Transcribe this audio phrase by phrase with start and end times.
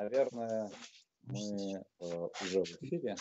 [0.00, 0.70] Наверное,
[1.24, 3.16] мы э, уже в эфире.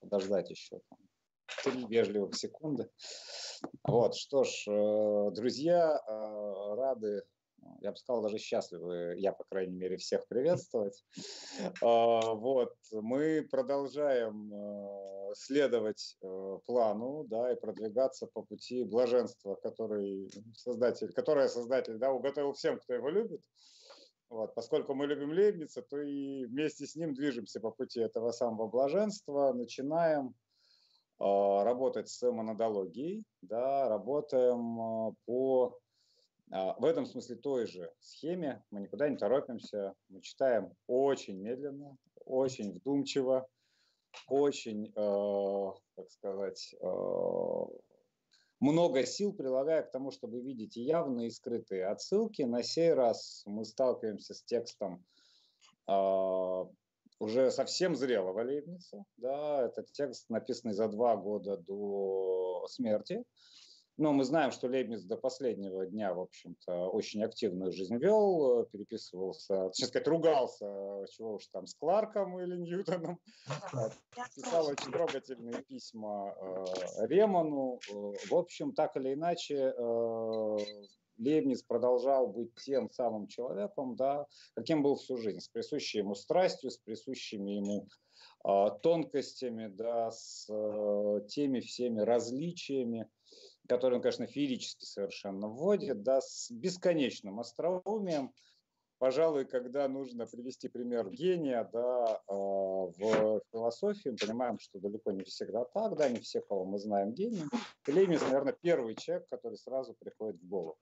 [0.00, 0.98] Подождать еще там
[1.64, 2.90] три вежливых секунды.
[3.84, 7.22] Вот, что ж, э, друзья, э, рады
[7.80, 11.02] я бы сказал, даже счастливы, я, по крайней мере, всех приветствовать.
[11.82, 20.30] А, вот, мы продолжаем э, следовать э, плану, да, и продвигаться по пути блаженства, который
[20.54, 23.40] создатель, которое создатель, да, уготовил всем, кто его любит.
[24.28, 28.68] Вот, поскольку мы любим Лейбница, то и вместе с ним движемся по пути этого самого
[28.68, 30.34] блаженства, начинаем
[31.20, 35.78] э, работать с монодологией, да, работаем э, по
[36.50, 38.62] а, в этом смысле той же схеме.
[38.70, 43.46] Мы никуда не торопимся, мы читаем очень медленно, очень вдумчиво,
[44.28, 46.86] очень, э, как сказать, э,
[48.60, 52.42] много сил прилагая к тому, чтобы видеть явные и скрытые отсылки.
[52.42, 55.04] На сей раз мы сталкиваемся с текстом
[55.88, 56.64] э,
[57.18, 59.04] уже совсем зрелого Лейбница.
[59.16, 63.24] Да, это текст, написанный за два года до смерти.
[63.98, 69.68] Но мы знаем, что Лейбниц до последнего дня, в общем-то, очень активную жизнь вел, переписывался,
[69.68, 73.18] точнее сказать, ругался, чего уж там, с Кларком или Ньютоном,
[74.34, 77.80] писал очень трогательные письма э, Реману.
[77.88, 80.56] В общем, так или иначе, э,
[81.18, 86.70] Лейбниц продолжал быть тем самым человеком, да, каким был всю жизнь, с присущей ему страстью,
[86.70, 87.88] с присущими ему
[88.44, 90.46] э, тонкостями, да, с
[91.28, 93.08] теми всеми различиями,
[93.66, 98.32] который он, конечно, феерически совершенно вводит, да, с бесконечным остроумием.
[98.98, 105.22] Пожалуй, когда нужно привести пример гения да, э, в философии, мы понимаем, что далеко не
[105.24, 107.50] всегда так, да, не все, кого мы знаем гением.
[107.86, 110.78] Лейбниц, наверное, первый человек, который сразу приходит в голову.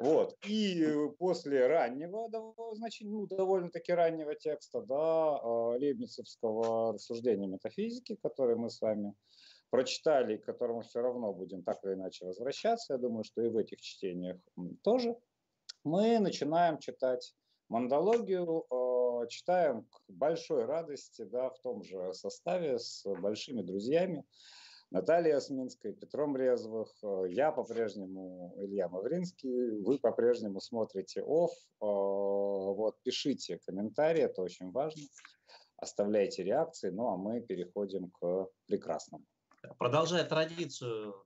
[0.00, 0.34] Вот.
[0.46, 2.30] И после раннего,
[2.74, 9.12] значит, ну, довольно-таки раннего текста, да, э, лейбницевского рассуждения метафизики, который мы с вами
[9.70, 13.56] прочитали, к которому все равно будем так или иначе возвращаться, я думаю, что и в
[13.56, 14.38] этих чтениях
[14.82, 15.16] тоже,
[15.84, 17.34] мы начинаем читать
[17.68, 24.24] мандологию, э, читаем к большой радости, да, в том же составе с большими друзьями.
[24.90, 31.52] Натальей Осминской, Петром Резвых, э, я по-прежнему Илья Мавринский, вы по-прежнему смотрите ОФ.
[31.52, 35.02] Э, вот, пишите комментарии, это очень важно.
[35.76, 39.24] Оставляйте реакции, ну а мы переходим к прекрасному
[39.78, 41.24] продолжая традицию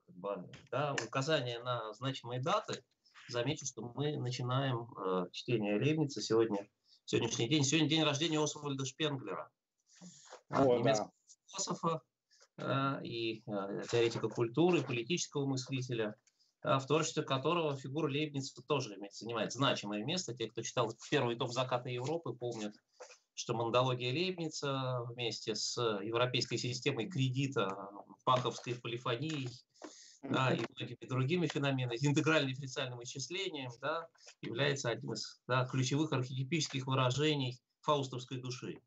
[0.71, 2.83] да, указания на значимые даты,
[3.27, 6.67] замечу, что мы начинаем э, чтение Лейбница сегодня,
[7.05, 7.63] сегодняшний день.
[7.63, 9.49] Сегодня день рождения Освальда Шпенглера,
[10.49, 11.35] О, немецкого да.
[11.47, 12.01] философа
[12.57, 16.15] э, и э, теоретика культуры, политического мыслителя,
[16.63, 20.35] э, в творчестве которого фигура Лейбница тоже занимает значимое место.
[20.35, 22.75] Те, кто читал первый том «Заката Европы», помнят
[23.35, 27.69] что мандология Лейбница вместе с европейской системой кредита,
[28.23, 29.49] паховской полифонией
[30.23, 34.07] да, и многими другими феноменами, интегральным дифференциальным исчислением, да,
[34.41, 38.81] является одним из да, ключевых архетипических выражений фаустовской души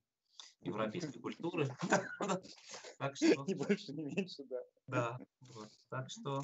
[0.63, 1.69] европейской культуры.
[2.99, 3.45] Так что...
[3.47, 4.59] Не больше, не меньше, да.
[4.89, 5.19] Да,
[5.89, 6.43] так что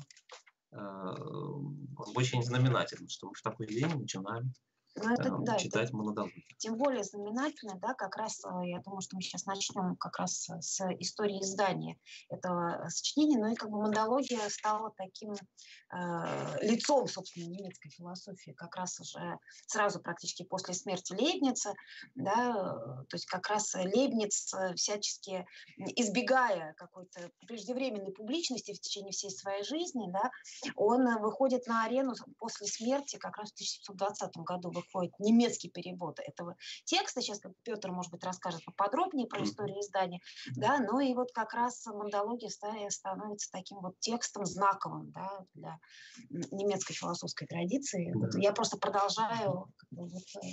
[0.71, 0.77] э,
[2.15, 4.53] очень знаменательно, что мы в такой день начинаем
[4.97, 6.43] ну, это, э, да, читать это, монодологию.
[6.59, 10.49] Тем более знаменательно, да, как раз, э, я думаю, что мы сейчас начнем как раз
[10.61, 17.47] с истории издания этого сочинения, но и как бы монология стала таким э, лицом, собственно,
[17.47, 21.75] немецкой философии, как раз уже сразу практически после смерти Лейбница,
[22.15, 22.53] да,
[23.09, 25.45] то есть как раз Лейбниц всячески
[25.77, 30.31] избегая какой-то преждевременной публичности в течение всей своей жизни, да,
[30.77, 36.57] он выходит на арену после смерти как раз в 1720 году выходит немецкий перевод этого
[36.85, 37.21] текста.
[37.21, 40.21] Сейчас Петр, может быть, расскажет поподробнее про историю издания.
[40.57, 45.79] Да, ну и вот как раз мандология становится таким вот текстом знаковым да, для
[46.31, 48.13] немецкой философской традиции.
[48.41, 50.47] Я просто продолжаю вот, э,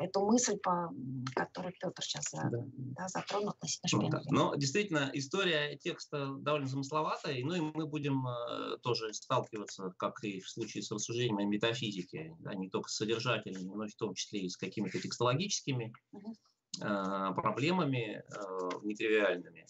[0.00, 0.90] эту мысль, по,
[1.34, 2.50] которую Петр сейчас да.
[2.96, 4.22] Да, затронул относительно ну, да.
[4.26, 10.40] Но действительно, история текста довольно замысловатая, ну и мы будем э, тоже сталкиваться, как и
[10.40, 14.48] в случае с рассуждениями метафизики, да, не только с содержательными, но в том числе и
[14.48, 16.34] с какими-то текстологическими угу.
[16.80, 19.66] э, проблемами э, нетривиальными.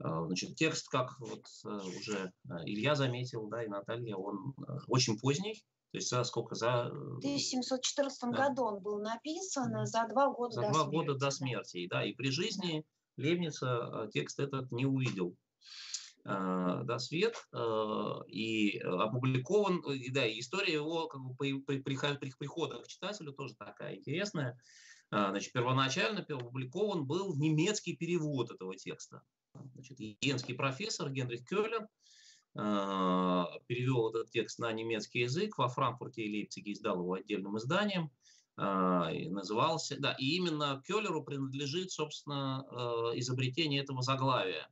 [0.00, 2.32] Э, значит, текст, как вот э, уже
[2.64, 4.54] Илья заметил, да, и Наталья, он
[4.86, 6.54] очень поздний, то есть за сколько?
[6.54, 6.90] За...
[6.90, 8.48] В 1714 да.
[8.48, 10.94] году он был написан, за два года за до два смерти.
[10.94, 12.04] года до смерти, да.
[12.04, 12.84] И при жизни
[13.16, 13.22] да.
[13.22, 15.36] Левница э, текст этот не увидел
[16.24, 17.58] э, да, свет э,
[18.28, 23.32] и опубликован, и, да, и история его как бы, при, при, при прихода к читателю
[23.32, 24.58] тоже такая интересная.
[25.10, 29.22] Значит, первоначально опубликован был немецкий перевод этого текста.
[29.72, 31.88] Значит, Йенский профессор Генрих Кёллер
[32.54, 38.10] перевел этот текст на немецкий язык, во Франкфурте и Лейпциге издал его отдельным изданием,
[38.58, 42.64] и назывался, да, и именно Кёллеру принадлежит, собственно,
[43.14, 44.68] изобретение этого заглавия.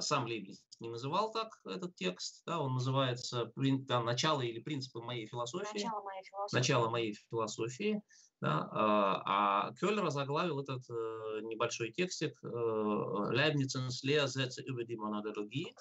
[0.00, 5.26] Сам Лейбниц не называл так этот текст, да, он называется да, «Начало или принципы моей
[5.26, 5.78] философии».
[5.78, 6.56] Начало моей философии.
[6.56, 8.02] Начало моей философии.
[8.40, 9.22] Да, а,
[9.68, 15.74] а Кёллер заглавил этот э, небольшой текстик э, «Leibnizens Lehrsätze über die Monadologie»,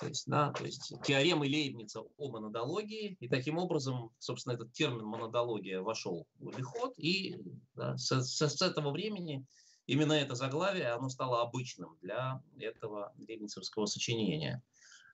[0.00, 5.04] то есть, да, то есть теоремы Лейбница о монодологии, и таким образом, собственно, этот термин
[5.04, 7.36] монодология вошел в обиход, и
[7.74, 9.44] да, с, с, с этого времени
[9.86, 14.62] именно это заглавие, оно стало обычным для этого лейбницевского сочинения.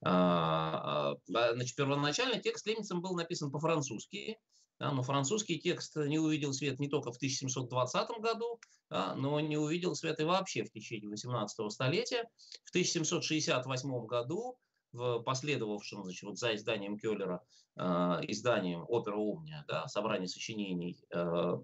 [0.05, 4.39] А, а, значит, первоначально текст Лейбницем был написан по-французски,
[4.79, 8.61] да, но французский текст не увидел свет не только в 1720 году,
[8.91, 12.29] да, но не увидел свет и вообще в течение 18 столетия.
[12.65, 14.59] В 1768 году,
[14.97, 17.45] в последовавшем значит, вот за изданием Келлера,
[17.77, 17.83] э,
[18.29, 21.57] изданием опера Омния, да, собрание сочинений э,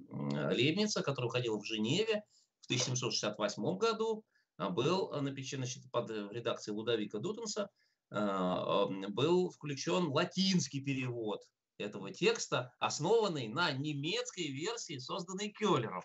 [0.53, 2.23] Лебница, которое выходило в Женеве
[2.61, 4.25] в 1768 году,
[4.59, 7.71] э, был напечатан значит, под редакцией Лудовика Дутенса,
[8.11, 11.43] э, э, был включен латинский перевод
[11.79, 16.03] этого текста, основанный на немецкой версии, созданной Келлером.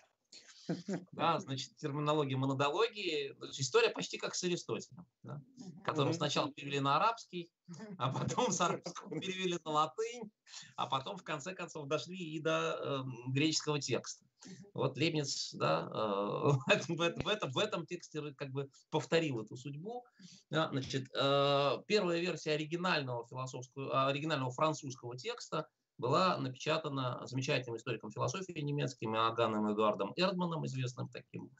[1.12, 5.42] Да, значит, терминология монодологии, история почти как с Аристотелем, да,
[5.84, 7.50] которого сначала перевели на арабский,
[7.96, 10.30] а потом с арабского перевели на латынь,
[10.76, 14.24] а потом в конце концов дошли и до э, греческого текста.
[14.72, 15.92] Вот Лебниц да, э,
[16.66, 20.04] в, этом, в, этом, в этом тексте как бы повторил эту судьбу.
[20.50, 25.66] Да, значит, э, первая версия оригинального философского, оригинального французского текста
[25.98, 31.50] была напечатана замечательным историком философии немецким Аганом Эдуардом Эрдманом, известным таким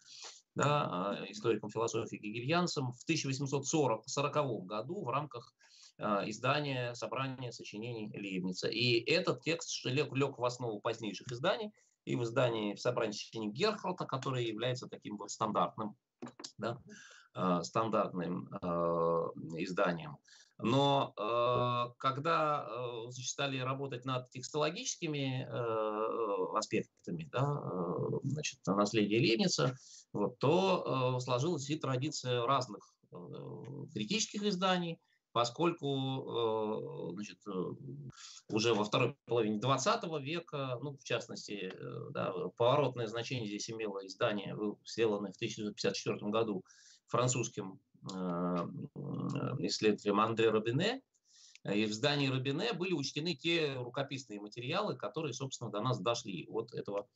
[0.55, 5.52] да, а, историком философии гегельянцем, в 1840 году в рамках
[5.99, 8.69] а, издания собрания сочинений Лейбница.
[8.69, 11.73] И этот текст лег, лег в основу позднейших изданий,
[12.05, 15.94] и в издании в собрании сочинений Герхарта, которое является таким вот стандартным,
[16.56, 16.81] да,
[17.35, 18.67] а, стандартным э,
[19.58, 20.17] изданием.
[20.60, 29.76] Но э, когда э, стали работать над текстологическими э, аспектами да, э, значит, наследия Лейбница,
[30.12, 33.16] вот, то э, сложилась и традиция разных э,
[33.94, 34.99] критических изданий,
[35.31, 37.50] поскольку э, значит, э,
[38.49, 44.04] уже во второй половине 20 века, ну, в частности, э, да, поворотное значение здесь имело
[44.04, 46.64] издание, сделанное в 1954 году
[47.06, 47.81] французским
[49.58, 51.02] исследователем Андре Робине.
[51.64, 56.72] И в здании Робине были учтены те рукописные материалы, которые, собственно, до нас дошли от
[56.72, 57.08] этого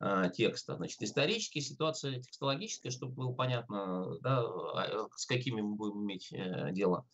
[0.00, 0.76] э, текста.
[0.76, 6.72] Значит, исторически ситуация текстологическая, чтобы было понятно, да, а, с какими мы будем иметь э,
[6.72, 7.06] дело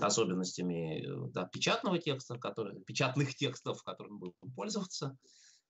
[0.00, 5.18] особенностями да, печатного текста, который, печатных текстов, которыми мы будем пользоваться.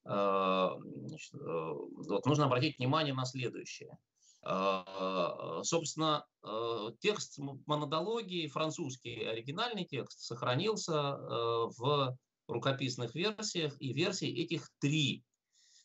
[0.05, 3.99] Значит, вот нужно обратить внимание на следующее–
[4.43, 12.17] собственно, а, текст монодологии, французский оригинальный текст, сохранился а, в
[12.49, 15.23] рукописных версиях, и версии этих три.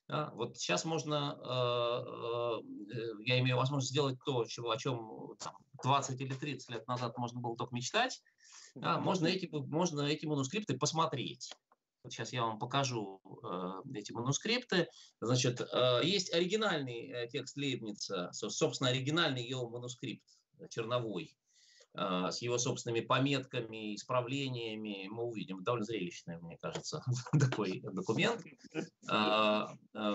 [0.08, 1.36] Вот сейчас можно,
[3.24, 7.40] я имею возможность сделать то, чего, о чем там, 20 или 30 лет назад можно
[7.40, 8.22] было только мечтать.
[8.76, 11.52] Можно эти, можно эти манускрипты посмотреть.
[12.10, 14.88] Сейчас я вам покажу э, эти манускрипты.
[15.22, 20.24] Значит, э, есть оригинальный э, текст Лейбница, собственно, оригинальный его манускрипт
[20.60, 21.36] э, черновой,
[21.94, 25.08] э, с его собственными пометками, исправлениями.
[25.10, 25.64] Мы увидим.
[25.64, 27.04] Довольно зрелищный, мне кажется,
[27.40, 28.44] такой документ
[28.74, 30.14] э, э,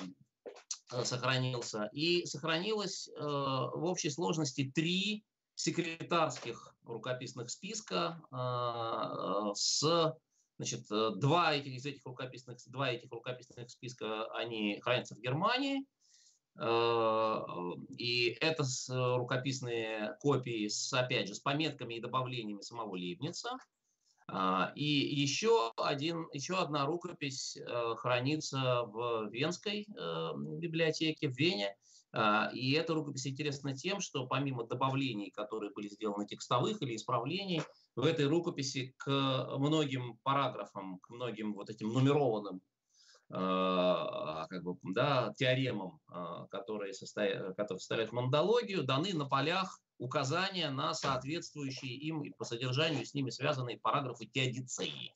[1.04, 1.88] сохранился.
[1.92, 10.14] И сохранилось э, в общей сложности три секретарских рукописных списка э, с
[10.60, 15.86] Значит, э, два этих, из этих рукописных, два этих рукописных списка, они хранятся в Германии.
[16.60, 17.40] Э,
[17.96, 18.64] и это
[19.16, 23.56] рукописные копии, с, опять же, с пометками и добавлениями самого Лейбница.
[24.76, 31.74] И еще, один, еще одна рукопись э, хранится в Венской библиотеке в Вене.
[32.12, 37.62] А, и эта рукопись интересна тем, что помимо добавлений, которые были сделаны текстовых или исправлений,
[37.96, 39.08] в этой рукописи к
[39.58, 42.60] многим параграфам, к многим вот этим нумерованным
[43.32, 51.94] а, как бы, да, теоремам, а, которые, составляют мандологию, даны на полях указания на соответствующие
[51.94, 55.14] им и по содержанию с ними связанные параграфы теодицеи.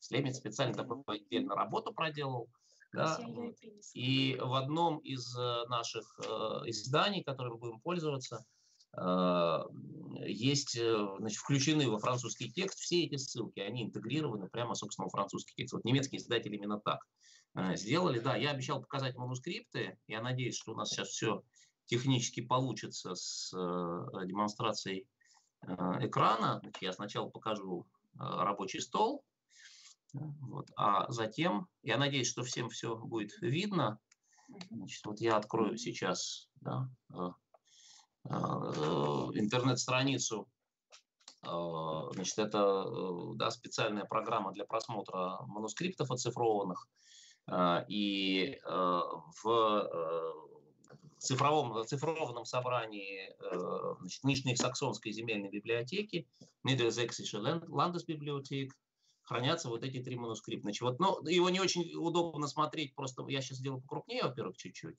[0.00, 2.48] Слемец специально такую отдельную работу проделал,
[2.92, 3.18] Да?
[3.94, 6.22] И в одном из э, наших э,
[6.66, 8.44] изданий, которым будем пользоваться,
[8.96, 9.58] э,
[10.26, 15.54] есть, значит, включены во французский текст все эти ссылки, они интегрированы прямо, собственно, в французский
[15.54, 15.74] текст.
[15.74, 17.00] Вот немецкие издатели именно так
[17.76, 18.18] сделали.
[18.18, 21.42] Да, я обещал показать манускрипты, я надеюсь, что у нас сейчас все
[21.86, 25.06] технически получится с демонстрацией
[25.62, 26.60] экрана.
[26.80, 29.24] Я сначала покажу рабочий стол,
[30.12, 30.70] вот.
[30.76, 33.98] А затем, я надеюсь, что всем все будет видно.
[34.70, 37.28] Значит, вот я открою сейчас да, э,
[38.24, 40.48] э, интернет-страницу.
[41.42, 42.86] Э, значит, это
[43.34, 46.88] да, специальная программа для просмотра манускриптов оцифрованных.
[47.88, 49.90] И в
[51.16, 53.34] цифровом, цифрованном собрании
[54.00, 56.28] значит, Нижнесаксонской земельной библиотеки,
[56.62, 58.68] Niedersächsische Landesbibliothek,
[59.28, 60.62] хранятся вот эти три манускрипта.
[60.62, 64.96] Значит, вот, но его не очень удобно смотреть, просто я сейчас сделаю покрупнее, во-первых, чуть-чуть,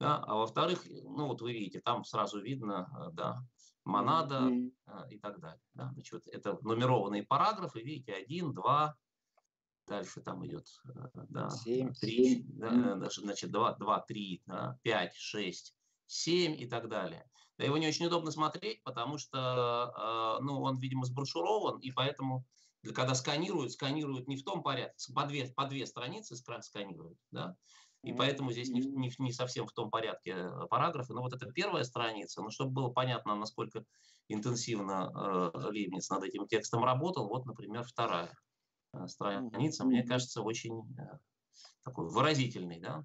[0.00, 3.42] да, а во-вторых, ну вот вы видите, там сразу видно, э, да,
[3.84, 5.10] монада mm-hmm.
[5.10, 5.60] и так далее.
[5.74, 5.90] Да.
[5.92, 8.96] Значит, вот это нумерованные параграфы, видите, один, два,
[9.86, 15.74] дальше там идет, э, да, 7, 3, да, значит, 2, 2 3, да, 5, 6,
[16.06, 17.28] 7 и так далее.
[17.58, 22.46] Да, его не очень удобно смотреть, потому что, ну, он, видимо, сброшурован, и поэтому
[22.88, 27.56] когда сканируют, сканируют не в том порядке, по две, по две страницы сканируют, да,
[28.02, 31.12] и поэтому здесь не, не, не совсем в том порядке э, параграфы.
[31.12, 33.84] Но вот это первая страница, но чтобы было понятно, насколько
[34.28, 38.34] интенсивно э, Лейбниц над этим текстом работал, вот, например, вторая
[38.94, 41.18] э, страница, мне кажется, очень э,
[41.84, 43.04] такой выразительный, да,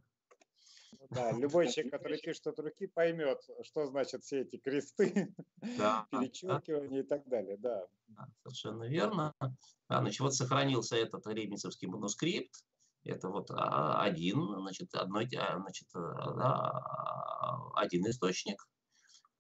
[1.09, 5.33] да, любой человек, который пишет от руки, поймет, что значат все эти кресты,
[5.77, 7.00] да, перечеркивания да.
[7.00, 7.57] и так далее.
[7.57, 7.85] Да.
[8.07, 9.33] да совершенно верно.
[9.39, 12.63] Да, значит, вот сохранился этот ребницевский манускрипт.
[13.03, 18.67] Это вот а, один, значит, одной, а, значит, да, один источник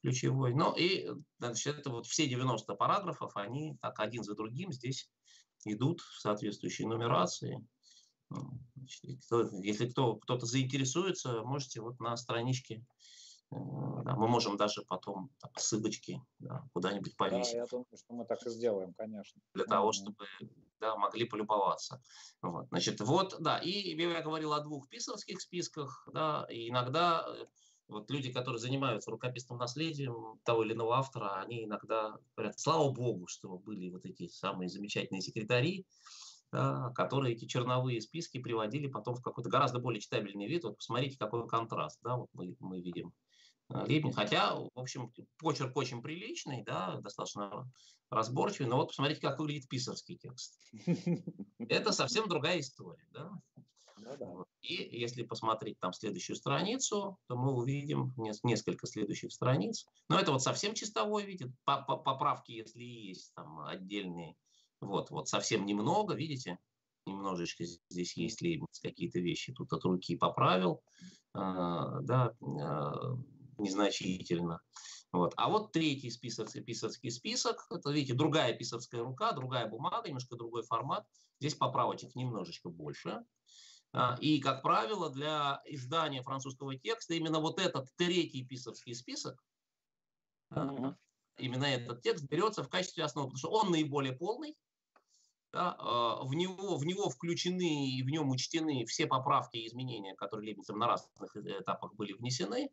[0.01, 0.53] ключевой.
[0.53, 5.09] Ну и значит, это вот все 90 параграфов, они так один за другим здесь
[5.65, 7.65] идут в соответствующей нумерации.
[9.25, 12.85] Кто, если кто, кто-то заинтересуется, можете вот на страничке,
[13.51, 13.55] э,
[14.03, 17.53] да, мы можем даже потом там, ссылочки да, куда-нибудь повесить.
[17.53, 19.41] Да, я думаю, что мы так и сделаем, конечно.
[19.53, 20.27] Для того, чтобы
[20.79, 22.01] да, могли полюбоваться.
[22.41, 27.45] Вот, значит, вот, да, и я говорил о двух писарских списках, да, и иногда э,
[27.87, 33.27] вот люди, которые занимаются рукописным наследием того или иного автора, они иногда говорят, слава богу,
[33.27, 35.85] что были вот эти самые замечательные секретари,
[36.55, 40.63] да, которые эти черновые списки приводили потом в какой-то гораздо более читабельный вид.
[40.63, 43.13] Вот посмотрите, какой контраст, да, вот мы, мы видим
[43.69, 44.11] э.
[44.13, 47.69] Хотя, в общем, почерк очень приличный, да, достаточно
[48.09, 50.57] разборчивый, но вот посмотрите, как выглядит писарский текст.
[51.59, 53.31] Это совсем другая история, да.
[53.97, 59.85] Ну И если посмотреть там следующую страницу, то мы увидим несколько следующих страниц.
[60.07, 64.35] Но это вот совсем чистовой вид, поправки, если есть там отдельные
[64.81, 66.59] вот, вот совсем немного, видите,
[67.05, 70.81] немножечко здесь есть Лейбниц, какие-то вещи тут от руки поправил,
[71.33, 72.91] э, да, э,
[73.57, 74.61] незначительно.
[75.11, 75.33] Вот.
[75.37, 80.63] А вот третий список, писарский список, это, видите, другая писарская рука, другая бумага, немножко другой
[80.63, 81.05] формат.
[81.39, 83.23] Здесь поправочек немножечко больше.
[84.19, 89.41] И, как правило, для издания французского текста именно вот этот третий писарский список.
[91.37, 94.55] Именно этот текст берется в качестве основы, потому что он наиболее полный,
[95.55, 100.13] да, а, в, него, в него включены и в нем учтены все поправки и изменения,
[100.15, 102.69] которые Лебницем на разных этапах были внесены.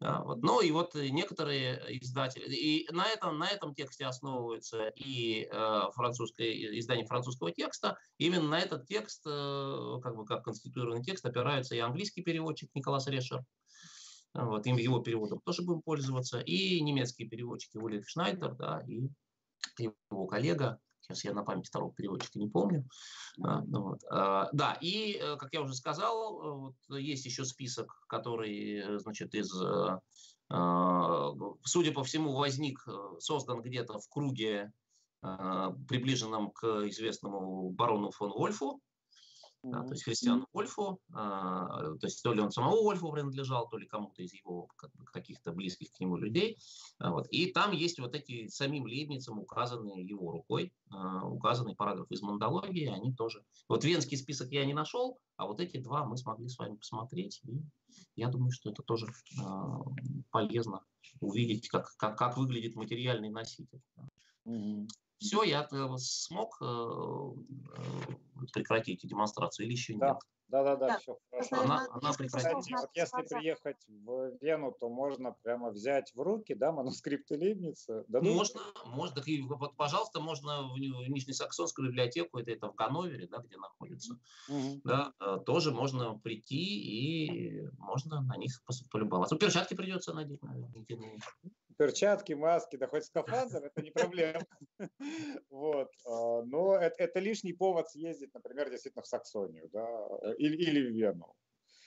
[0.00, 0.42] Да, вот.
[0.42, 6.78] Ну и вот некоторые издатели, и на этом, на этом тексте основывается и э, французское,
[6.78, 7.98] издание французского текста.
[8.16, 13.08] Именно на этот текст, э, как бы как конституированный текст, опирается и английский переводчик Николас
[13.08, 13.44] Решер.
[14.34, 16.40] Вот, им его переводом тоже будем пользоваться.
[16.40, 19.08] И немецкие переводчики Ульрих Шнайдер, да, и
[19.78, 22.86] его коллега Сейчас я на память второго переводчика не помню.
[23.42, 24.00] А, ну вот.
[24.10, 28.98] а, да, и, э, как я уже сказал, э, вот есть еще список, который, э,
[28.98, 29.50] значит, из,
[30.50, 32.86] а, судя по всему, возник,
[33.18, 34.72] создан где-то в круге,
[35.20, 38.80] приближенном к известному барону фон Вольфу,
[39.70, 43.76] да, то есть Христиану Вольфу, а, то есть то ли он самому Вольфу принадлежал, то
[43.76, 46.58] ли кому-то из его как бы, каких-то близких к нему людей.
[46.98, 47.26] А, вот.
[47.30, 52.86] И там есть вот эти самим Лейбницем указанные его рукой, а, указанные параграфы из Мандологии,
[52.86, 53.44] они тоже.
[53.68, 57.40] Вот венский список я не нашел, а вот эти два мы смогли с вами посмотреть.
[57.44, 57.62] И
[58.16, 59.06] я думаю, что это тоже
[60.30, 60.84] полезно
[61.20, 63.80] увидеть, как, как, как выглядит материальный носитель.
[65.18, 70.08] Все, я э, смог э, э, прекратить демонстрацию или еще да.
[70.08, 70.18] нет?
[70.48, 70.98] Да-да-да, да.
[70.98, 71.60] все хорошо.
[71.60, 72.76] Она, она прекратится.
[72.76, 78.04] Вот если приехать в Вену, то можно прямо взять в руки, да, манускрипты Лейбница?
[78.08, 78.32] Дадут?
[78.32, 79.16] Можно, можно.
[79.16, 84.18] Так и, вот, пожалуйста, можно в Нижнесаксонскую библиотеку, это, это в Ганновере, да, где находится,
[84.48, 84.80] угу.
[84.84, 85.12] да,
[85.44, 88.52] тоже можно прийти и можно на них
[88.90, 89.34] полюбоваться.
[89.34, 90.72] Ну, перчатки придется надеть, наверное.
[91.78, 94.40] Перчатки, маски, да хоть скафандр, это не проблема.
[95.50, 95.90] Вот.
[96.04, 99.88] А, но это лишний повод съездить, например, действительно в Саксонию, да,
[100.38, 101.34] или, или в Вену.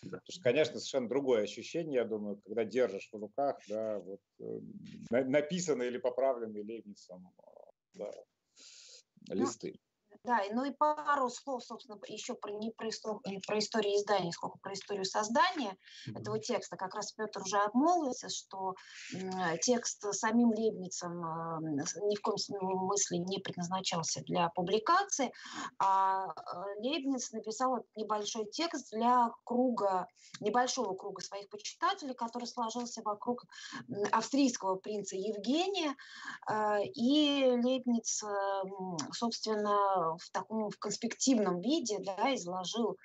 [0.03, 0.17] Да.
[0.17, 4.59] Потому что, конечно, совершенно другое ощущение, я думаю, когда держишь в руках, да, вот, э,
[5.09, 7.29] написанные или поправленные Лейбницем
[7.93, 8.11] да,
[9.27, 9.79] ну, листы.
[10.23, 14.59] Да, ну и пару слов, собственно, еще про, не про, историю, про историю издания, сколько
[14.59, 16.19] про историю создания mm-hmm.
[16.19, 16.77] этого текста.
[16.77, 18.75] Как раз Петр уже обмолвился, что
[19.15, 25.33] э, текст самим Лебницем э, ни в коем смысле не предназначался для публикации,
[25.79, 30.05] а э, Лебниц написал этот небольшой текст для круга,
[30.39, 33.45] небольшого круга своих почитателей, который сложился вокруг
[34.11, 35.95] австрийского принца Евгения.
[36.47, 38.63] Э, и Лебниц, э,
[39.13, 42.97] собственно, в таком в конспективном виде да, изложил,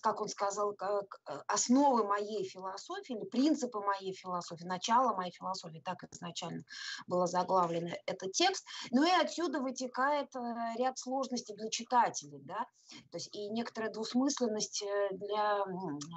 [0.00, 5.82] как он сказал, как э, основы моей философии или принципы моей философии, начало моей философии,
[5.84, 6.62] так изначально
[7.06, 8.66] было заглавлено этот текст.
[8.90, 10.40] Ну и отсюда вытекает э,
[10.78, 12.66] ряд сложностей для читателей, да,
[13.10, 15.64] то есть и некоторая двусмысленность э, для,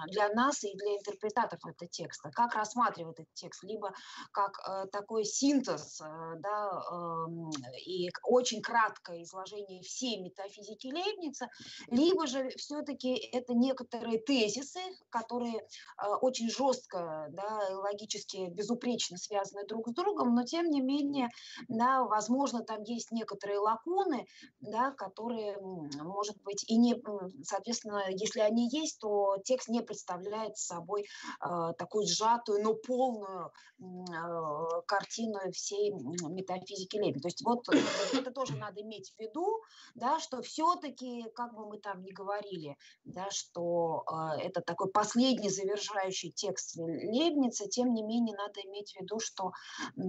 [0.08, 2.30] для нас и для интерпретаторов этого текста.
[2.32, 3.64] Как рассматривать этот текст?
[3.64, 3.94] Либо
[4.32, 11.50] как э, такой синтез, э, да, э, и очень краткое изложение всей метафизики Лейбница,
[11.88, 19.90] либо же все-таки это некоторые тезисы, которые э, очень жестко, да, логически безупречно связаны друг
[19.90, 21.30] с другом, но тем не менее,
[21.68, 24.28] да, возможно, там есть некоторые лакуны,
[24.60, 26.96] да, которые, может быть, и не,
[27.44, 34.82] соответственно, если они есть, то текст не представляет собой э, такую сжатую, но полную э,
[34.86, 37.22] картину всей метафизики Лейбница.
[37.22, 37.68] То есть вот
[38.14, 39.62] это тоже надо иметь в виду,
[39.96, 45.50] да, что все-таки, как бы мы там ни говорили, да, что э, это такой последний
[45.50, 49.52] завершающий текст Лебница, тем не менее надо иметь в виду, что
[49.98, 50.02] э,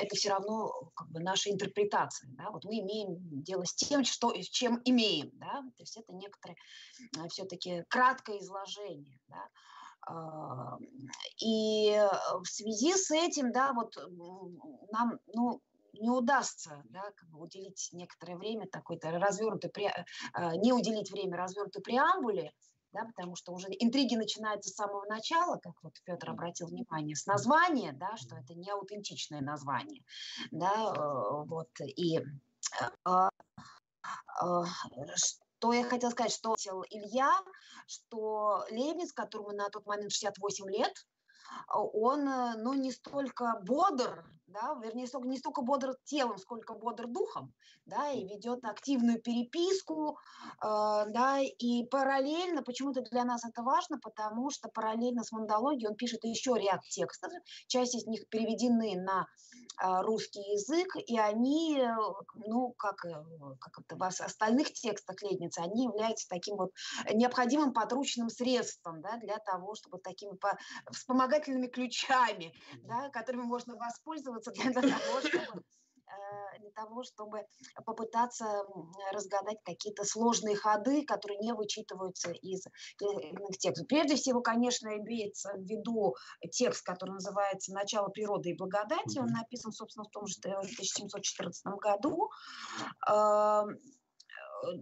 [0.00, 2.30] это все равно как бы наша интерпретация.
[2.32, 2.50] Да?
[2.50, 5.30] Вот мы имеем дело с тем, что, чем имеем.
[5.34, 5.62] Да?
[5.76, 6.56] То есть это некоторое
[7.16, 9.20] э, все-таки краткое изложение.
[9.28, 9.48] Да?
[11.38, 11.90] И
[12.40, 13.94] в связи с этим, да, вот
[14.90, 15.60] нам, ну,
[15.98, 19.92] не удастся да, как бы уделить некоторое время такой-то развернутой, пре...
[20.34, 22.52] Э, не уделить время развернутой преамбуле,
[22.92, 27.26] да, потому что уже интриги начинаются с самого начала, как вот Петр обратил внимание, с
[27.26, 30.02] названия, да, что это не аутентичное название,
[30.50, 32.20] да, э, вот, и
[33.04, 33.28] э,
[35.16, 36.54] что я хотела сказать, что
[36.88, 37.32] Илья,
[37.86, 40.94] что Левинс, которому на тот момент 68 лет,
[41.68, 42.24] он,
[42.62, 47.52] ну, не столько бодр, да, вернее, не столько бодр телом, сколько бодр духом,
[47.86, 50.18] да, и ведет активную переписку,
[50.62, 55.96] э, да, и параллельно, почему-то для нас это важно, потому что параллельно с мандологией он
[55.96, 57.32] пишет еще ряд текстов,
[57.66, 59.26] часть из них переведены на
[59.82, 61.82] э, русский язык, и они,
[62.34, 63.24] ну, как, э,
[63.60, 66.72] как это в остальных текстах Ледницы, они являются таким вот
[67.12, 70.38] необходимым подручным средством, да, для того, чтобы такими
[70.90, 72.52] вспомогательными ключами,
[72.84, 75.62] да, которыми можно воспользоваться воспользоваться для того, чтобы
[76.06, 77.42] э, для того, чтобы
[77.84, 78.64] попытаться
[79.12, 82.64] разгадать какие-то сложные ходы, которые не вычитываются из
[83.00, 83.86] иных текстов.
[83.86, 86.14] Прежде всего, конечно, имеется в виду
[86.50, 89.18] текст, который называется «Начало природы и благодати».
[89.18, 92.30] Он написан, собственно, в том же 1714 году.
[93.08, 93.78] Эм, э,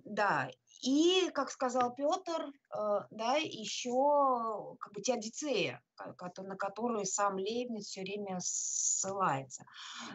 [0.05, 0.50] да,
[0.82, 8.02] и, как сказал Петр, э, да, еще как бы теодицея, на которую сам Лейбниц все
[8.02, 9.64] время ссылается.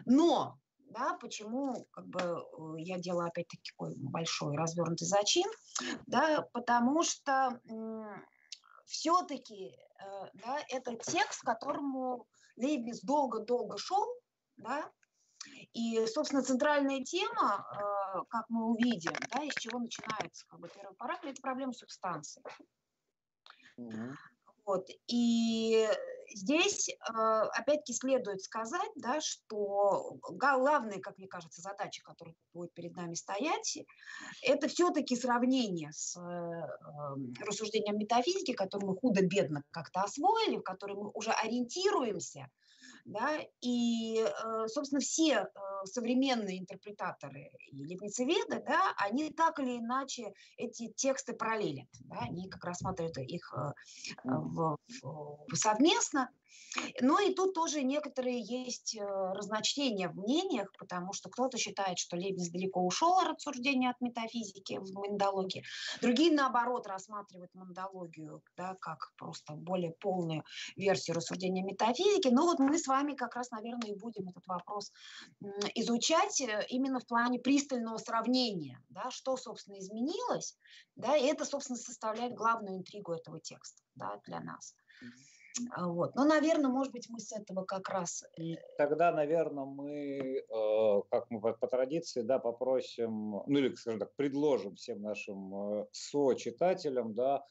[0.04, 0.58] Но
[0.90, 5.48] да, почему как бы, э, я делаю опять-таки такой большой развернутый зачин,
[6.06, 7.60] да, потому что
[8.86, 14.06] все-таки э, да, это текст, к которому Лейбниц долго-долго шел,
[14.56, 14.90] да,
[15.72, 20.94] и, собственно, центральная тема, э, как мы увидим, да, из чего начинается как бы, первый
[20.94, 22.42] параграф, это проблема субстанции.
[23.78, 24.12] Mm-hmm.
[24.64, 24.86] Вот.
[25.08, 25.88] И
[26.34, 32.94] здесь, э, опять-таки, следует сказать, да, что главная, как мне кажется, задача, которая будет перед
[32.94, 33.78] нами стоять,
[34.42, 41.10] это все-таки сравнение с э, рассуждением метафизики, которое мы худо-бедно как-то освоили, в которой мы
[41.14, 42.48] уже ориентируемся,
[43.04, 45.48] да, и, э, собственно, все
[45.84, 52.64] современные интерпретаторы и либницеведы, да, они так или иначе эти тексты параллелят, да, они как
[52.64, 53.72] рассматривают их э,
[54.24, 56.30] в, в, совместно,
[57.00, 62.16] но и тут тоже некоторые есть э, разночтения в мнениях, потому что кто-то считает, что
[62.16, 65.64] Лейбниц далеко ушел от рассуждения от метафизики в мандологии,
[66.00, 70.44] другие, наоборот, рассматривают мандологию да, как просто более полную
[70.76, 72.28] версию рассуждения метафизики.
[72.28, 74.92] Но вот мы с вами как раз, наверное, и будем этот вопрос
[75.74, 80.56] изучать э, именно в плане пристального сравнения, да, что, собственно, изменилось,
[80.96, 84.74] да, и это, собственно, составляет главную интригу этого текста да, для нас.
[85.02, 85.31] А,
[85.76, 86.14] вот.
[86.14, 88.24] Но, наверное, может быть, мы с этого как раз...
[88.36, 94.00] И тогда, наверное, мы, э, как мы по, по традиции, да, попросим, ну или, скажем
[94.00, 97.44] так, предложим всем нашим э, сочитателям, да,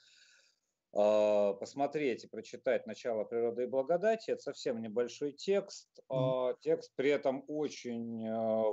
[0.94, 4.32] э, посмотреть и прочитать «Начало природы и благодати».
[4.32, 5.88] Это совсем небольшой текст.
[6.10, 6.56] Mm.
[6.62, 8.28] Текст при этом очень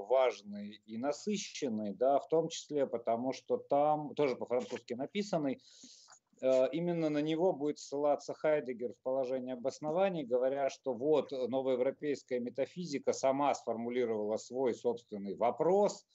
[0.07, 5.61] важный и насыщенный, да, в том числе потому, что там, тоже по-французски написанный,
[6.08, 6.08] Э,
[6.41, 13.55] именно на него будет ссылаться Хайдегер в положении обоснований, говоря, что вот новоевропейская метафизика сама
[13.55, 16.07] сформулировала свой собственный вопрос,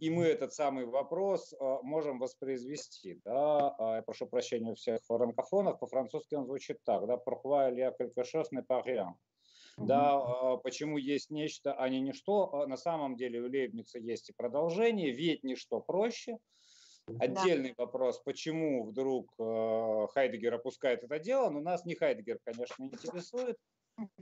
[0.00, 3.20] и мы этот самый вопрос э, можем воспроизвести.
[3.24, 3.74] Да?
[3.78, 7.82] А, я прошу прощения у всех франкофонов, по-французски он звучит так, да, «Pourquoi il y
[7.82, 9.14] a quelque chose n'est pas rien?»
[9.78, 12.54] Да, а, почему есть нечто, а не ничто.
[12.54, 16.38] А, на самом деле у Лейбница есть и продолжение, ведь ничто проще–
[17.18, 17.84] Отдельный да.
[17.84, 23.56] вопрос, почему вдруг э, Хайдегер опускает это дело, но нас не Хайдегер, конечно, интересует,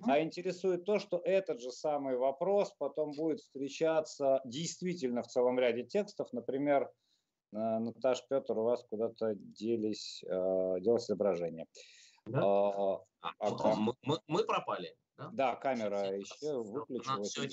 [0.02, 5.84] а интересует то, что этот же самый вопрос потом будет встречаться действительно в целом ряде
[5.84, 6.32] текстов.
[6.32, 6.84] Например,
[7.52, 11.66] э, Наташ, Петр, у вас куда-то делись, э, делось изображение.
[12.26, 12.40] Да?
[12.42, 14.96] А, а, а, мы, мы, мы пропали.
[15.18, 17.28] Да, да камера все, еще выключилась.
[17.28, 17.46] Все,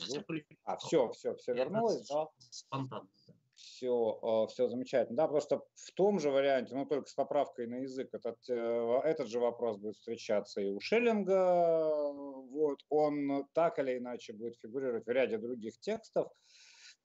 [0.64, 2.28] а, все, все, все вернулось, да?
[2.50, 3.10] Спонтанно
[3.58, 5.18] все, а, все замечательно.
[5.18, 9.28] Да, просто в том же варианте, но только с поправкой на язык, этот, э, этот
[9.28, 12.14] же вопрос будет встречаться и у Шеллинга.
[12.50, 16.28] Вот, он так или иначе будет фигурировать в ряде других текстов.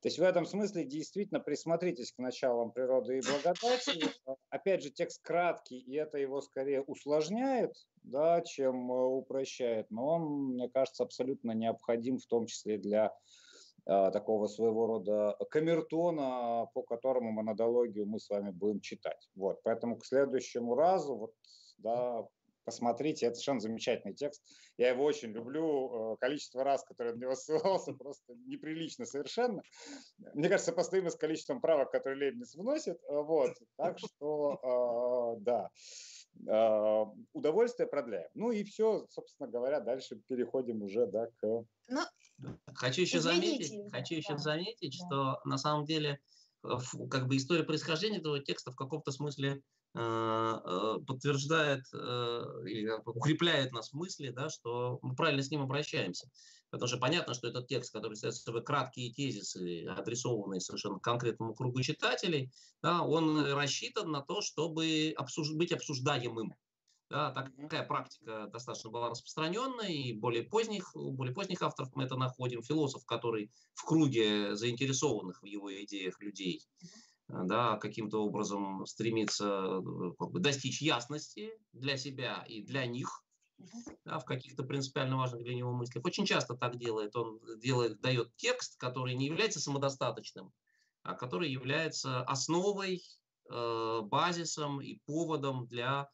[0.03, 4.05] То есть в этом смысле действительно присмотритесь к началам природы и благодати.
[4.51, 10.23] Опять же, текст краткий, и это его скорее усложняет, да, чем э, упрощает, но он,
[10.55, 13.13] мне кажется, абсолютно необходим, в том числе для
[13.85, 19.29] такого своего рода камертона, по которому монодологию мы с вами будем читать.
[19.35, 21.33] Вот, поэтому к следующему разу, вот,
[21.79, 22.25] да,
[22.65, 24.43] посмотрите, это совершенно замечательный текст.
[24.77, 26.15] Я его очень люблю.
[26.15, 29.63] Э, количество раз, которое на него ссылался, просто неприлично совершенно.
[30.35, 32.99] Мне кажется, сопоставимо с количеством правок, которые Лейбниц вносит.
[33.09, 33.53] Вот.
[33.77, 35.71] Так что, э, да,
[36.49, 38.29] э, удовольствие продляем.
[38.35, 41.65] Ну и все, собственно говоря, дальше переходим уже да, к...
[41.89, 42.01] Ну,
[42.75, 43.65] Хочу еще Извините.
[43.65, 44.39] заметить, хочу еще да.
[44.39, 45.07] заметить, да.
[45.07, 46.21] что на самом деле
[46.65, 46.69] э,
[47.11, 49.63] как бы история происхождения этого текста в каком-то смысле
[49.95, 56.29] э, э, подтверждает или укрепляет нас в мысли, да, что мы правильно с ним обращаемся.
[56.71, 61.83] Потому что понятно, что этот текст, который стоит собой краткие тезисы, адресованные совершенно конкретному кругу
[61.83, 62.51] читателей,
[62.83, 65.53] да, он рассчитан на то, чтобы обсуж...
[65.53, 66.55] быть обсуждаемым.
[67.13, 72.17] Да, такая практика достаточно была распространенная, и более поздних, у более поздних авторов мы это
[72.17, 72.63] находим.
[72.63, 76.63] Философ, который в круге заинтересованных в его идеях людей
[77.29, 83.23] да, каким-то образом стремится э, как бы, достичь ясности для себя и для них,
[84.07, 86.07] да, в каких-то принципиально важных для него мыслях.
[86.07, 87.15] Очень часто так делает.
[87.15, 90.51] Он делает, дает текст, который не является самодостаточным,
[91.03, 93.03] а который является основой,
[93.51, 96.09] э, базисом и поводом для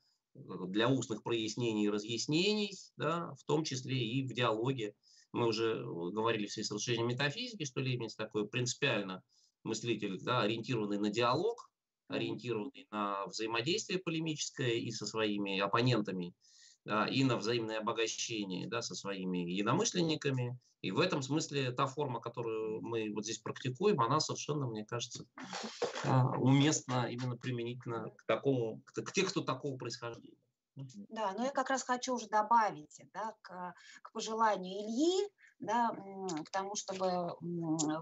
[0.69, 4.95] для устных прояснений и разъяснений, да, в том числе и в диалоге.
[5.33, 9.23] Мы уже говорили в связи с расширением метафизики, что Лейбниц такой принципиально
[9.65, 11.71] мыслитель, да, ориентированный на диалог,
[12.09, 16.35] ориентированный на взаимодействие полемическое и со своими оппонентами,
[17.11, 20.59] и на взаимное обогащение да, со своими единомышленниками.
[20.81, 25.25] И в этом смысле та форма, которую мы вот здесь практикуем, она совершенно, мне кажется,
[26.05, 30.39] а, уместна именно применительно к такому, к тексту такого происхождения.
[31.09, 35.91] Да, но я как раз хочу уже добавить да, к, к пожеланию Ильи, да,
[36.45, 37.35] к тому, чтобы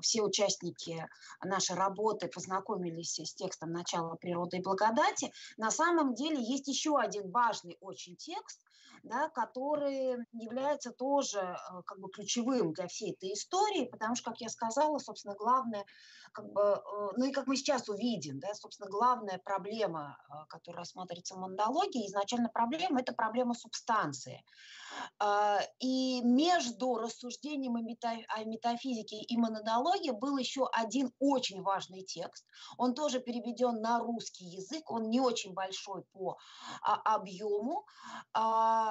[0.02, 1.08] все участники
[1.42, 5.32] нашей работы познакомились с текстом «Начало природы и благодати».
[5.56, 8.65] На самом деле есть еще один важный очень текст,
[9.02, 14.40] да, который является тоже э, как бы ключевым для всей этой истории, потому что, как
[14.40, 15.84] я сказала, собственно, главное,
[16.32, 20.80] как бы, э, ну и как мы сейчас увидим, да, собственно, главная проблема, э, которая
[20.80, 24.44] рассматривается в мандологии, изначально проблема– это проблема субстанции.
[25.18, 32.46] А, и между рассуждением о метафизике и монадологии был еще один очень важный текст.
[32.78, 36.38] Он тоже переведен на русский язык, он не очень большой по
[36.82, 37.86] а, объему.
[38.32, 38.85] А,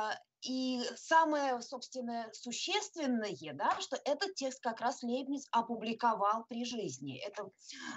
[0.46, 7.20] и самое, собственно, существенное, да, что этот текст как раз Лейбниц опубликовал при жизни.
[7.26, 7.50] Это,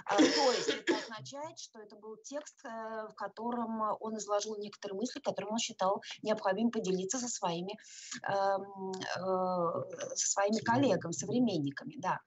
[0.09, 5.19] то есть это означает, что это был текст, э, в котором он изложил некоторые мысли,
[5.19, 7.77] которыми он считал необходимым поделиться со своими,
[8.23, 11.95] эм, э, со своими коллегами, современниками.
[11.97, 12.19] Да.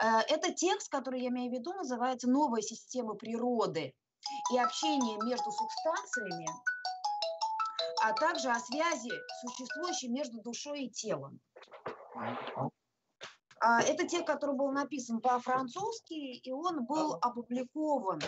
[0.00, 3.92] Э, это текст, который я имею в виду, называется «Новая система природы
[4.52, 6.46] и общение между субстанциями
[8.04, 11.40] а также о связи, существующей между душой и телом.
[13.60, 18.20] А, это текст, который был написан по-французски, и он был опубликован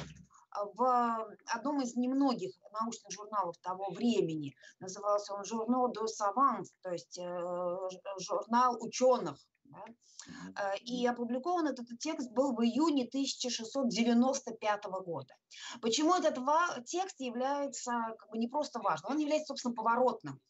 [0.73, 4.55] в одном из немногих научных журналов того времени.
[4.81, 7.79] Назывался он «Журнал de Savants», то есть э,
[8.19, 9.37] журнал ученых.
[9.71, 9.85] Да?
[10.57, 15.35] Э, и опубликован этот текст был в июне 1695 года.
[15.81, 16.39] Почему этот
[16.87, 20.41] текст является как бы не просто важным, он является, собственно, поворотным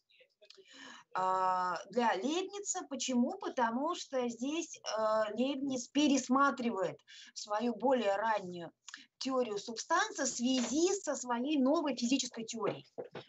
[1.13, 2.81] а, для Лейбница.
[2.89, 3.37] Почему?
[3.39, 6.99] Потому что здесь э, Лейбниц пересматривает
[7.33, 8.71] свою более раннюю
[9.19, 12.85] теорию субстанции в связи со своей новой физической теорией.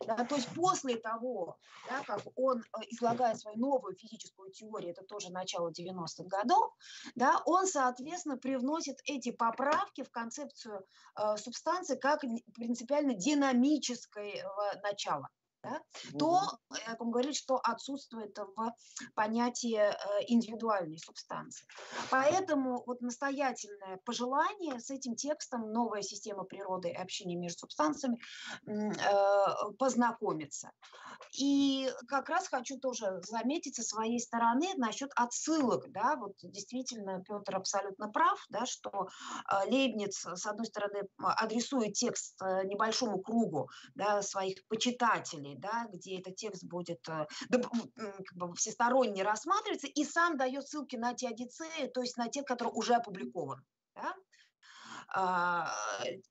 [0.07, 1.57] Да, то есть после того,
[1.89, 6.73] да, как он э, излагает свою новую физическую теорию, это тоже начало 90-х годов,
[7.15, 10.85] да, он, соответственно, привносит эти поправки в концепцию
[11.17, 12.23] э, субстанции как
[12.55, 14.25] принципиально динамического
[14.83, 15.29] начала
[15.63, 15.81] да,
[16.19, 16.41] то,
[16.87, 18.73] как он говорит, что отсутствует в
[19.15, 19.95] понятии э,
[20.29, 21.67] индивидуальной субстанции.
[22.11, 28.19] Поэтому вот настоятельное пожелание с этим текстом «Новая система природы и общения между субстанциями»
[28.67, 30.71] э, познакомиться.
[31.37, 35.91] И как раз хочу тоже заметить со своей стороны насчет отсылок.
[35.91, 39.09] Да, вот действительно Петр абсолютно прав, да, что
[39.51, 46.37] э, Лейбниц, с одной стороны, адресует текст небольшому кругу да, своих почитателей, да, где этот
[46.37, 52.17] текст будет э, как бы всесторонне рассматриваться, и сам дает ссылки на теодицеи, то есть
[52.17, 53.63] на те, которые уже опубликованы.
[53.95, 54.15] Да?
[55.11, 55.73] А,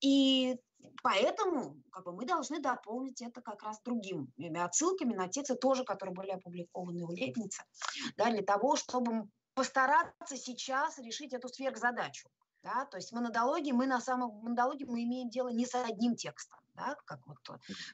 [0.01, 0.58] и
[1.01, 6.13] поэтому как бы, мы должны дополнить это как раз другими отсылками на тексты тоже, которые
[6.13, 7.63] были опубликованы у Лейбница,
[8.17, 12.30] да, для того, чтобы постараться сейчас решить эту сверхзадачу.
[12.67, 12.86] Да?
[12.86, 16.97] То есть монодологии мы на самом монодологии мы имеем дело не с одним текстом, да,
[17.06, 17.38] как вот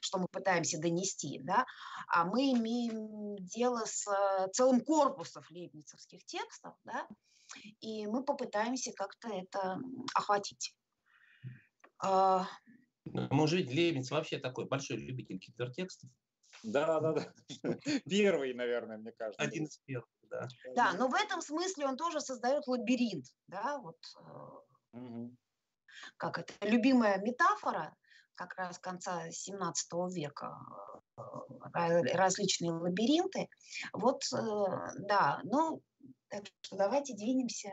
[0.00, 1.64] что мы пытаемся донести, да,
[2.08, 7.06] а мы имеем дело с э, целым корпусом лейбницевских текстов, да,
[7.80, 9.78] и мы попытаемся как-то это
[10.12, 10.74] охватить.
[12.00, 12.48] А,
[13.04, 16.10] ну, Может быть, Лейбниц вообще такой большой любитель гипертекстов?
[16.64, 17.32] Да, да, да.
[18.08, 19.40] Первый, наверное, мне кажется.
[19.40, 20.08] Один из первых,
[20.40, 20.48] да.
[20.74, 23.98] Да, но в этом смысле он тоже создает лабиринт, да, вот.
[24.92, 25.36] Угу.
[26.16, 27.94] Как это любимая метафора
[28.34, 30.56] как раз конца 17 века
[31.16, 33.48] э, различные лабиринты.
[33.92, 35.82] Вот, да, ну,
[36.28, 37.70] так что давайте двинемся.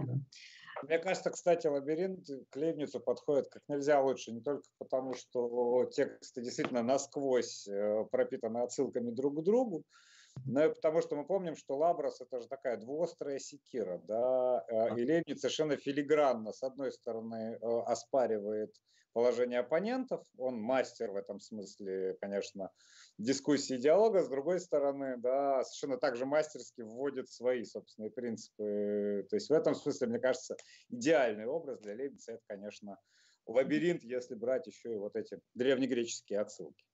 [0.84, 6.42] Мне кажется, кстати, лабиринт к Лейбницу подходит как нельзя лучше, не только потому, что тексты
[6.42, 9.84] действительно насквозь э, пропитаны отсылками друг к другу,
[10.66, 15.06] и потому, что мы помним, что Лаброс– это же такая двуострая секира, да, э, и
[15.06, 18.74] Лейбниц совершенно филигранно, с одной стороны, э, оспаривает
[19.14, 22.72] положение оппонентов, он мастер в этом смысле, конечно,
[23.18, 29.26] дискуссии и диалога, с другой стороны, да, совершенно также мастерски вводит свои собственные принципы.
[29.30, 30.56] То есть в этом смысле, мне кажется,
[30.90, 32.98] идеальный образ для Лейбница– это, конечно,
[33.46, 36.86] лабиринт, если брать еще и вот эти древнегреческие отсылки.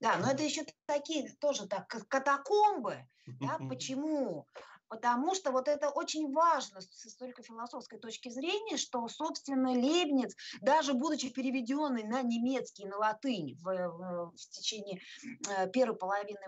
[0.00, 3.06] Да, но это еще такие тоже так катакомбы.
[3.26, 3.58] Да?
[3.68, 4.46] Почему?
[4.88, 11.30] Потому что вот это очень важно с историко-философской точки зрения, что, собственно, Лейбниц, даже будучи
[11.30, 15.00] переведенный на немецкий, на латынь в, в, в течение
[15.48, 16.38] э, первой половины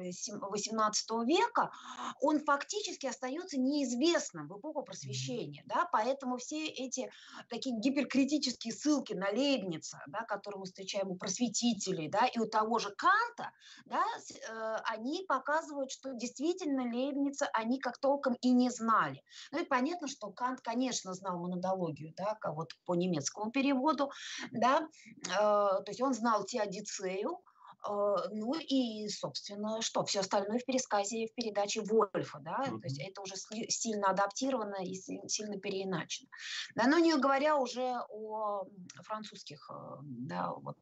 [0.00, 1.70] XVIII э, века,
[2.20, 7.10] он фактически остается неизвестным в эпоху просвещения, да, поэтому все эти
[7.48, 12.78] такие гиперкритические ссылки на Лейбница, да, которые мы встречаем у просветителей, да, и у того
[12.78, 13.52] же Канта,
[13.86, 19.22] да, э, они показывают, что действительно Лейбница, они как толком и не знали.
[19.52, 24.10] Ну и понятно, что Кант, конечно, знал монодологию, да, вот по немецкому переводу,
[24.52, 24.88] да,
[25.26, 27.40] э, то есть он знал теодицею,
[27.82, 30.04] ну и, собственно, что?
[30.04, 32.80] Все остальное в пересказе в передаче Вольфа, да, mm-hmm.
[32.80, 33.34] то есть это уже
[33.68, 36.28] сильно адаптировано и сильно переиначено.
[36.74, 38.64] Да, но не говоря уже о
[39.02, 40.78] французских э, да, вот,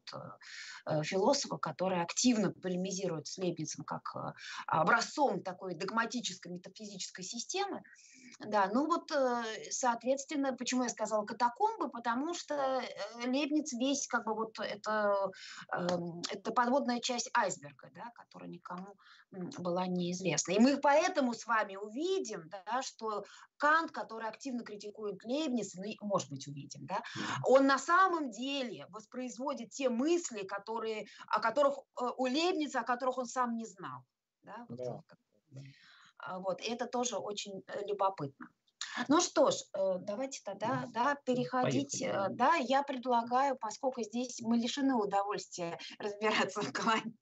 [0.85, 4.13] э, философах, которые активно полемизируют с Лейбницем как
[4.67, 7.83] образцом такой догматической метафизической системы,
[8.39, 9.11] да, ну вот,
[9.69, 12.81] соответственно, почему я сказала катакомбы, потому что
[13.25, 15.31] Лейбниц весь как бы вот это,
[15.73, 18.95] эм, это подводная часть айсберга, да, которая никому
[19.31, 20.53] была неизвестна.
[20.53, 23.25] И мы поэтому с вами увидим, да, что
[23.57, 27.03] Кант, который активно критикует Лейбница, ну, может быть, увидим, да,
[27.45, 33.17] он на самом деле воспроизводит те мысли, которые, о которых э, у Лейбница, о которых
[33.17, 34.01] он сам не знал.
[34.43, 35.03] Да, да.
[36.27, 38.47] Вот, вот, и это тоже очень э, любопытно.
[39.07, 41.99] Ну что ж, э, давайте тогда да, переходить.
[41.99, 42.35] Поехали.
[42.35, 47.13] Да, я предлагаю, поскольку здесь мы лишены удовольствия разбираться в клане,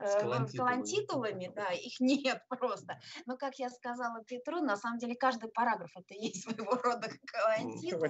[0.00, 3.00] с калантитулами, да, их нет просто.
[3.26, 8.06] Но, как я сказала Петру, на самом деле каждый параграф это есть своего рода калантитул,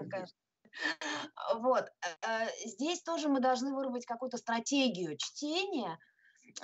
[1.54, 1.86] Вот.
[2.22, 5.98] Э, здесь тоже мы должны выработать какую-то стратегию чтения,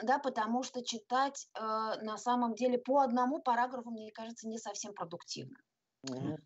[0.02, 4.94] да, потому что читать э, на самом деле по одному параграфу, мне кажется, не совсем
[4.94, 5.58] продуктивно.
[6.06, 6.36] Mm-hmm.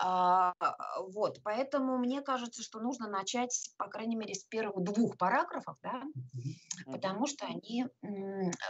[0.00, 0.54] А,
[1.08, 6.02] вот, поэтому мне кажется, что нужно начать, по крайней мере, с первых двух параграфов, да,
[6.86, 7.86] потому что они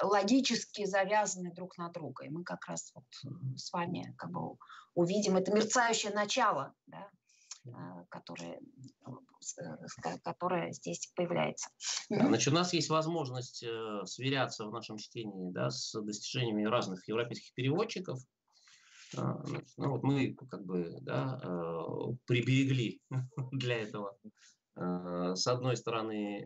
[0.02, 3.04] логически завязаны друг на друга, и мы как раз вот
[3.56, 4.56] с вами как бы
[4.94, 7.10] увидим это мерцающее начало, да,
[7.74, 8.60] а, которое,
[9.58, 11.70] э, которое здесь появляется.
[12.08, 17.54] Значит, у нас есть возможность э, сверяться в нашем чтении да, с достижениями разных европейских
[17.54, 18.18] переводчиков.
[19.16, 19.42] А,
[19.76, 21.82] ну вот мы как бы да, э,
[22.26, 23.00] приберегли
[23.52, 24.16] для этого
[24.76, 26.44] с одной стороны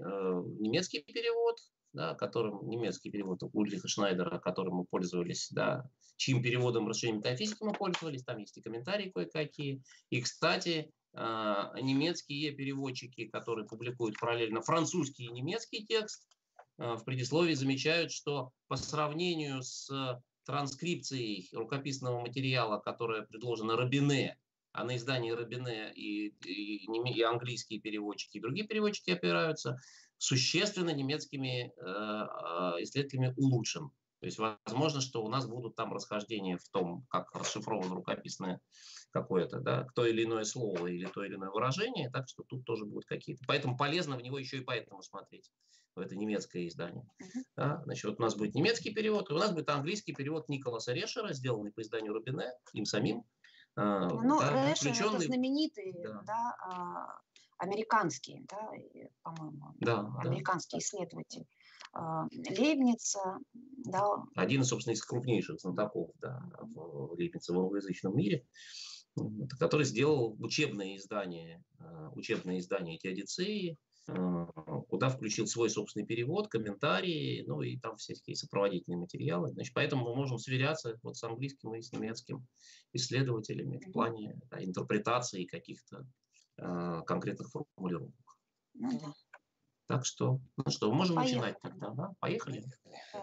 [0.58, 1.58] немецкий перевод,
[1.92, 7.72] да, которым немецкий перевод Ульриха Шнайдера, которым мы пользовались, да, чьим переводом расширения метафизики мы
[7.72, 9.82] пользовались, там есть и комментарии кое-какие.
[10.11, 16.27] И, кстати, немецкие переводчики, которые публикуют параллельно французский и немецкий текст,
[16.79, 19.90] в предисловии замечают, что по сравнению с
[20.44, 24.38] транскрипцией рукописного материала, которое предложено Робине,
[24.72, 29.79] а на издание Робине и, и, и английские переводчики, и другие переводчики опираются,
[30.18, 33.90] существенно немецкими э, э исследователями улучшен.
[34.22, 38.61] То есть возможно, что у нас будут там расхождения в том, как расшифровано рукописное
[39.11, 42.85] какое-то, да, то или иное слово или то или иное выражение, так что тут тоже
[42.85, 43.42] будут какие-то.
[43.48, 45.50] Поэтому полезно в него еще и поэтому смотреть,
[45.96, 47.04] в это немецкое издание.
[47.20, 47.42] Uh-huh.
[47.56, 50.92] Да, значит, вот у нас будет немецкий перевод, и у нас будет английский перевод Николаса
[50.92, 53.24] Решера, сделанный по изданию Рубине, им самим.
[53.74, 56.22] А, ну, да, Решер это знаменитый, да.
[56.24, 57.18] Да, а,
[57.58, 58.70] американский, да,
[59.24, 60.78] по-моему, да, американский да.
[60.78, 61.44] исследователь.
[61.92, 62.26] А,
[62.59, 64.24] Лейбница, да.
[64.35, 67.14] Один, собственно, из крупнейших знатоков да, в
[67.50, 68.44] англоязычном мире
[69.59, 73.76] который сделал учебное издание, э, учебное издание эти Одиссеи,
[74.09, 74.46] э,
[74.88, 79.50] куда включил свой собственный перевод, комментарии, ну и там всякие сопроводительные материалы.
[79.50, 82.46] Значит, поэтому мы можем сверяться вот с английским и с немецким
[82.92, 86.07] исследователями в плане да, интерпретации каких-то
[86.59, 88.14] э, конкретных формулировок.
[88.74, 89.12] Ну, да.
[89.92, 91.37] Так что, ну что, можем Поехали.
[91.37, 92.14] начинать тогда, да?
[92.18, 92.64] Поехали.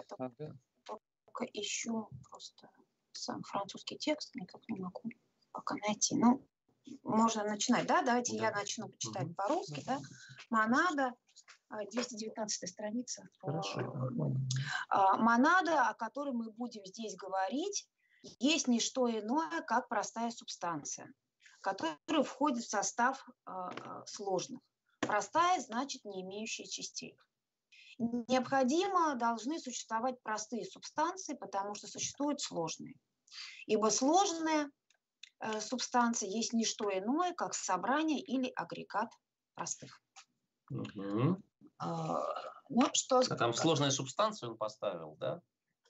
[0.08, 0.44] Только,
[0.86, 2.70] только ищу просто
[3.12, 5.02] сам французский текст, никак не могу
[5.52, 6.16] пока найти.
[6.16, 6.48] Ну,
[7.02, 8.04] можно начинать, да?
[8.04, 8.44] Давайте да.
[8.44, 9.34] я начну почитать угу.
[9.34, 9.98] по-русски, да?
[10.52, 11.16] Монада,
[11.72, 13.28] 219 а, страница.
[13.40, 14.12] Хорошо.
[14.90, 17.90] А, монада, о которой мы будем здесь говорить,
[18.22, 21.12] есть не что иное, как простая субстанция,
[21.62, 24.62] которая входит в состав а, сложных.
[25.10, 27.18] Простая значит не имеющая частей.
[27.98, 32.96] Необходимо должны существовать простые субстанции, потому что существуют сложные.
[33.66, 34.70] Ибо сложные
[35.42, 39.10] Э, субстанции есть не что иное, как собрание или агрегат
[39.56, 40.02] простых.
[40.70, 41.42] Угу.
[41.80, 42.20] А,
[42.70, 43.20] ну, что...
[43.20, 45.42] А там сложная субстанция он поставил, да?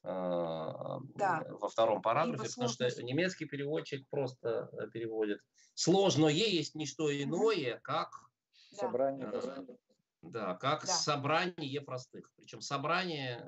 [0.04, 1.44] А, да.
[1.50, 2.98] Во втором параграфе, Либо потому сложность...
[2.98, 5.42] что немецкий переводчик просто э, переводит.
[5.74, 8.29] Сложное есть не что иное, как...
[8.72, 9.76] Собрание э,
[10.22, 10.94] Да, как да.
[10.94, 12.32] собрание простых.
[12.36, 13.42] Причем собрание,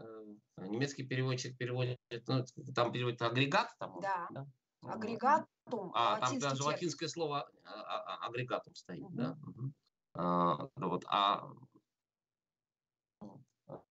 [0.57, 2.45] э, немецкий переводчик переводит, ну,
[2.75, 3.69] там переводит агрегат.
[3.79, 4.27] Там, да.
[4.31, 4.47] да?
[4.83, 5.91] Агрегатум.
[5.93, 9.13] А, там даже латинское слово а, а, а, агрегатум стоит, угу.
[9.13, 9.37] да?
[9.43, 9.71] Угу.
[10.13, 11.47] А, вот, а,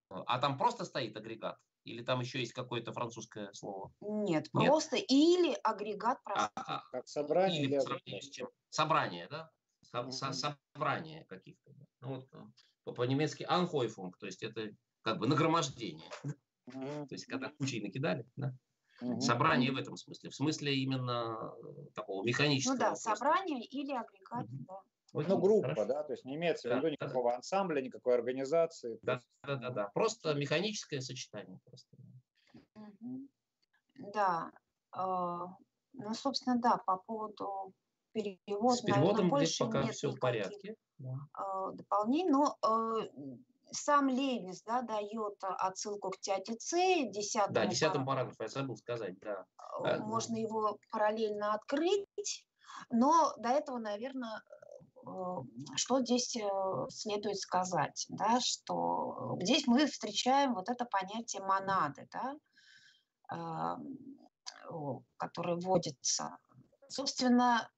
[0.08, 1.58] а там просто стоит агрегат?
[1.84, 3.92] Или там еще есть какое-то французское слово?
[4.00, 4.66] Нет, Нет.
[4.66, 6.50] просто или агрегат просто.
[6.54, 7.62] А, а, как собрание.
[7.62, 8.48] Или, или с чем?
[8.68, 9.50] Собрание, да?
[9.92, 10.12] Со, угу.
[10.12, 11.72] Собрание каких-то.
[12.00, 12.24] Ну,
[12.84, 14.70] вот, по-немецки анхойфунг, то есть это
[15.02, 16.10] как бы нагромождение.
[16.70, 18.54] То есть, когда кучей накидали, да?
[19.00, 19.20] Угу.
[19.20, 22.74] Собрание в этом смысле, в смысле именно э, такого механического.
[22.74, 23.16] Ну да, просто.
[23.16, 24.82] собрание или агрегат, угу.
[25.14, 25.28] да.
[25.28, 25.84] ну, группа, хорошо.
[25.86, 27.36] да, то есть не имеется да, в виду никакого да.
[27.36, 28.98] ансамбля, никакой организации.
[29.02, 29.28] Да, есть...
[29.42, 31.58] да, да, да, просто механическое сочетание.
[31.64, 31.96] Просто.
[34.12, 34.52] Да,
[34.94, 35.00] э,
[35.94, 37.72] ну, собственно, да, по поводу
[38.12, 40.76] перевода, С переводом наверное, больше пока нет все в порядке.
[40.98, 41.14] Да.
[41.38, 43.08] Э, дополнений, но э,
[43.72, 49.18] сам Левис да, дает отсылку к тяте Ц, десятому Да, десятому параграфу, я забыл сказать,
[49.20, 49.46] да.
[49.84, 52.46] Э, можно его параллельно открыть,
[52.90, 54.42] но до этого, наверное,
[55.06, 55.10] э,
[55.76, 56.36] что здесь
[56.88, 62.36] следует сказать, да, что здесь мы встречаем вот это понятие монады, да,
[65.16, 66.36] которое вводится.
[66.90, 67.70] Собственно,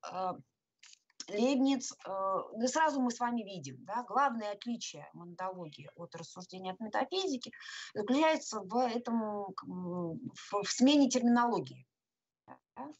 [1.29, 6.81] Лейбниц, э, да сразу мы с вами видим, да, главное отличие монадологии от рассуждения от
[6.81, 7.53] метафизики
[7.95, 11.87] заключается в этом, в, в смене терминологии.
[12.77, 12.91] Да?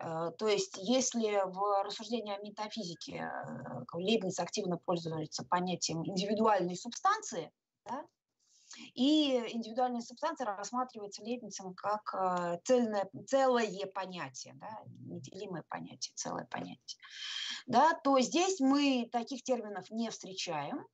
[0.00, 7.50] Э, то есть, если в рассуждении о метафизике э, Лейбниц активно пользуется понятием индивидуальной субстанции,
[7.86, 8.04] да,
[8.94, 14.70] и индивидуальная субстанция рассматривается Лейбницем как э, цельное, целое понятие, да,
[15.06, 17.00] неделимое понятие, целое понятие.
[17.66, 20.86] Да, то здесь мы таких терминов не встречаем,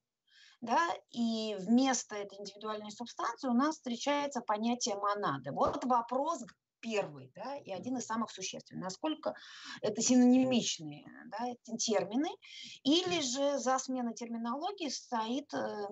[0.60, 5.52] да, и вместо этой индивидуальной субстанции у нас встречается понятие монады.
[5.52, 6.42] Вот вопрос,
[6.84, 8.84] первый, да, и один из самых существенных.
[8.84, 9.34] Насколько
[9.80, 12.28] это синонимичные да, термины,
[12.82, 15.86] или же за сменой терминологии стоит э,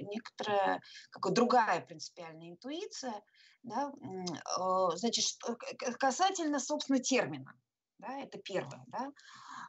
[0.00, 0.80] некоторая
[1.10, 3.22] как другая принципиальная интуиция,
[3.62, 5.26] да, э, значит,
[5.98, 7.54] касательно, собственно, термина.
[7.98, 8.82] Да, это первое.
[8.86, 9.12] Да.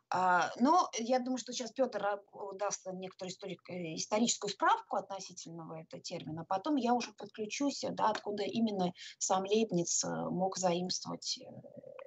[0.10, 2.22] А, но я думаю, что сейчас Петр
[2.56, 3.34] даст некоторую
[3.70, 6.46] э, историческую справку относительно этого термина.
[6.46, 11.46] Потом я уже подключусь, да, откуда именно сам Лейбниц э, мог заимствовать э,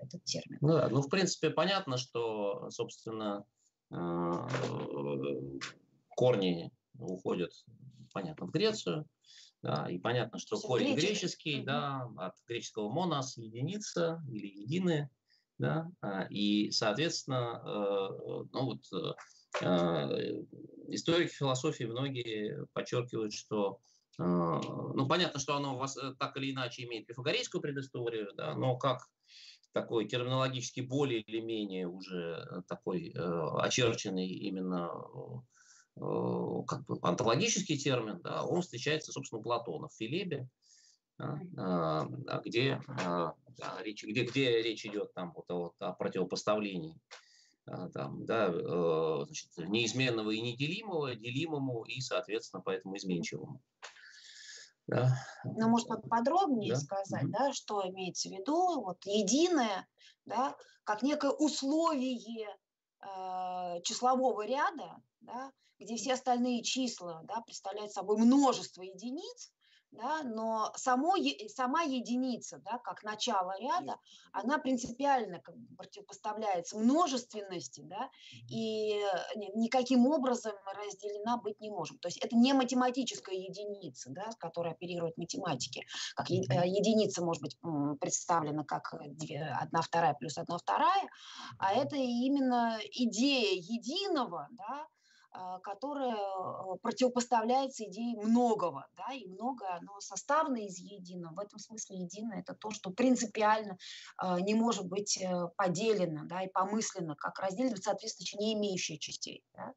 [0.03, 0.59] этот термин.
[0.61, 3.45] Ну да, ну в принципе понятно, что, собственно,
[6.09, 7.53] корни уходят,
[8.13, 9.07] понятно, в Грецию,
[9.63, 15.11] да, и понятно, что корень греческий, да, от греческого монос, единица или единые,
[15.59, 20.43] да, а, и, соответственно, э, ну вот э, э,
[20.89, 23.81] историки философии многие подчеркивают, что
[24.19, 29.07] ну, понятно, что оно у вас так или иначе имеет пифагорейскую предысторию, да, но как
[29.75, 34.89] такой терминологически более или менее уже такой очерченный именно
[35.97, 40.49] как бы онтологический термин, да, он встречается, собственно, у Платона в Филебе,
[41.19, 43.35] где, а,
[43.83, 47.01] речь, где, где речь идет там, вот, вот, о противопоставлении
[47.67, 53.61] а, там, да, э, значит, неизменного и неделимого, делимому и, соответственно, поэтому изменчивому.
[54.87, 55.17] Да.
[55.45, 56.81] Но можно подробнее да?
[56.81, 59.89] сказать, да, что имеется в виду, вот единое,
[60.27, 62.47] да, как некое условие
[63.01, 65.51] э, числового ряда, да,
[65.81, 69.53] где все остальные числа да, представляют собой множество единиц,
[69.97, 71.15] да, но само,
[71.49, 73.97] сама единица, да, как начало ряда,
[74.33, 78.11] она принципиально как бы противопоставляется множественности, да,
[78.49, 79.01] и
[79.55, 82.01] никаким образом разделена быть не может.
[82.01, 85.87] То есть это не математическая единица, да, с которой оперируют математики.
[86.15, 87.59] Как э, единица может быть
[88.01, 91.09] представлена как одна вторая плюс одна вторая,
[91.59, 94.87] а это именно идея единого, да,
[95.39, 101.35] а, которая а, противопоставляется идее многого, да, и многое оно составлено из единого.
[101.35, 103.77] В этом смысле единое– это то, что принципиально
[104.17, 109.45] а, не может быть э, поделено, да, и помысленно, как разделено, соответственно, не имеющие частей.
[109.55, 109.75] Да.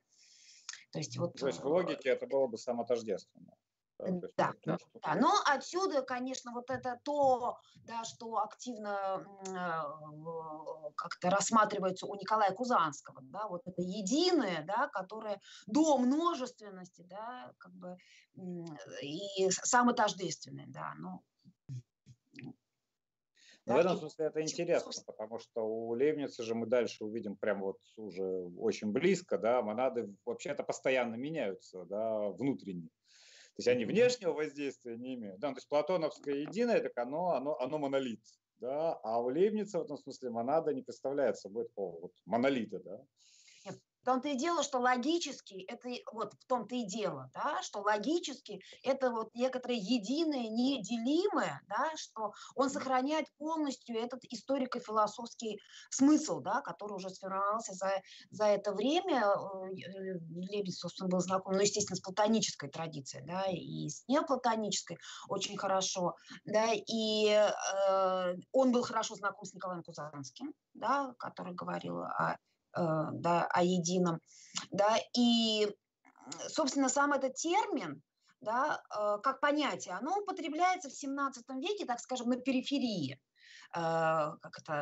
[0.91, 3.53] То есть, вот, то есть в э, логике это было бы самотождественно.
[3.99, 5.15] Да, да, да.
[5.15, 13.19] Но отсюда, конечно, вот это то, да, что активно э, как-то рассматривается у Николая Кузанского,
[13.23, 17.97] да, вот это единое, да, которое до множественности, да, как бы
[19.01, 21.21] и самотождественное, да, ну,
[23.65, 27.65] да, в этом смысле это интересно, потому что у Лейбница же мы дальше увидим прямо
[27.65, 28.23] вот уже
[28.57, 32.89] очень близко, да, монады вообще-то постоянно меняются, да, внутренне.
[33.59, 35.41] То есть они внешнего воздействия не имеют.
[35.41, 38.21] Да, то есть платоновское единое, так оно, оно, оно монолит.
[38.61, 38.93] Да?
[39.03, 42.79] А у Лейбница в этом смысле монада не представляет собой такого вот монолита.
[42.79, 43.03] Да?
[44.01, 48.61] В том-то и дело, что логически, это вот в том-то и дело, да, что логически
[48.83, 56.93] это вот некоторое единое, неделимое, да, что он сохраняет полностью этот историко-философский смысл, да, который
[56.93, 59.25] уже сформировался за, за это время.
[59.25, 60.19] Э,
[60.51, 64.97] Лебедь, собственно, был знаком, ну, естественно, с платонической традицией, да, и с неоплатонической
[65.27, 72.03] очень хорошо, да, и э, он был хорошо знаком с Николаем Кузанским, да, который говорил
[72.03, 74.19] о Э, да, о едином.
[74.71, 75.67] Да, и,
[76.47, 78.01] собственно, сам этот термин,
[78.41, 83.19] да, э, как понятие, оно употребляется в 17 веке, так скажем, на периферии.
[83.75, 84.73] Э, как это,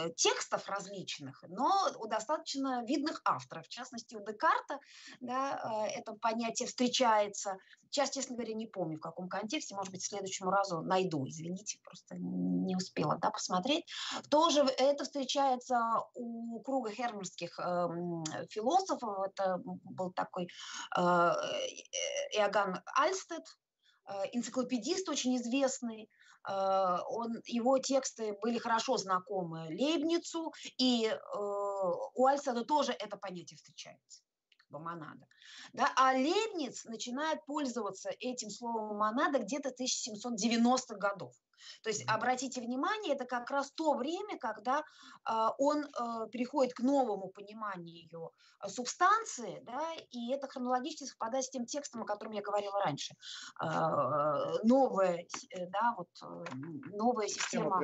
[0.00, 1.70] э, текстов различных, но
[2.00, 3.66] у достаточно видных авторов.
[3.66, 4.80] В частности, у Декарта
[5.20, 7.56] да, э, это понятие встречается.
[7.88, 9.76] Сейчас, честно говоря, не помню, в каком контексте.
[9.76, 11.24] Может быть, следующему разу найду.
[11.28, 13.84] Извините, просто не успела да, посмотреть.
[14.28, 15.78] Тоже это встречается
[16.14, 17.88] у круга хермерских э,
[18.50, 19.20] философов.
[19.24, 20.48] Это был такой
[20.96, 21.00] э,
[22.32, 23.44] Иоганн Альстед,
[24.32, 26.10] энциклопедист очень известный,
[26.48, 34.22] он, его тексты были хорошо знакомы Лейбницу, и э, у Альсона тоже это понятие встречается
[34.78, 35.26] монада.
[35.72, 35.92] Да?
[35.96, 41.34] А Лейбниц начинает пользоваться этим словом монада где-то 1790-х годов.
[41.82, 46.80] То есть, обратите внимание, это как раз то время, когда э, он э, переходит к
[46.80, 52.42] новому пониманию э, субстанции, да, и это хронологически совпадает с тем текстом, о котором я
[52.42, 53.14] говорила раньше.
[53.62, 53.66] Э,
[54.64, 56.08] новая, э, да, вот,
[56.92, 57.80] новая система,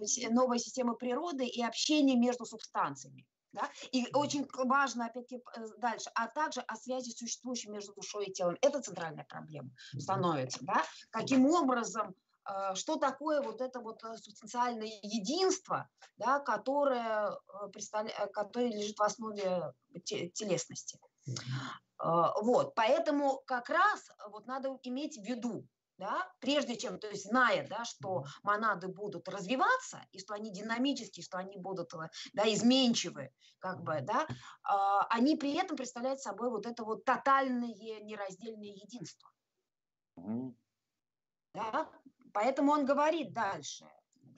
[0.00, 3.26] система новая система природы и общение между субстанциями.
[3.52, 3.68] Да?
[3.90, 5.42] И очень важно, опять-таки,
[5.78, 8.56] дальше, а также о связи существующей между душой и телом.
[8.62, 10.60] Это центральная проблема становится.
[10.62, 10.84] Да?
[11.10, 12.12] Каким образом а,
[12.74, 19.02] что такое вот это вот э, субстанциальное единство, да, которое, э, э, которое лежит в
[19.02, 19.72] основе
[20.04, 20.98] телесности.
[21.98, 25.66] Вот, поэтому как раз вот надо иметь в виду,
[25.98, 31.22] да, прежде чем, то есть зная, да, что монады будут развиваться, и что они динамические,
[31.22, 31.92] что они будут
[32.32, 34.26] да, изменчивы, как бы, да,
[35.10, 39.30] они при этом представляют собой вот это вот тотальное нераздельное единство.
[41.52, 41.90] Да?
[42.32, 43.86] Поэтому он говорит дальше.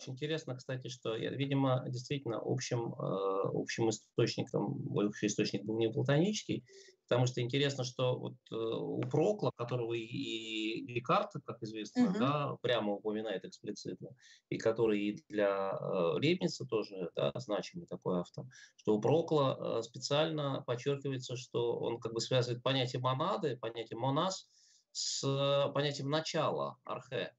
[0.03, 6.65] Очень интересно, кстати, что, видимо, действительно общим, э, общим источником, общий источник был не платонический,
[7.09, 12.19] потому что интересно, что вот э, у Прокла, которого и Декарт, как известно, угу.
[12.19, 14.09] да, прямо упоминает эксплицитно,
[14.49, 20.63] и который и для э, Лейбница тоже да, значимый такой автор, что у Прокла специально
[20.67, 24.49] подчеркивается, что он как бы связывает понятие монады, понятие монас
[24.91, 27.33] с понятием начала, архе.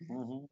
[0.00, 0.48] Угу.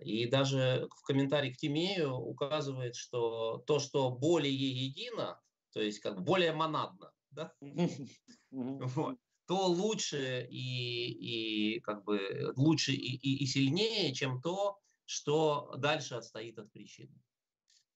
[0.00, 5.40] И даже в комментарии к Тимею указывает, что то, что более едино,
[5.72, 7.52] то есть как более монадно, да?
[8.50, 15.74] вот, то лучше и, и как бы лучше и, и, и сильнее, чем то, что
[15.78, 17.14] дальше отстоит от причины.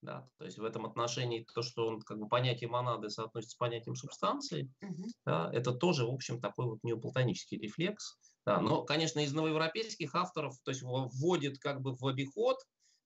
[0.00, 3.58] Да, то есть в этом отношении то, что он как бы понятие монады соотносится с
[3.58, 5.04] понятием субстанции, угу.
[5.24, 8.18] да, это тоже, в общем, такой вот неоплатонический рефлекс.
[8.44, 12.56] Да, но, конечно, из новоевропейских авторов, то есть вводит как бы в обиход,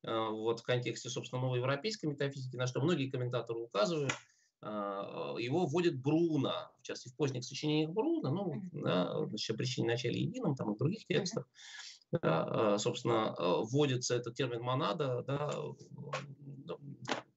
[0.02, 4.12] э, вот в контексте, собственно, новоевропейской метафизики, на что многие комментаторы указывают,
[4.62, 9.88] э, его вводит Бруно, в частности, в поздних сочинениях Бруно, ну, да, значит, о причине
[9.88, 11.46] начале едином, там и в других текстах,
[12.12, 15.52] да, э, собственно, вводится этот термин монада, да,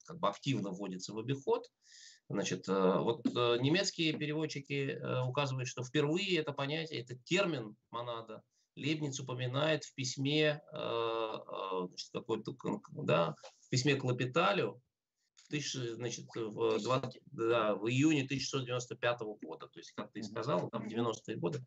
[0.06, 1.70] как бы активно вводится в обиход,
[2.30, 8.44] Значит, э, вот э, немецкие переводчики э, указывают, что впервые это понятие, этот термин монада
[8.76, 12.56] Лебниц упоминает в письме, значит, какой-то,
[12.92, 14.82] да, в письме к Лапиталю,
[15.50, 21.36] значит, в, 20, да, в июне 1695 года, то есть, как ты сказал, там 90-е
[21.36, 21.66] годы.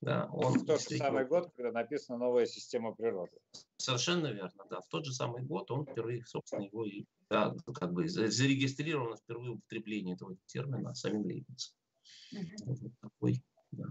[0.00, 3.36] Да, он в тот же самый год, когда написана новая система природы.
[3.76, 4.80] Совершенно верно, да.
[4.80, 9.52] В тот же самый год он впервые, собственно, его и да, как бы зарегистрировано впервые
[9.52, 11.74] употребление этого термина самим Лейбницем.
[12.64, 13.42] Вот такой,
[13.72, 13.84] да.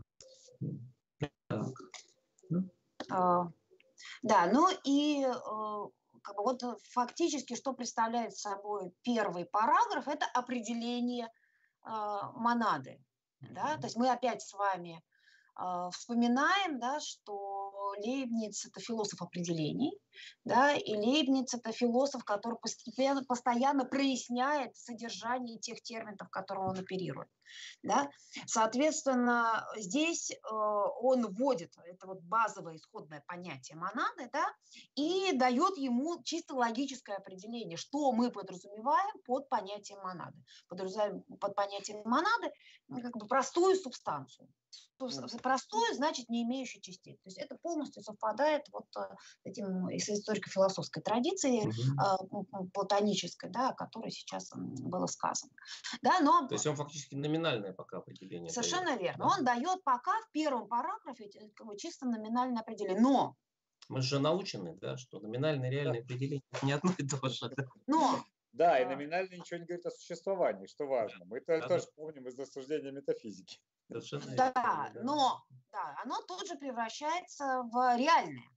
[1.47, 1.67] Так.
[2.49, 2.69] Ну.
[3.11, 3.51] А,
[4.23, 5.31] да, ну и э,
[6.23, 11.89] как бы вот фактически, что представляет собой первый параграф, это определение э,
[12.33, 12.99] монады.
[13.41, 13.77] Да?
[13.77, 15.03] То есть мы опять с вами
[15.91, 17.59] вспоминаем, да, что
[17.97, 19.91] Лейбниц– это философ определений,
[20.45, 27.29] да, и Лейбниц– это философ, который постепенно, постоянно проясняет содержание тех терминов, которые он оперирует.
[27.83, 28.09] Да?
[28.45, 34.45] Соответственно, здесь э, он вводит это вот базовое исходное понятие монады да,
[34.95, 40.37] и дает ему чисто логическое определение, что мы подразумеваем под понятием монады.
[40.67, 42.51] Подразумеваем под понятием монады
[42.87, 44.47] ну, как бы простую субстанцию.
[45.41, 47.15] Простую, значит, не имеющую частиц.
[47.21, 49.01] То есть это полностью совпадает вот э,
[49.43, 52.45] с этим с историко-философской традицией угу.
[52.73, 55.53] платонической, да, о которой сейчас было сказано.
[56.01, 56.47] Да, но...
[56.47, 58.49] То есть он фактически номинальное пока определение.
[58.49, 59.01] Совершенно дает.
[59.01, 59.25] верно.
[59.25, 59.35] Да?
[59.37, 61.29] Он дает пока в первом параграфе
[61.61, 63.01] бы, чисто номинальное определение.
[63.01, 63.35] Но
[63.87, 66.05] мы же научены, да, что номинальное и реальное да.
[66.05, 67.49] определение не одно и то же.
[67.55, 67.65] Да?
[67.87, 71.25] Но да, и номинально ничего не говорит о существовании, что важно.
[71.25, 71.91] Мы это да, тоже да.
[71.95, 73.59] помним из рассуждения метафизики.
[73.87, 78.49] Совершенно да, да, но да, оно тут же превращается в реальное.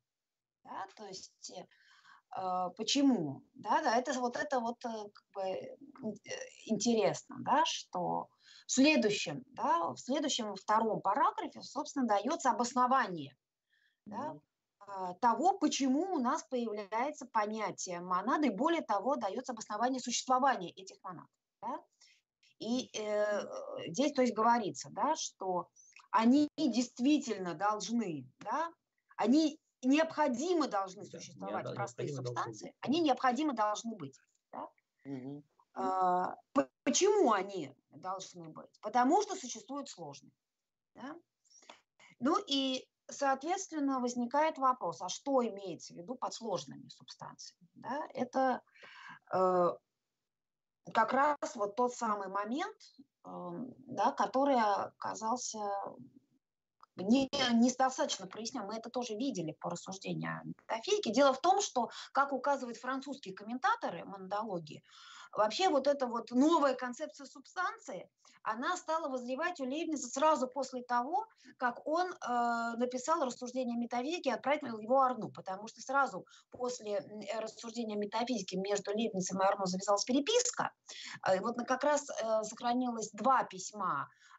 [0.64, 3.42] Да, то есть э, почему?
[3.54, 5.76] Да, да, это вот это вот э, как бы э,
[6.66, 8.28] интересно, да, что
[8.66, 13.36] в следующем, да, в следующем втором параграфе, собственно, дается обоснование,
[14.06, 14.34] да,
[15.20, 21.26] того, почему у нас появляется понятие монады, и более того, дается обоснование существования этих монад.
[21.60, 21.82] Да?
[22.58, 23.42] И э,
[23.88, 25.68] здесь, то есть, говорится, да, что
[26.10, 28.72] они действительно должны, да,
[29.16, 34.18] они необходимо должны существовать, да, простые субстанции, они необходимо должны быть.
[34.52, 34.68] Да?
[35.04, 35.42] Угу.
[35.74, 36.36] А,
[36.84, 38.78] почему они должны быть?
[38.80, 40.32] Потому что существуют сложные.
[40.94, 41.16] Да?
[42.20, 47.68] Ну и соответственно, возникает вопрос, а что имеется в виду под сложными субстанциями?
[47.74, 48.06] Да?
[48.14, 48.60] Это
[49.32, 49.70] э,
[50.92, 52.76] как раз вот тот самый момент,
[53.24, 53.28] э,
[53.86, 55.58] да, который оказался
[56.96, 58.66] не, недостаточно прояснен.
[58.66, 61.10] Мы это тоже видели по рассуждению метафизики.
[61.10, 64.82] Дело в том, что, как указывают французские комментаторы монадологии,
[65.32, 68.08] Вообще вот эта вот новая концепция субстанции,
[68.42, 71.26] она стала возливать у Лейбница сразу после того,
[71.58, 77.00] как он э, написал рассуждение метафизики и отправил его Арну, потому что сразу после
[77.38, 80.72] рассуждения метафизики между Лейбницем и Арну завязалась переписка.
[81.26, 84.31] Э, вот как раз э, сохранилось два письма э,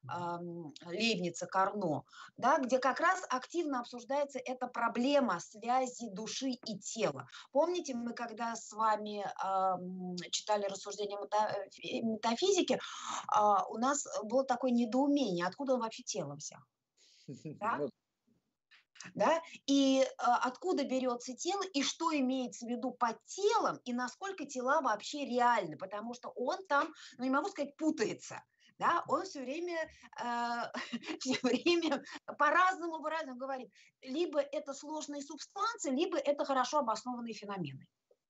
[0.86, 2.06] Лейбница к Арну,
[2.38, 7.28] да, где как раз активно обсуждается эта проблема связи души и тела.
[7.52, 12.80] Помните, мы когда с вами э, читали рассуждения э, метафизики,
[13.28, 16.62] а, у нас было такое недоумение, откуда он вообще тело взял.
[17.60, 17.78] Да?
[17.78, 17.90] Ну
[19.16, 19.42] да?
[19.68, 24.82] И э, откуда берется тело, и что имеется в виду под телом, и насколько тела
[24.82, 28.44] вообще реальны, потому что он там, ну не могу сказать, путается.
[28.80, 29.90] Да, он все время,
[30.24, 32.04] э, все время
[32.38, 33.72] по-разному, по-разному говорит.
[34.02, 37.88] Либо это сложные субстанции, либо это хорошо обоснованные феномены.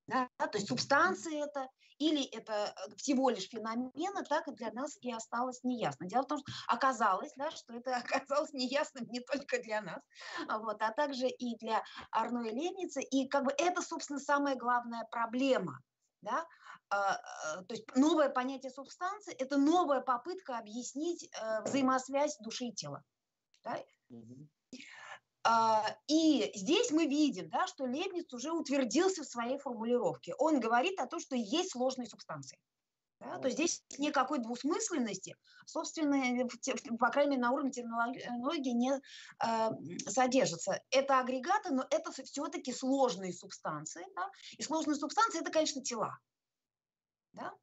[0.08, 0.30] Да?
[0.38, 5.12] То есть субстанции это или это э, всего лишь феномены, так и для нас и
[5.12, 6.08] осталось неясно.
[6.08, 10.02] Дело в том, что оказалось, да, что это оказалось неясным не только для нас,
[10.48, 13.00] а вот, а также и для Арно и Лебница.
[13.00, 15.80] И как бы это, собственно, самая главная проблема.
[16.22, 16.46] Да?
[16.94, 22.74] А, а, то есть новое понятие субстанции– это новая попытка объяснить э, взаимосвязь души и
[22.74, 23.04] тела.
[23.64, 23.84] Да?
[24.10, 24.48] Угу.
[25.46, 30.36] А, и здесь мы видим, да, что Лебниц уже утвердился в своей формулировке.
[30.38, 32.60] Он говорит о том, что есть сложные субстанции.
[33.20, 36.48] Да, то есть здесь никакой двусмысленности, собственно,
[36.98, 40.82] по крайней мере, на уровне терминологии не э, содержится.
[40.92, 44.06] Это агрегаты, но это все-таки сложные субстанции.
[44.16, 44.30] Да?
[44.58, 46.20] И сложные субстанции– это, конечно, тела.
[47.34, 47.54] Да?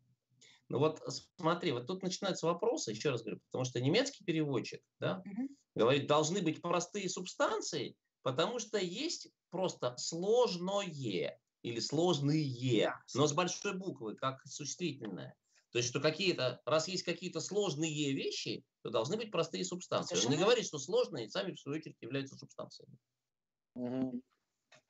[0.69, 1.03] Ну вот
[1.37, 5.49] смотри, вот тут начинаются вопросы, еще раз говорю, потому что немецкий переводчик да, угу.
[5.75, 13.77] говорит, должны быть простые субстанции, потому что есть просто сложное или сложные, но с большой
[13.77, 15.35] буквы, как существительное.
[15.73, 20.15] То есть, что какие-то, раз есть какие-то сложные вещи, то должны быть простые субстанции.
[20.15, 20.35] Совершенно.
[20.35, 22.97] Он не говорит, что сложные сами в свою очередь являются субстанциями.
[23.75, 24.23] Угу.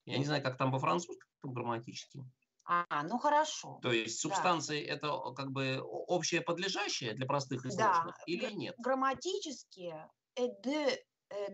[0.06, 2.24] Я не знаю, как там по-французски грамматически.
[2.72, 3.80] А, ну хорошо.
[3.82, 4.92] То есть субстанции да.
[4.94, 8.22] это как бы общее подлежащее для простых и сложных да.
[8.26, 8.76] или нет?
[8.78, 9.92] Грамматически
[10.36, 10.96] deux,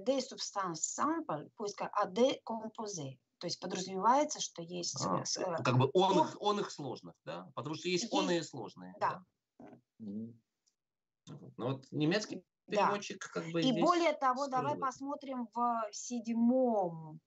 [0.04, 3.18] deux substances simples puisque à deux composés.
[3.38, 5.02] То есть подразумевается, что есть...
[5.06, 7.50] А, э, как бы он, их, он их сложных, да?
[7.54, 8.94] Потому что есть, есть он и сложные.
[9.00, 9.22] Да.
[9.58, 9.70] да.
[9.98, 10.34] Ну
[11.56, 13.40] вот немецкий переводчик да.
[13.40, 13.62] как бы...
[13.62, 14.58] И более того, скрыл.
[14.58, 17.20] давай посмотрим в седьмом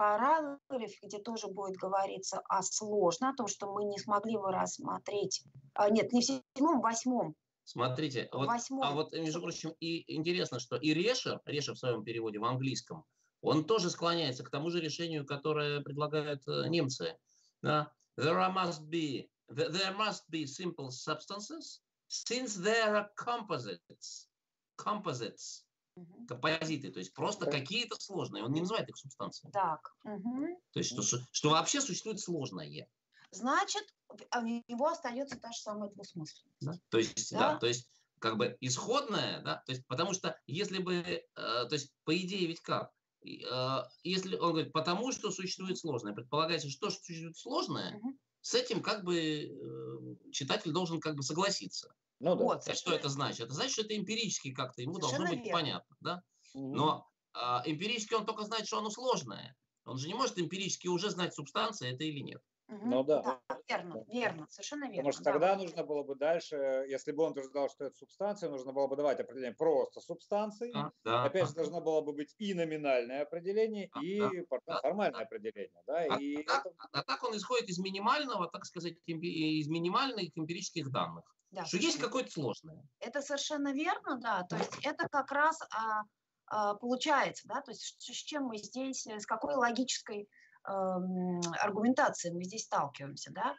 [0.00, 5.44] параграфе, где тоже будет говориться о сложном, о том, что мы не смогли бы рассмотреть,
[5.74, 7.34] а, нет, не в седьмом, в восьмом,
[7.64, 8.48] Смотрите, вот,
[8.82, 13.04] а вот, между прочим, и интересно, что и Решер, Решер в своем переводе в английском,
[13.42, 17.16] он тоже склоняется к тому же решению, которое предлагают э, немцы.
[17.60, 17.92] Да?
[18.16, 24.28] There must be there must be simple substances since there are composites.
[24.76, 25.64] Composites.
[26.00, 26.26] Угу.
[26.26, 28.44] Композиты, то есть просто какие-то сложные.
[28.44, 29.52] Он не называет их субстанциями.
[29.52, 29.94] Так.
[30.04, 30.60] Угу.
[30.72, 32.88] То есть, что, что вообще существует сложное.
[33.30, 33.84] Значит,
[34.30, 36.46] а у него остается та же самая двусмысленность.
[36.60, 36.72] Да?
[36.88, 37.52] То есть, да?
[37.52, 37.88] да, то есть
[38.18, 42.46] как бы исходное, да, то есть, потому что если бы, э, то есть, по идее
[42.48, 42.92] ведь как,
[43.24, 48.18] э, если он говорит, потому что существует сложное, предполагается, что существует сложное, угу.
[48.42, 51.94] с этим как бы э, читатель должен как бы согласиться.
[52.20, 52.44] Ну да.
[52.44, 53.40] Вот, что это значит?
[53.40, 55.60] Это значит, что это эмпирически как-то ему Совершенно должно быть верно.
[55.60, 56.22] понятно, да?
[56.54, 56.74] Угу.
[56.74, 59.56] Но э, эмпирически он только знает, что оно сложное.
[59.84, 62.42] Он же не может эмпирически уже знать, субстанция это или нет.
[62.70, 63.22] Ну да.
[63.22, 63.58] да.
[63.68, 64.96] Верно, верно, совершенно верно.
[64.96, 65.32] Потому что да.
[65.32, 66.56] тогда нужно было бы дальше,
[66.88, 70.72] если бы он утверждал, что это субстанция, нужно было бы давать определение просто субстанции.
[70.74, 75.20] А, да, Опять же, должно было бы быть и номинальное определение, а, и да, формальное
[75.20, 75.82] да, определение.
[75.86, 76.74] Да, а, и а, это...
[76.92, 81.24] а так он исходит из минимального, так сказать, из минимальных эмпирических данных.
[81.50, 82.82] Да, что есть какое-то сложное.
[83.00, 84.44] Это совершенно верно, да.
[84.44, 86.02] То есть это как раз а,
[86.46, 90.28] а, получается, да, то есть с чем мы здесь, с какой логической
[90.64, 93.56] аргументацией мы здесь сталкиваемся, да,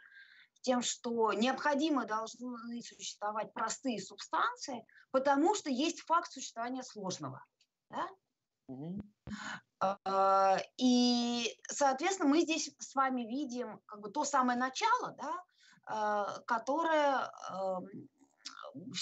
[0.62, 7.44] тем, что необходимо должны существовать простые субстанции, потому что есть факт существования сложного.
[7.90, 8.08] Да?
[8.68, 9.02] Угу.
[10.78, 15.44] И, соответственно, мы здесь с вами видим как бы то самое начало, да,
[15.84, 17.32] а, которое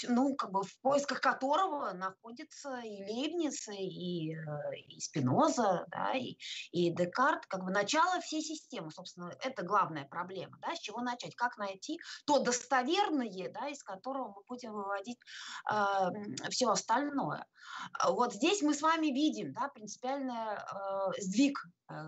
[0.07, 6.37] ну, как бы в поисках которого находится и Лейбниц, и, э, и Спиноза, да, и,
[6.71, 11.35] и Декарт, как бы начало всей системы, собственно, это главная проблема, да, с чего начать,
[11.35, 15.19] как найти то достоверное, да, из которого мы будем выводить
[15.71, 16.09] э,
[16.49, 17.45] все остальное.
[18.07, 21.57] Вот здесь мы с вами видим, да, принципиальный э, сдвиг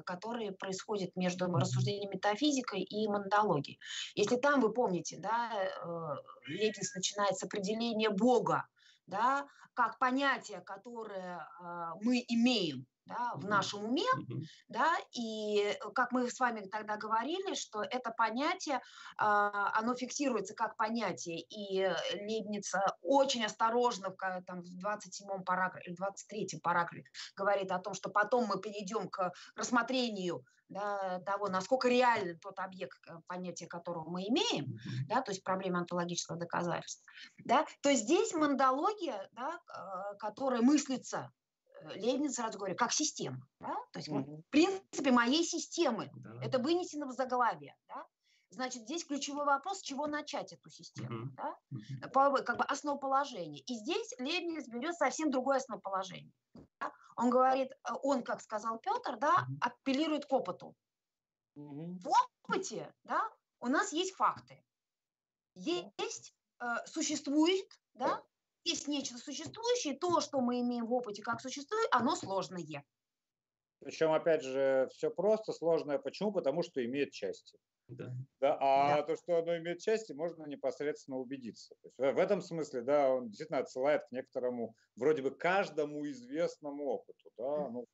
[0.05, 3.79] которые происходят между рассуждением метафизикой и монадологией.
[4.15, 8.67] Если там, вы помните, да, э, Лейбниц начинает с определения Бога,
[9.07, 14.07] да, как понятие, которое э, мы имеем да, в нашем уме,
[14.69, 18.81] да, и э, как мы с вами тогда говорили, что это понятие,
[19.17, 26.61] а, оно фиксируется как понятие, и Лейбниц очень осторожно в, там, в 27-м параграфе, 23-м
[26.61, 32.57] параграфе говорит о том, что потом мы перейдем к рассмотрению да, того, насколько реален тот
[32.59, 34.77] объект, э, понятие которого мы имеем,
[35.07, 37.05] да, то есть проблема онтологического доказательства,
[37.43, 39.59] да, то здесь мандология, да,
[40.19, 41.31] которая мыслится
[41.85, 43.45] Лейбниц сразу говорю, как система.
[43.59, 43.75] Да?
[43.91, 44.41] То есть, mm-hmm.
[44.41, 46.09] в принципе, моей системы.
[46.15, 46.43] Да.
[46.43, 47.75] Это вынесено в заглавие.
[47.87, 48.05] Да?
[48.49, 51.25] Значит, здесь ключевой вопрос, с чего начать эту систему.
[51.25, 51.35] Mm-hmm.
[51.35, 51.57] Да?
[51.73, 52.09] Mm-hmm.
[52.11, 53.61] По, как бы основоположение.
[53.61, 56.33] И здесь Лейбниц берет совсем другое основоположение.
[56.79, 56.91] Да?
[57.15, 59.57] Он говорит, э, он, как сказал Петр, да, mm-hmm.
[59.61, 60.75] апеллирует к опыту.
[61.57, 61.99] Mm-hmm.
[61.99, 62.09] В
[62.47, 63.21] опыте да,
[63.59, 64.63] у нас есть факты.
[65.55, 68.23] Есть, э, существует да,
[68.63, 72.83] есть нечто существующее, то, что мы имеем в опыте как существует, оно сложное.
[73.79, 75.99] Причем, опять же, все просто, сложное.
[75.99, 76.31] Почему?
[76.31, 77.57] Потому что имеет части.
[77.89, 78.15] Да.
[78.39, 79.03] Да, а да.
[79.03, 81.75] то, что оно имеет части, можно непосредственно убедиться.
[81.81, 86.85] То есть в, этом смысле, да, он действительно отсылает к некоторому, вроде бы каждому известному
[86.85, 87.29] опыту.
[87.37, 87.85] Да, ну,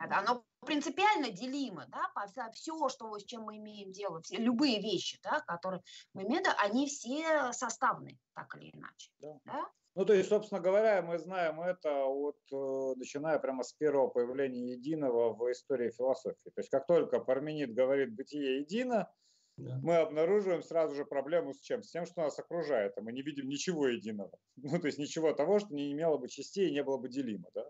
[0.00, 2.10] оно принципиально делимо, да,
[2.52, 5.82] все, что, с чем мы имеем дело, все, любые вещи, да, которые
[6.14, 9.10] мы имеем, они все составны, так или иначе.
[9.20, 9.40] Да.
[9.44, 9.70] Да?
[9.96, 14.72] Ну, то есть, собственно говоря, мы знаем это от, э, начиная прямо с первого появления
[14.72, 16.50] единого в истории философии.
[16.50, 19.12] То есть, как только Парменид говорит «бытие едино»,
[19.56, 19.78] да.
[19.82, 21.82] мы обнаруживаем сразу же проблему с чем?
[21.82, 24.38] С тем, что нас окружает, а мы не видим ничего единого.
[24.56, 27.48] Ну, то есть, ничего того, что не имело бы частей и не было бы делимо,
[27.52, 27.68] да?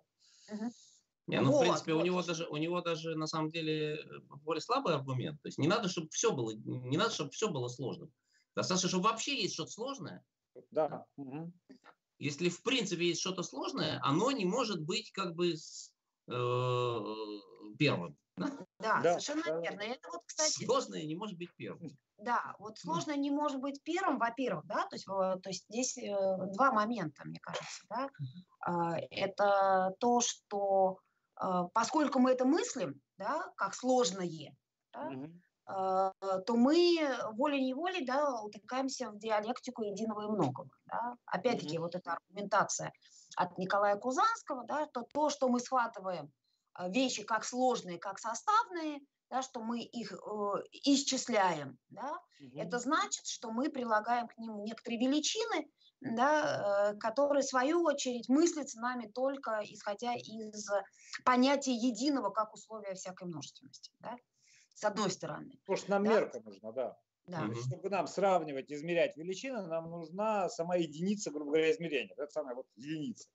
[0.52, 0.70] Угу.
[1.30, 2.02] Не, ну, вот, в принципе, вот.
[2.02, 4.04] у него даже, у него даже на самом деле
[4.42, 5.40] более слабый аргумент.
[5.42, 8.12] То есть не надо, чтобы все было, не надо, чтобы все было сложным.
[8.56, 10.24] Достаточно, чтобы вообще есть что-то сложное.
[10.70, 11.06] Да.
[11.16, 11.52] Угу.
[12.18, 15.92] Если в принципе есть что-то сложное, оно не может быть как бы с,
[16.28, 17.00] э,
[17.78, 18.16] первым.
[18.36, 18.50] Да,
[19.02, 19.60] да, совершенно да.
[19.60, 19.80] верно.
[19.82, 21.96] Это вот, кстати, сложное не может быть первым.
[22.16, 26.14] Да, вот сложное не может быть первым, во-первых, да, то есть, то есть здесь э,
[26.52, 28.08] два момента, мне кажется, да.
[28.66, 31.09] Э, это то, что а,
[31.74, 34.54] поскольку мы это мыслим, да, как сложное,
[34.92, 35.32] да, угу.
[35.66, 36.98] то мы
[37.32, 40.68] волей-неволей да, утыкаемся в диалектику единого и многого.
[40.86, 41.14] Да.
[41.26, 41.84] Опять-таки, угу.
[41.86, 42.92] вот эта аргументация
[43.36, 46.30] от Николая Кузанского, да, то, то, что мы схватываем
[46.72, 50.16] а, вещи как сложные, как составные, да, что мы их э,
[50.84, 52.58] исчисляем, да, угу.
[52.58, 55.70] это значит, что мы прилагаем к ним некоторые величины,
[56.00, 60.66] да, который, в свою очередь, мыслится нами только исходя из
[61.24, 63.92] понятия единого как условия всякой множественности.
[64.00, 64.16] Да?
[64.74, 65.58] С одной стороны.
[65.66, 66.10] Потому что нам да?
[66.10, 66.96] мерка нужна, да.
[67.26, 67.44] Да.
[67.44, 72.14] Есть, чтобы нам сравнивать, измерять величины, нам нужна сама единица, грубо говоря, измерения.
[72.16, 73.28] Это самая вот единица.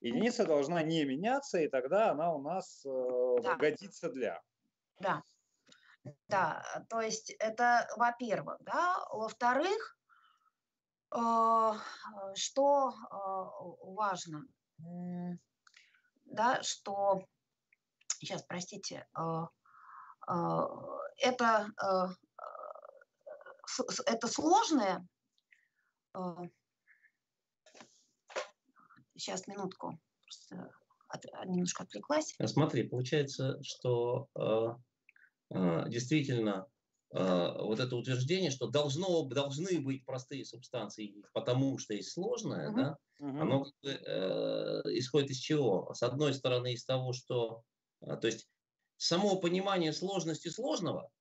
[0.00, 3.56] Единица должна не меняться, и тогда она у нас э, да.
[3.56, 4.40] годится для.
[5.00, 5.22] Да.
[6.28, 9.96] Да, то есть это, во-первых, да, во-вторых,
[11.14, 11.72] э,
[12.34, 14.42] что э, важно,
[16.24, 17.22] да, что,
[18.18, 19.46] сейчас, простите, э,
[20.28, 20.60] э,
[21.18, 22.08] это э,
[24.06, 25.06] это сложное.
[29.14, 29.98] Сейчас, э, минутку.
[30.22, 30.72] Просто
[31.08, 32.34] от, немножко отвлеклась.
[32.38, 34.74] А смотри, получается, что э, э,
[35.88, 36.66] действительно
[37.12, 42.76] э, вот это утверждение, что должно, должны быть простые субстанции, потому что есть сложное, угу.
[42.78, 45.92] да, оно как бы, э, исходит из чего?
[45.94, 47.62] С одной стороны, из того, что...
[48.00, 48.48] Э, то есть
[48.96, 51.10] само понимание сложности сложного–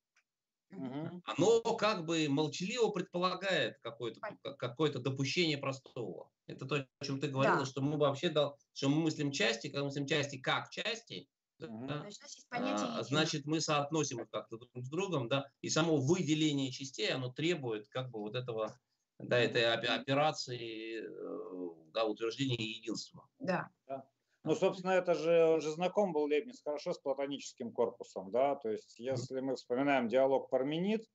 [0.72, 1.22] Угу.
[1.26, 4.22] Оно как бы молчаливо предполагает какое-то
[4.58, 6.30] какое допущение простого.
[6.48, 7.66] Это то, о чем ты говорила, да.
[7.66, 11.28] что мы вообще дал, что мы мыслим части, когда мы мыслим части как части,
[11.68, 12.08] да,
[12.50, 17.30] а, значит мы соотносим их как-то друг с другом, да, и само выделение частей, оно
[17.30, 18.80] требует как бы вот этого,
[19.20, 23.28] да, этой операции, э, да, утверждения единства.
[23.40, 23.70] Да.
[23.88, 24.06] да.
[24.44, 28.98] Ну, собственно, это же уже знаком был Лейбниц хорошо с платоническим корпусом, да, то есть
[28.98, 31.06] если мы вспоминаем диалог Парменид,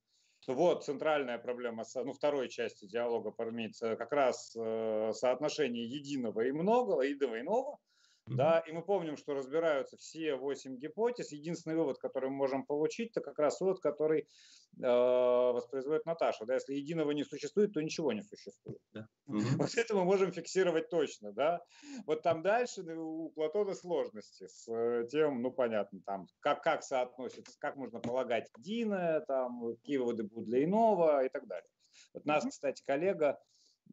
[0.45, 6.51] то вот центральная проблема, ну, второй части диалога Парменид, как раз э, соотношение единого и
[6.51, 7.79] многого, единого и нового,
[8.27, 11.31] да, и мы помним, что разбираются все восемь гипотез.
[11.31, 16.45] Единственный вывод, который мы можем получить, это как раз вывод, который э, воспроизводит Наташа.
[16.45, 18.79] Да, если единого не существует, то ничего не существует.
[18.93, 19.07] Да.
[19.57, 21.31] Вот это мы можем фиксировать точно.
[21.33, 21.61] Да?
[22.05, 27.55] Вот там дальше у Платона сложности с э, тем, ну понятно, там как, как соотносится,
[27.59, 31.69] как можно полагать единое, там, какие выводы будут для иного и так далее.
[32.13, 33.39] Вот нас, кстати, коллега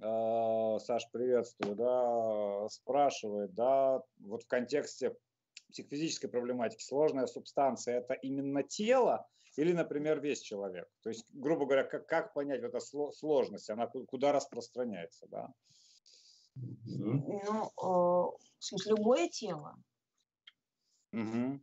[0.01, 5.17] Саш, приветствую, да, спрашивает, да, вот в контексте
[5.71, 9.27] психофизической проблематики сложная субстанция– это именно тело
[9.57, 10.89] или, например, весь человек?
[11.03, 15.53] То есть, грубо говоря, как, как понять вот эту сложность, она куда распространяется, да?
[16.57, 19.77] Ну, э, в смысле, любое тело.
[21.13, 21.61] Угу.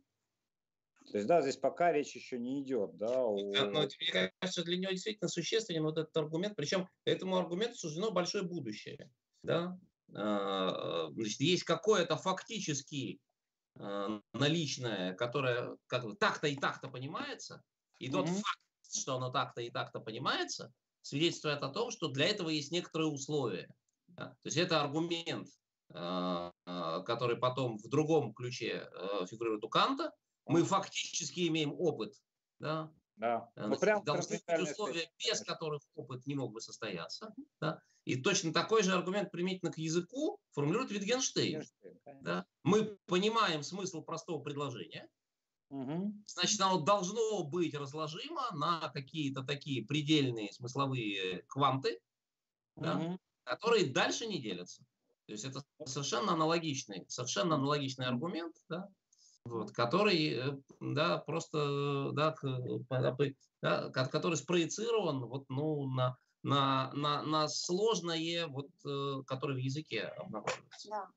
[1.10, 3.24] То есть, да, здесь пока речь еще не идет, да.
[3.24, 3.36] О...
[3.36, 8.44] Но мне кажется, для него действительно существенен вот этот аргумент, причем этому аргументу суждено большое
[8.44, 9.10] будущее,
[9.42, 9.78] да.
[10.14, 13.20] А, значит, есть какое-то фактически
[13.78, 17.62] а, наличное, которое как бы так-то и так-то понимается,
[17.98, 18.34] и тот mm-hmm.
[18.34, 18.60] факт,
[18.94, 23.68] что оно так-то и так-то понимается, свидетельствует о том, что для этого есть некоторые условия.
[24.08, 24.28] Да?
[24.28, 25.48] То есть это аргумент,
[25.94, 26.52] а,
[27.06, 28.88] который потом в другом ключе
[29.28, 30.12] фигурирует у Канта,
[30.46, 32.14] мы фактически имеем опыт,
[32.58, 33.48] да, да.
[33.56, 37.32] Э, ну, прям Должны быть условия, без которых опыт не мог бы состояться.
[37.60, 37.80] Да?
[38.04, 41.60] И точно такой же аргумент применительно к языку формулирует Витгенштейн.
[41.60, 42.46] Витгенштейн да?
[42.64, 45.08] Мы понимаем смысл простого предложения,
[45.68, 46.12] угу.
[46.26, 52.00] значит, оно должно быть разложимо на какие-то такие предельные смысловые кванты,
[52.74, 52.84] угу.
[52.84, 54.84] да, которые дальше не делятся.
[55.26, 58.88] То есть это совершенно аналогичный, совершенно аналогичный аргумент, да,
[59.44, 62.34] вот, который, э, да, просто, да,
[63.60, 70.02] да, который спроецирован вот, ну, на, на, на, на сложное, вот, э, которое в языке
[70.02, 70.88] обнаруживается.
[70.88, 71.08] Да.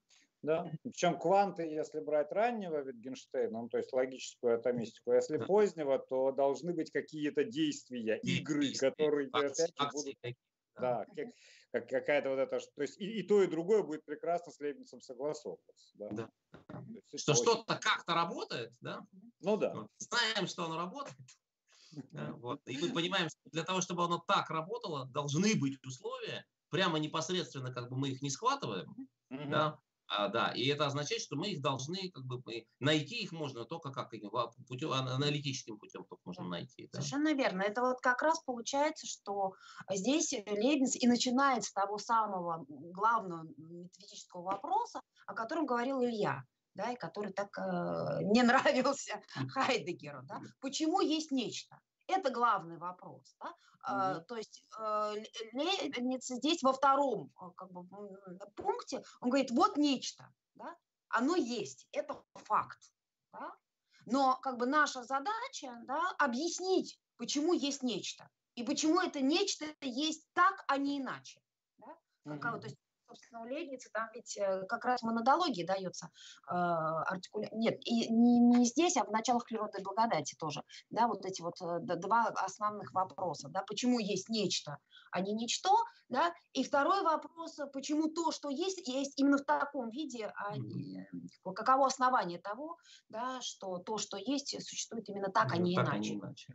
[0.42, 0.72] Да.
[0.84, 5.46] Причем кванты, если брать раннего Витгенштейна, ну, то есть логическую атомистику, если да.
[5.46, 10.16] позднего, то должны быть какие-то действия, игры, действия, которые акции, опять будут...
[10.80, 11.06] Да,
[11.76, 15.02] как, какая-то вот это, то есть и, и то, и другое будет прекрасно с Лейбницем
[15.02, 15.92] согласовываться.
[15.96, 16.10] Да.
[16.12, 16.30] да.
[17.16, 17.44] Что очень...
[17.44, 19.06] что-то как-то работает, да?
[19.42, 19.88] Ну да.
[19.98, 21.18] знаем, что оно работает.
[22.12, 22.62] Да, вот.
[22.66, 27.74] И мы понимаем, что для того, чтобы оно так работало, должны быть условия, прямо непосредственно
[27.74, 28.90] как бы мы их не схватываем,
[29.30, 29.50] угу.
[29.50, 29.78] да,
[30.08, 32.42] а, да, и это означает, что мы их должны, как бы,
[32.80, 34.12] найти их можно только как
[34.68, 36.90] путем, аналитическим путем только можно найти.
[36.92, 37.02] Да?
[37.02, 37.64] Совершенно верно.
[37.64, 39.54] Это вот как раз получается, что
[39.92, 46.44] здесь Лейбниц и начинает с того самого главного метафизического вопроса, о котором говорил Илья
[46.76, 47.62] да, и который так э,
[48.24, 50.22] не нравился Хайдегеру.
[50.24, 50.42] Да?
[50.60, 51.80] Почему есть нечто?
[52.08, 53.36] Это главный вопрос.
[53.40, 53.54] Да?
[53.88, 54.26] Mm-hmm.
[54.26, 55.14] то есть э,
[55.54, 57.88] Лейбниц здесь во втором э, как бы,
[58.56, 60.76] пункте, он говорит, вот нечто, да?
[61.10, 62.80] оно есть, это факт.
[63.32, 63.56] Да?
[64.08, 68.28] Но как бы наша задача да, объяснить, почему есть нечто.
[68.56, 71.40] И почему это нечто есть так, а не иначе.
[71.78, 71.98] Да?
[72.26, 72.60] Mm-hmm.
[72.60, 72.78] То есть
[73.16, 76.10] собственно, у Лейбница там ведь э, как раз монодология дается
[76.50, 77.50] э, артикуля...
[77.54, 80.62] Нет, и не, не здесь, а в началах природы и благодати тоже.
[80.90, 83.50] Да, вот эти вот э, два основных вопроса.
[83.50, 84.78] Да, почему есть нечто,
[85.12, 85.76] а не ничто,
[86.10, 91.08] да, и второй вопрос, почему то, что есть, есть именно в таком виде, а не,
[91.44, 92.78] каково основание того,
[93.10, 96.14] да, что то, что есть, существует именно так, а не так, иначе.
[96.14, 96.54] Не иначе.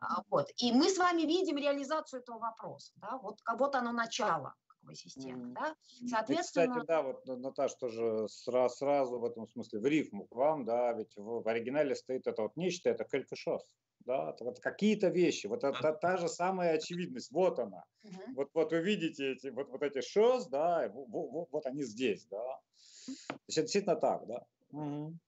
[0.00, 0.46] А, Вот.
[0.56, 2.92] И мы с вами видим реализацию этого вопроса.
[2.96, 3.18] Да?
[3.18, 4.54] Вот, вот оно начало
[4.86, 5.54] какой системы.
[5.54, 5.74] Да?
[6.00, 10.26] И, Соответственно, кстати, да, вот На- Наташ тоже сра- сразу в этом смысле в рифму
[10.26, 13.62] к вам, да, ведь в, в оригинале стоит это вот нечто, это калькашос,
[14.00, 18.34] да, это вот какие-то вещи, вот это та же самая очевидность, вот она, мгм.
[18.34, 21.66] вот, вот вы видите эти, вот, вот эти шос, да, и во- во- во- вот
[21.66, 24.46] они здесь, да, то есть это действительно так, да.
[24.70, 25.18] Мгм.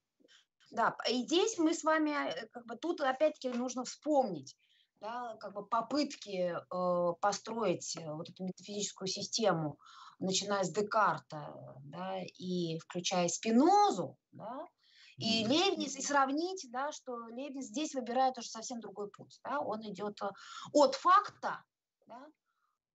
[0.70, 4.54] Да, и здесь мы с вами, э, как бы тут опять-таки нужно вспомнить,
[5.00, 9.78] да, как бы попытки э, построить э, вот эту метафизическую систему,
[10.18, 14.66] начиная с Декарта, да, и включая Спинозу, да,
[15.16, 15.46] и.
[15.46, 20.20] Лейбниц, и сравнить, да, что Лейбниц здесь выбирает уже совсем другой путь, да, он идет
[20.22, 20.30] э,
[20.72, 21.64] от факта,
[22.06, 22.26] да,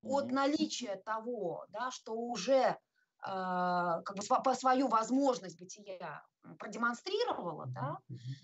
[0.02, 2.78] от наличия того, да, что уже
[3.26, 6.24] как бы по свою возможность бытия
[6.60, 7.98] продемонстрировала, да,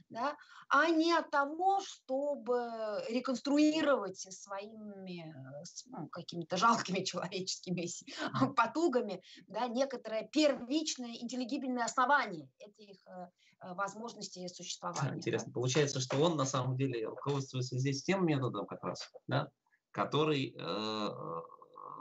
[0.09, 0.37] да,
[0.69, 7.87] а не от того, чтобы реконструировать своими э, ну, какими-то жалкими человеческими
[8.55, 13.29] потугами да, некоторое первичное интеллигибельное основание этих э,
[13.61, 15.17] э, возможностей существования.
[15.17, 15.51] Интересно.
[15.51, 19.49] Получается, что он на самом деле руководствуется здесь тем методом как раз, да,
[19.91, 21.09] который э,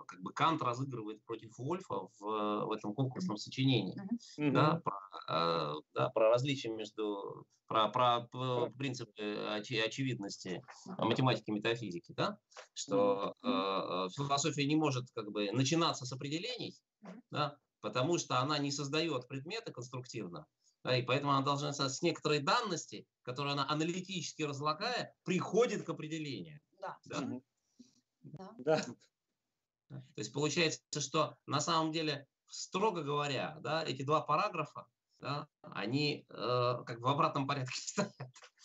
[0.09, 3.94] как бы Кант разыгрывает против Вольфа в, в этом конкурсном сочинении.
[4.38, 4.52] Мгм.
[4.54, 4.98] Да, про,
[5.28, 10.64] э, да, про различия между, про, про, Про- принципы очи- очевидности
[10.96, 12.38] математики и метафизики, да,
[12.72, 17.22] что э, э, философия не может как бы начинаться с определений, Мгм.
[17.30, 20.46] да, потому что она не создает предметы конструктивно,
[20.84, 26.61] да, и поэтому она должна с некоторой данности, которую она аналитически разлагая, приходит к определению.
[26.80, 27.20] Да, Да.
[27.20, 27.42] Мгм.
[28.22, 28.54] да.
[28.59, 28.84] Да.
[29.89, 34.86] То есть получается, что на самом деле, строго говоря, да, эти два параграфа,
[35.20, 38.12] да, они э, как бы в обратном порядке стоят.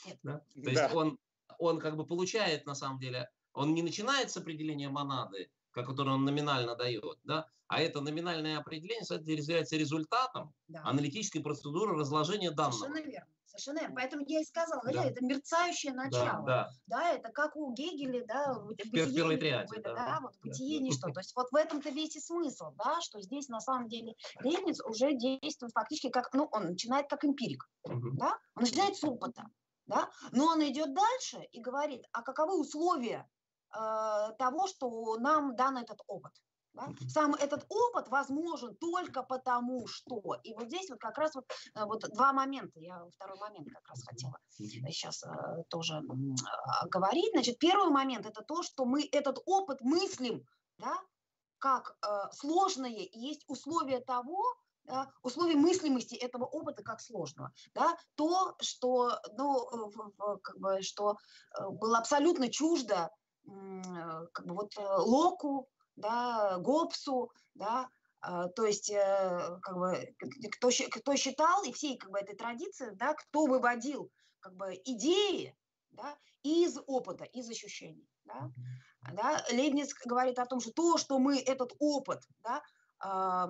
[0.06, 0.20] Нет.
[0.24, 0.40] Да?
[0.54, 0.92] То есть Да.
[0.94, 1.18] он,
[1.58, 6.12] он как бы получает на самом деле, он не начинает с определения монады, как которое
[6.12, 10.84] он номинально дает, да, а это номинальное определение соответственно, является результатом да.
[10.84, 12.86] аналитической процедуры разложения данного.
[12.86, 13.28] Совершенно верно.
[13.56, 13.96] Совершенно верно.
[13.96, 14.92] Поэтому я и сказала, Да.
[14.92, 16.46] да, это мерцающее Да, начало.
[16.46, 16.70] да.
[16.88, 20.20] Да, это как у Гегеля, да, бытие, триаде, да, да.
[20.22, 20.50] вот Да.
[20.50, 21.10] бытие ничто.
[21.12, 24.82] То есть вот в этом-то весь и смысл, да, что здесь на самом деле Лейбниц
[24.84, 28.18] уже действует фактически как, ну, он начинает как эмпирик, Мгм.
[28.18, 29.44] да, он начинает с опыта,
[29.86, 33.30] да, но он идет дальше и говорит, а каковы условия
[33.76, 36.34] э, того, что нам дан этот опыт.
[36.74, 36.90] Да?
[37.08, 40.36] Сам этот опыт возможен только потому, что.
[40.44, 41.46] И вот здесь вот как раз вот,
[41.76, 46.88] э, вот два момента, я второй момент как раз хотела сейчас э, тоже м, а,
[46.88, 47.32] говорить.
[47.34, 50.46] Значит, первый момент это то, что мы этот опыт мыслим,
[50.80, 50.96] да,
[51.60, 54.44] как э, сложное, и есть условия того,
[54.86, 61.18] да, условия мыслимости этого опыта как сложного, да, то, что, ну, э, как бы, что
[61.58, 63.12] э, было абсолютно чуждо,
[63.46, 63.52] э,
[64.34, 67.90] как бы вот э, Локу, да, Гоббсу, да,
[68.26, 70.16] а, то есть, э, как бы,
[70.54, 75.58] кто, кто считал, и всей как бы, этой традиции, да, кто выводил как бы, идеи
[75.92, 78.08] да, из опыта, из ощущений.
[78.24, 78.50] Да?
[79.12, 79.44] Да?
[79.52, 82.62] Лейбниц говорит о том, что то, что мы этот опыт да,
[83.04, 83.48] э,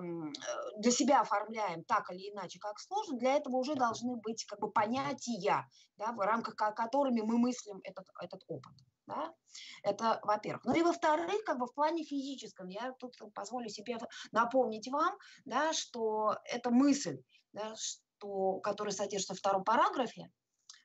[0.78, 4.72] для себя оформляем так или иначе, как сложно, для этого уже должны быть как бы,
[4.72, 8.72] понятия, да, в рамках ко- которыми мы мыслим этот, этот опыт.
[9.06, 9.34] Да?
[9.82, 10.64] Это во-первых.
[10.64, 13.98] Ну и во-вторых, как бы в плане физическом, я тут позволю себе
[14.32, 17.18] напомнить вам, да, что эта мысль,
[17.52, 20.30] да, что, которая содержится во втором параграфе,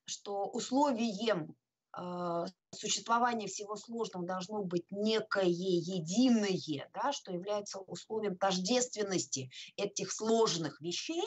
[0.06, 1.56] что условием
[2.00, 10.80] э, существования всего сложного должно быть некое единое, да, что является условием тождественности этих сложных
[10.82, 11.24] вещей.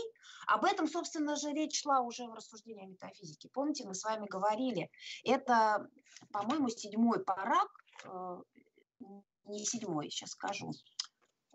[0.46, 3.48] Об этом, собственно же, речь шла уже в рассуждении о метафизике.
[3.52, 4.90] Помните, мы с вами говорили,
[5.24, 5.88] это,
[6.32, 7.68] по-моему, седьмой параг,
[8.04, 8.42] э,
[9.44, 10.72] не седьмой, сейчас скажу,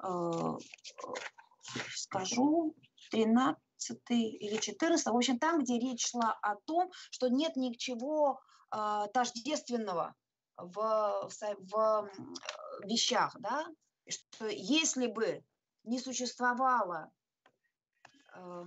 [0.04, 0.58] э,
[1.96, 2.76] скажу,
[3.12, 3.58] 13
[4.10, 8.40] или 14, в общем, там, где речь шла о том, что нет ничего
[8.70, 10.16] тождественного
[10.58, 12.12] в, в,
[12.84, 13.66] вещах, да,
[14.08, 15.44] что если бы
[15.84, 17.12] не существовало
[18.34, 18.66] э,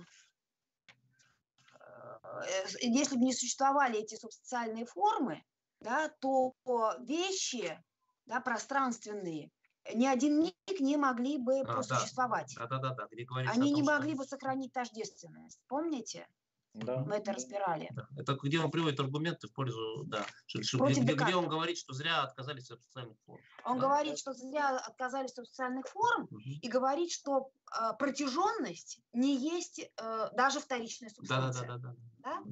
[1.79, 5.43] э, если бы не существовали эти субстанциальные формы,
[5.79, 6.53] да, то
[6.99, 7.83] вещи
[8.25, 9.51] да, пространственные
[9.93, 12.53] ни один миг не могли бы а, просуществовать.
[12.55, 13.07] Да, да, да, да,
[13.47, 14.17] Они том, не могли что...
[14.19, 15.59] бы сохранить тождественность.
[15.67, 16.27] Помните?
[16.73, 17.03] Да.
[17.03, 17.89] Мы это разбирали.
[17.91, 18.07] Да.
[18.17, 22.23] Это где он приводит аргументы в пользу, да, что, где, где он говорит, что зря
[22.23, 23.41] отказались от социальных форм.
[23.65, 23.87] Он да?
[23.87, 26.39] говорит, что зря отказались от социальных форм угу.
[26.39, 31.67] и говорит, что э, протяженность не есть э, даже вторичная субстанция.
[31.67, 32.41] Да, да, да, да, да.
[32.45, 32.51] да?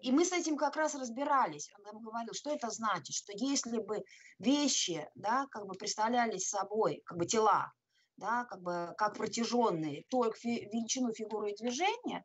[0.00, 1.70] И мы с этим как раз разбирались.
[1.76, 4.02] Он нам говорил, что это значит, что если бы
[4.38, 7.72] вещи, да, как бы представлялись собой, как бы тела,
[8.16, 12.24] да, как бы как протяженные только фи- величину фигуры и движения,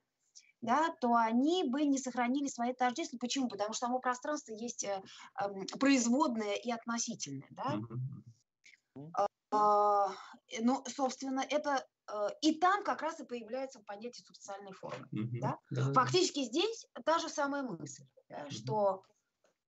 [0.64, 3.18] да, то они бы не сохранили свои тождественности.
[3.18, 3.50] Почему?
[3.50, 5.04] Потому что само пространство есть э,
[5.40, 7.48] э, производное и относительное.
[7.52, 7.80] Да?
[9.52, 10.08] Э,
[10.62, 15.06] ну, собственно, это э, и там как раз и появляется понятие субстанциальной формы.
[15.12, 15.60] Да?
[15.94, 19.04] Фактически здесь та же самая мысль, да, что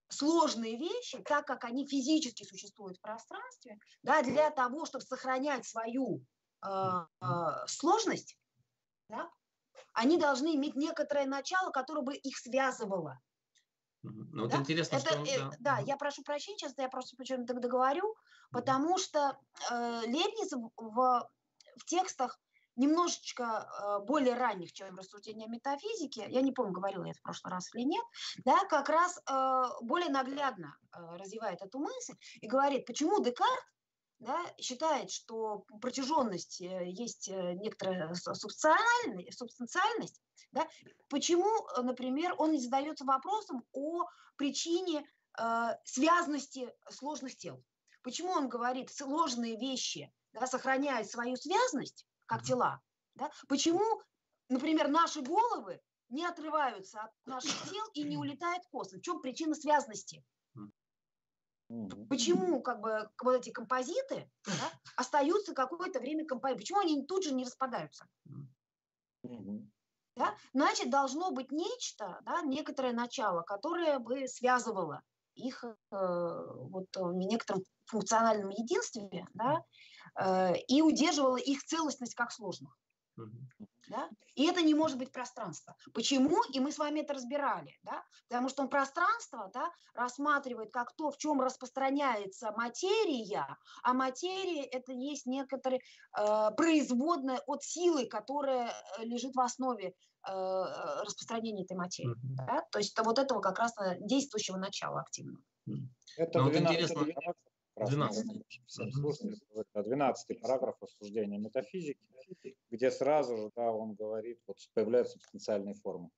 [0.08, 6.22] сложные вещи, так как они физически существуют в пространстве, да, для того, чтобы сохранять свою
[6.66, 7.26] э, э,
[7.68, 8.38] сложность,
[9.10, 9.30] да,
[9.94, 13.20] они должны иметь некоторое начало, которое бы их связывало.
[14.04, 14.58] Ну, вот да?
[14.58, 15.52] интересно, это, что он, э, да.
[15.60, 18.16] да, я прошу прощения, сейчас я просто почему-то договорю,
[18.52, 19.38] потому что
[19.72, 22.40] э, Лебниц в, в текстах
[22.76, 27.52] немножечко э, более ранних, чем рассуждения метафизики, я не помню, говорила я это в прошлый
[27.52, 28.04] раз или нет,
[28.44, 33.66] да, как раз э, более наглядно э, развивает эту мысль и говорит, почему Декарт
[34.20, 40.68] да, считает, что протяженность э, есть э, некоторая субстанциальность, да,
[41.09, 44.05] почему, э, например, он не задается вопросом о
[44.38, 45.05] причине
[45.38, 47.63] э, связности сложных тел?
[48.01, 52.82] Почему он говорит, сложные вещи да, сохраняют свою связность, как тела?
[53.16, 53.32] Да?
[53.47, 54.01] Почему,
[54.47, 59.01] например, наши головы не отрываются от наших тел и не улетают в космос?
[59.01, 60.24] В чем причина связности?
[62.09, 66.59] Почему как бы вот эти композиты да, остаются какое-то время композиты?
[66.59, 68.05] Почему они тут же не распадаются?
[70.16, 70.36] Да?
[70.53, 75.01] Значит, должно быть нечто, да, некоторое начало, которое бы связывало
[75.34, 79.63] их э, вот, в некотором функциональном единстве да,
[80.18, 82.78] э, и удерживало их целостность как сложных.
[83.88, 84.09] Да?
[84.36, 85.76] И это не может быть пространство.
[85.93, 86.41] Почему?
[86.51, 87.78] И мы с вами это разбирали.
[87.84, 88.03] Да?
[88.28, 94.91] Потому что он пространство да, рассматривает как то, в чем распространяется материя, а материя это
[94.91, 95.82] есть некоторые
[96.18, 100.32] э, производная от силы, которая э, лежит в основе э,
[101.01, 102.11] распространения этой материи.
[102.11, 102.45] Mm-hmm.
[102.47, 102.61] Да?
[102.72, 105.43] То есть это вот этого как раз э, действующего начала активного.
[106.18, 107.03] Это ну, вот интересно.
[107.03, 107.36] 12.
[108.68, 109.40] Всем слушателям,
[109.74, 112.00] 12 параграф рассуждения метафизики,
[112.72, 116.10] где сразу же да, он говорит, вот появляются потенциальные формы.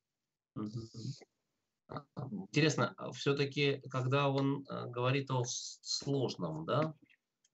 [2.31, 6.93] Интересно, а все-таки, когда он э, говорит о сложном, да,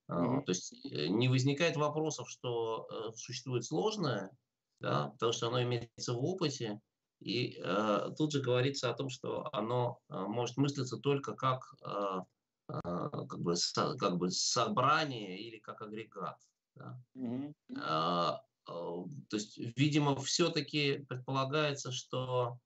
[0.10, 0.43] mm-hmm.
[0.43, 4.32] то есть э, не возникает вопросов, что э, существует сложное,
[4.80, 6.82] да, потому что оно имеется в опыте,
[7.20, 12.24] и э, тут же говорится о том, что оно может мыслиться только как а,
[12.68, 13.55] как бы,
[13.99, 16.39] как бы собрание или как агрегат.
[16.76, 16.99] Да?
[17.16, 17.53] Mm-hmm.
[17.82, 22.57] А, то есть, видимо, все-таки предполагается, что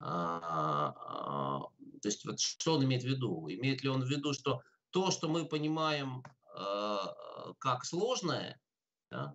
[0.00, 1.60] а, а,
[2.02, 3.48] то есть, вот что он имеет в виду?
[3.48, 6.22] Имеет ли он в виду, что то, что мы понимаем
[6.54, 7.14] а,
[7.58, 8.60] как сложное,
[9.10, 9.34] да,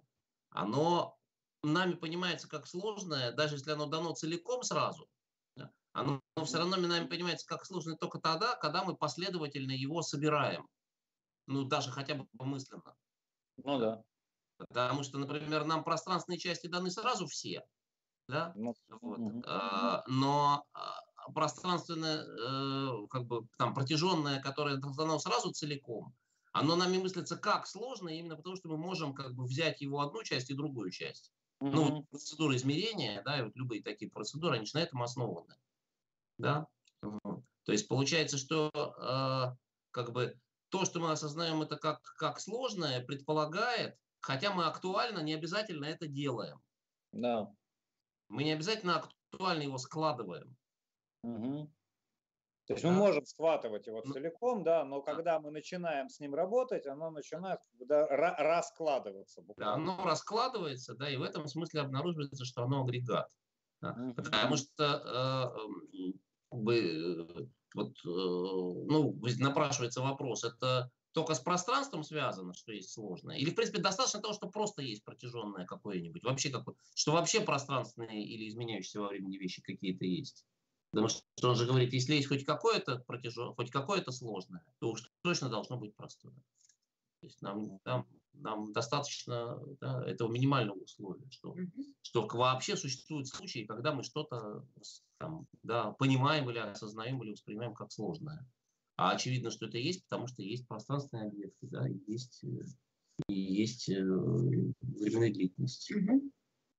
[0.50, 1.18] оно
[1.64, 5.08] нами понимается как сложное, даже если оно дано целиком сразу,
[5.94, 10.68] оно все равно нами понимается как сложно только тогда, когда мы последовательно его собираем.
[11.48, 12.96] Ну, даже хотя бы помысленно.
[13.58, 14.04] Ну да.
[14.58, 17.66] Потому что, например, нам пространственные части даны сразу все.
[18.28, 18.54] Да?
[18.56, 19.20] Ну, вот.
[19.20, 19.44] угу.
[19.46, 21.02] а, но а,
[21.34, 26.16] пространственное, э, как бы там протяженное, которое дано сразу целиком,
[26.54, 30.24] оно нами мыслится как сложно, именно потому что мы можем как бы взять его одну
[30.24, 31.34] часть и другую часть.
[31.60, 31.72] Угу.
[31.72, 35.56] Ну, вот процедура измерения, да, и вот любые такие процедуры, они же на этом основаны
[36.42, 36.68] да.
[37.64, 39.56] То есть получается, что э,
[39.92, 40.38] как бы
[40.70, 46.08] то, что мы осознаем это как, как сложное, предполагает, хотя мы актуально не обязательно это
[46.08, 46.60] делаем.
[47.12, 47.52] Да.
[48.30, 50.56] Мы не обязательно актуально его складываем.
[51.24, 51.72] Угу.
[52.68, 52.92] То есть да.
[52.92, 57.60] мы можем схватывать его целиком, да, но когда мы начинаем с ним работать, оно начинает
[57.74, 59.42] да, раскладываться.
[59.42, 59.86] Буквально.
[59.86, 63.30] Да, оно раскладывается, да, и в этом смысле обнаруживается, что оно агрегат.
[63.82, 63.92] Да.
[63.92, 64.14] Угу.
[64.14, 65.54] Потому что
[65.94, 66.12] э,
[66.60, 73.38] бы, э, вот, э, ну, напрашивается вопрос, это только с пространством связано, что есть сложное?
[73.38, 76.24] Или, в принципе, достаточно того, что просто есть протяженное какое-нибудь?
[76.24, 80.46] Вообще, какое, что вообще пространственные или изменяющиеся во времени вещи какие-то есть?
[80.92, 85.10] Потому что он же говорит, если есть хоть какое-то протяженное, хоть какое-то сложное, то уж
[85.22, 86.34] точно должно быть простое.
[87.22, 91.56] То есть нам, нам нам достаточно да, этого минимального условия, что,
[92.02, 94.66] что вообще существуют случаи, когда мы что-то
[95.18, 98.48] там, да, понимаем или осознаем или воспринимаем как сложное.
[98.98, 102.44] А очевидно, что это есть, потому что есть пространственные объекты, да, и есть,
[103.28, 105.92] и есть э, временная длительность.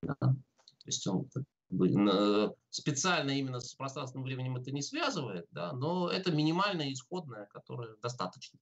[0.02, 0.14] Да.
[0.14, 6.10] То есть он как бы, специально именно с пространственным временем это не связывает, да, но
[6.10, 8.58] это минимальное исходное, которое достаточно.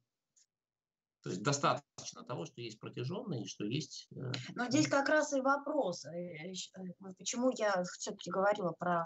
[1.23, 4.09] То есть достаточно того, что есть протяженный и что есть...
[4.17, 9.05] Э, Но здесь как раз и вопрос, э, э, почему я все-таки говорила про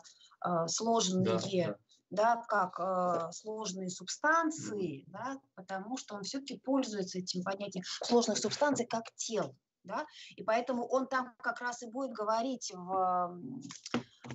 [0.67, 1.77] сложные, да,
[2.11, 2.37] да.
[2.37, 9.05] да как сложные субстанции, да, потому что он все-таки пользуется этим понятием сложных субстанций как
[9.17, 9.57] тел.
[9.85, 10.07] Да?
[10.37, 13.41] И поэтому он там как раз и будет говорить в,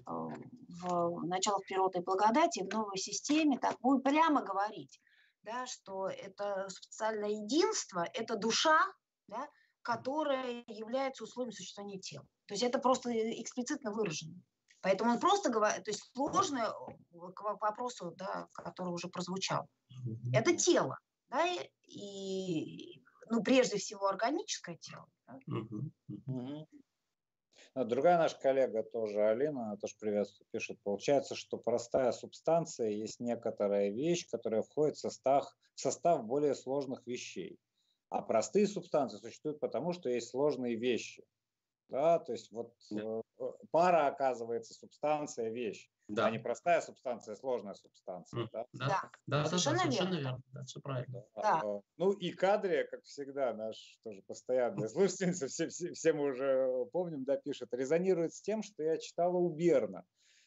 [0.05, 4.99] в началах природы и благодати, в новой системе, так будет прямо говорить,
[5.43, 8.79] да, что это специальное единство, это душа,
[9.27, 9.47] да,
[9.81, 12.25] которая является условием существования тела.
[12.47, 13.11] То есть это просто
[13.41, 14.35] эксплицитно выражено.
[14.81, 16.71] Поэтому он просто говорит, то есть сложное
[17.35, 19.67] к вопросу, да, который уже прозвучал.
[20.33, 20.97] Это тело,
[21.29, 21.45] да,
[21.85, 25.05] и, ну, прежде всего органическое тело.
[25.27, 25.39] Да?
[27.85, 34.27] Другая наша коллега тоже, Алина, тоже приветствую, пишет, получается, что простая субстанция есть некоторая вещь,
[34.29, 35.45] которая входит в состав,
[35.75, 37.59] в состав более сложных вещей.
[38.09, 41.23] А простые субстанции существуют потому, что есть сложные вещи.
[41.89, 42.73] Да, то есть вот.
[42.91, 43.21] Э,
[43.71, 46.25] пара оказывается субстанция вещь, да.
[46.25, 48.49] а не простая субстанция, а сложная субстанция.
[48.51, 50.43] Да, да, да, да, совершенно, да, совершенно верно.
[50.51, 51.23] Да, все правильно.
[51.35, 51.61] Да.
[51.61, 51.81] Да.
[51.97, 57.23] Ну и кадре, как всегда, наш тоже постоянный слушательница, все, все, все мы уже помним,
[57.23, 60.03] да, пишет, резонирует с тем, что я читала у Берна,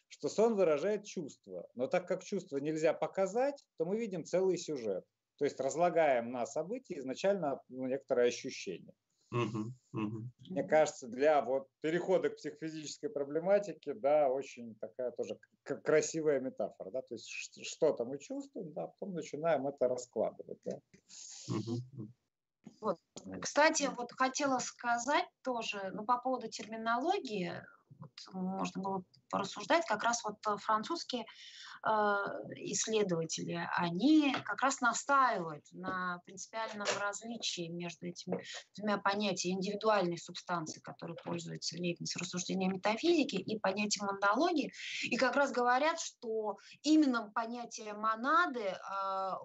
[0.08, 1.66] что сон выражает чувство.
[1.74, 5.04] Но так как чувство нельзя показать, то мы видим целый сюжет.
[5.38, 8.92] То есть разлагаем на события изначально ну, некоторое ощущение.
[9.32, 10.28] Угу, угу.
[10.50, 17.00] Мне кажется, для вот перехода к психофизической проблематике, да, очень такая тоже красивая метафора, да,
[17.00, 20.78] то есть что-то мы чувствуем, да, потом начинаем это раскладывать, да.
[21.48, 22.08] Угу.
[22.80, 22.98] Вот.
[23.40, 27.54] Кстати, вот хотела сказать тоже, ну, по поводу терминологии,
[27.98, 31.24] вот, можно было порассуждать, как раз вот французские
[31.84, 38.42] исследователи, они как раз настаивают на принципиальном различии между этими
[38.76, 44.72] двумя понятиями индивидуальной субстанции, которой пользуется Лейбниц рассуждением метафизики, и понятием монадологии,
[45.02, 48.76] и как раз говорят, что именно понятие монады э,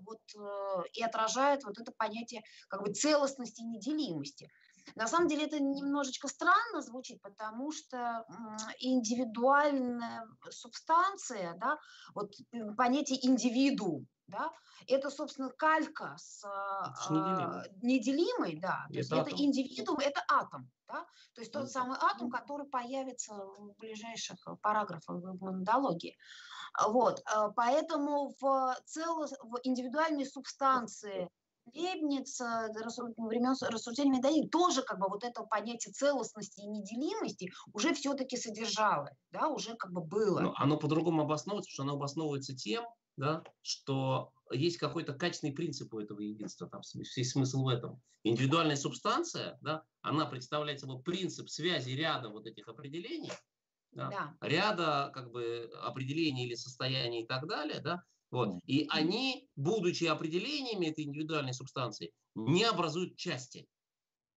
[0.01, 4.49] вот, э, и отражает вот это понятие как бы целостности и неделимости.
[4.95, 8.26] На самом деле это немножечко странно звучит, потому что
[8.80, 11.77] индивидуальная субстанция, да,
[12.14, 12.34] вот
[12.76, 14.51] понятие индивиду, да,
[14.88, 16.43] это, собственно, калька с
[17.09, 21.97] неделимой, э, неделимой да, то есть это индивидуум, это атом, да, то есть тот самый
[21.99, 26.18] атом, который появится в ближайших параграфах в монадологии.
[26.88, 31.30] Вот, э, поэтому в, цело, в индивидуальной субстанции
[31.73, 38.38] Лейбниц, времен рассуждения Медаи, тоже как бы вот это понятие целостности и неделимости уже все-таки
[38.38, 40.39] содержало, да, уже как бы было.
[40.39, 42.85] Но оно по-другому обосновывается, что оно обосновывается тем,
[43.18, 48.02] да, что есть какой-то качественный принцип у этого единства, там весь смысл в этом.
[48.23, 53.31] Индивидуальная субстанция, да, она представляет собой принцип связи ряда вот этих определений,
[53.91, 54.48] да, да.
[54.48, 58.60] ряда как бы определений или состояний и так далее, да, вот.
[58.66, 63.68] И они, будучи определениями этой индивидуальной субстанции, не образуют части.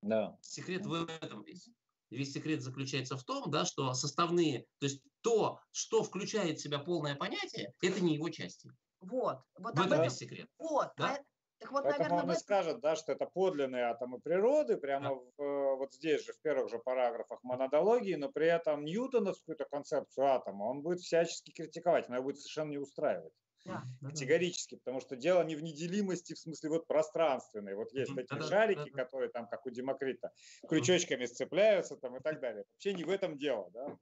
[0.03, 0.37] Да.
[0.41, 1.69] Секрет в этом весь.
[2.11, 6.81] Весь секрет заключается в том, да, что составные, то есть то, что включает в себя
[6.81, 8.73] полное понятие, это не его части.
[9.01, 9.39] Вот.
[9.59, 10.49] вот в этом весь секрет.
[10.59, 10.91] Вот.
[10.97, 11.15] Да?
[11.15, 11.19] А,
[11.61, 15.15] так вот, Поэтому наверное, он и скажет, да, что это подлинные атомы природы, прямо да.
[15.15, 20.27] в, э, вот здесь же, в первых же параграфах монадологии, но при этом ньютоновскую концепцию
[20.27, 23.33] атома он будет всячески критиковать, она его будет совершенно не устраивать.
[23.65, 24.79] Да, категорически, да.
[24.79, 27.75] потому что дело не в неделимости, в смысле вот пространственной.
[27.75, 30.33] Вот есть такие да, шарики, да, которые там, как у Демокрита,
[30.69, 32.65] крючочками сцепляются там и так далее.
[32.73, 33.99] Вообще не в этом дело, да.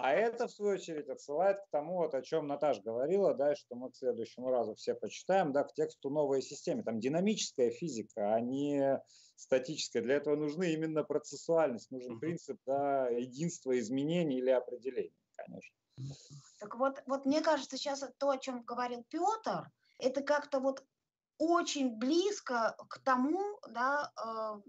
[0.00, 3.74] А это, в свою очередь, отсылает к тому, вот, о чем Наташа говорила, да, что
[3.74, 6.84] мы к следующему разу все почитаем, да, к тексту новой системы.
[6.84, 9.00] Там динамическая физика, а не
[9.34, 10.00] статическая.
[10.00, 15.74] Для этого нужны именно процессуальность, нужен принцип да, единства изменений или определений, конечно.
[16.58, 20.84] Так вот, вот мне кажется, сейчас то, о чем говорил Петр, это как-то вот
[21.38, 24.60] очень близко к тому, да, э,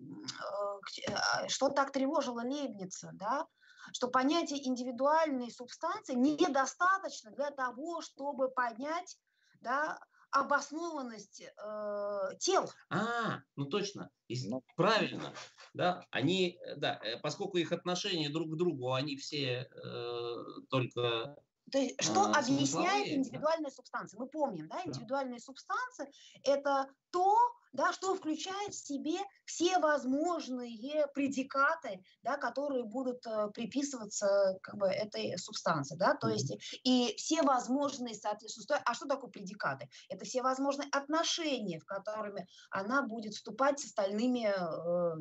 [1.07, 3.47] э, э, что так тревожило Лейбница, да,
[3.91, 9.18] что понятие индивидуальной субстанции недостаточно для того, чтобы понять
[9.61, 9.99] да,
[10.31, 12.69] обоснованность э, тел.
[12.89, 14.64] А, ну точно, ну.
[14.76, 15.34] правильно,
[15.73, 20.35] да, они, э, да, э, поскольку их отношения друг к другу, они все э,
[20.69, 21.35] только
[21.72, 23.76] то есть, что а, объясняет индивидуальная да?
[23.76, 24.19] субстанция?
[24.19, 25.43] Мы помним, да, индивидуальные да.
[25.43, 26.11] субстанции–
[26.43, 27.38] это то,
[27.73, 34.87] да, что включает в себе все возможные предикаты, да, которые будут э, приписываться как бы,
[34.87, 35.95] этой субстанции.
[35.95, 38.81] Да, то есть и все возможные соответствующие...
[38.85, 39.89] А что такое предикаты?
[40.09, 44.47] Это все возможные отношения, в которыми она будет вступать с остальными...
[44.47, 45.15] Э,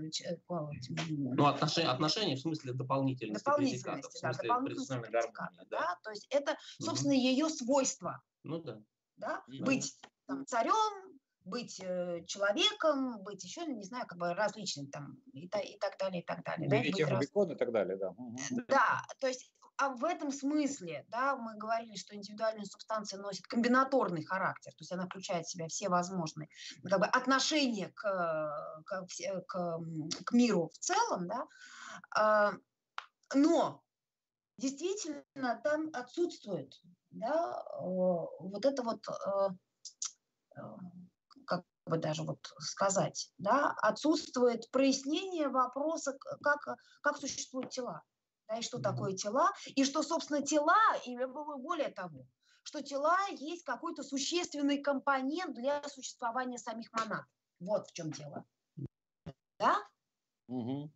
[1.08, 5.68] ну, отношения, отношения в смысле дополнительности, дополнительности да, дополнительности предикатов.
[5.70, 5.78] Да?
[5.78, 5.98] Да?
[6.02, 7.16] То есть это, собственно, mm-hmm.
[7.16, 8.22] ее свойство.
[8.42, 8.80] Ну да.
[9.16, 9.42] Да?
[9.46, 9.64] да.
[9.64, 9.94] Быть
[10.26, 11.17] там, царем,
[11.48, 15.98] быть э, человеком, быть еще, не знаю, как бы различным там и, та, и так
[15.98, 16.68] далее, и так далее.
[16.68, 17.24] Да, быть раз...
[17.24, 18.14] и так далее, да.
[18.68, 24.24] Да, то есть а в этом смысле, да, мы говорили, что индивидуальная субстанция носит комбинаторный
[24.24, 26.48] характер, то есть она включает в себя все возможные
[26.82, 29.06] как бы, отношения к, к,
[29.46, 29.80] к,
[30.24, 31.46] к миру в целом, да,
[32.10, 32.52] а,
[33.34, 33.84] но
[34.56, 35.22] действительно
[35.62, 36.74] там отсутствует
[37.10, 39.48] да, вот это вот э,
[41.88, 48.02] бы даже вот сказать, да, отсутствует прояснение вопроса, как, как существуют тела,
[48.48, 52.26] да, и что такое тела, и что, собственно, тела, и более того,
[52.62, 57.24] что тела есть какой-то существенный компонент для существования самих монад.
[57.60, 58.44] Вот в чем дело.
[59.58, 59.78] Да?
[60.48, 60.92] Угу.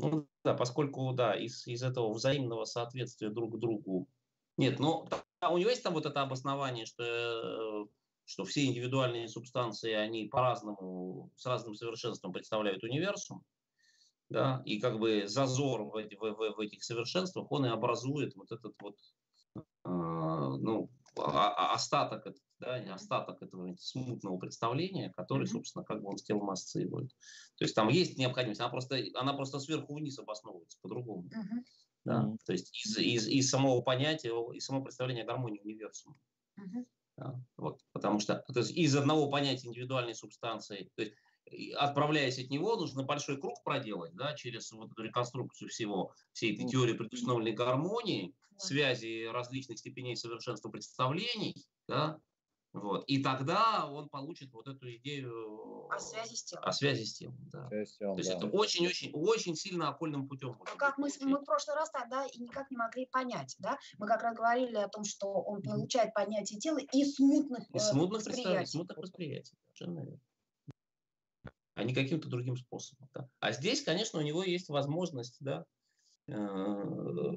[0.00, 4.08] Ну, да, поскольку, да, из, из этого взаимного соответствия друг другу.
[4.56, 5.08] Нет, ну,
[5.40, 7.86] у него есть там вот это обоснование, что э,
[8.24, 13.42] что все индивидуальные субстанции, они по-разному, с разным совершенством представляют универсум,
[14.30, 18.74] да, и как бы зазор в, в, в этих совершенствах, он и образует вот этот
[18.80, 18.96] вот,
[19.56, 22.26] э, ну, остаток,
[22.58, 27.10] да, остаток этого смутного представления, который, собственно, как бы он с телом ассоциирует.
[27.56, 31.28] То есть там есть необходимость, она просто, она просто сверху вниз обосновывается по-другому.
[31.28, 31.64] Uh-huh.
[32.04, 32.22] Да?
[32.24, 32.38] Uh-huh.
[32.46, 36.16] То есть из, из, из самого понятия, из самого представления гармонии универсума.
[36.58, 36.84] Uh-huh.
[37.56, 41.14] Вот, потому что то есть из одного понятия индивидуальной субстанции, то есть
[41.76, 46.66] отправляясь от него, нужно большой круг проделать, да, через вот эту реконструкцию всего, всей этой
[46.66, 51.54] теории предустановленной гармонии, связи различных степеней совершенства представлений,
[51.86, 52.18] да,
[52.74, 53.04] вот.
[53.06, 56.64] И тогда он получит вот эту идею о связи с телом.
[56.64, 57.68] О связи с телом, да.
[57.70, 58.36] С телом, То есть да.
[58.36, 60.56] это очень-очень очень сильно окольным путем.
[60.58, 63.78] Ну, как мы, мы в прошлый раз тогда и никак не могли понять, да?
[63.98, 67.92] Мы как раз говорили о том, что он получает понятие тела из смутных, из э,
[67.92, 68.70] смутных восприятий.
[68.72, 70.20] Смутных восприятий, совершенно верно.
[71.76, 73.08] А не каким-то другим способом.
[73.14, 73.28] Да?
[73.38, 75.64] А здесь, конечно, у него есть возможность, да,
[76.26, 77.36] э,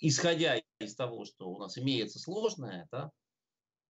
[0.00, 3.10] исходя из того, что у нас имеется сложное, да,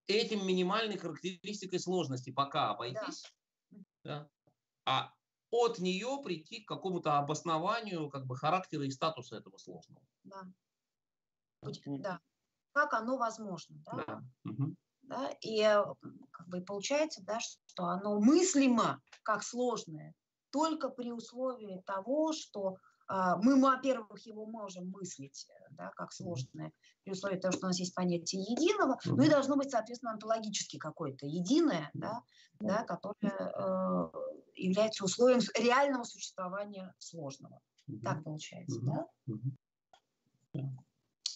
[0.06, 3.32] этим минимальной характеристикой сложности пока обойтись,
[3.70, 3.78] да.
[4.04, 4.28] Да,
[4.84, 5.12] а
[5.50, 10.02] от нее прийти к какому-то обоснованию как бы характера и статуса этого сложного.
[10.24, 10.42] Да.
[11.62, 12.20] да.
[12.72, 13.76] Как оно возможно.
[13.86, 14.04] Да?
[14.06, 14.22] Да.
[14.50, 14.74] Угу.
[15.02, 15.30] Да?
[15.40, 15.84] И э,
[16.30, 20.14] как бы получается, да, что оно мыслимо как сложное
[20.50, 22.76] только при условии того, что
[23.08, 26.72] мы, во-первых, его можем мыслить э, да, как сложное,
[27.02, 30.78] при условии того, что у нас есть понятие единого, ну и должно быть, соответственно, онтологически
[30.78, 32.22] какое-то единое, да,
[32.60, 34.10] да, которое э,
[34.56, 37.60] является условием реального существования сложного.
[38.02, 39.06] Так получается, да?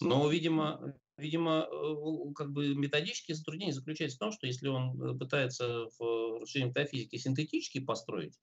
[0.01, 5.17] Но, видимо, видимо, э, как бы методические затруднения заключаются в том, что если он э,
[5.17, 8.39] пытается в расширении метафизики синтетически построить,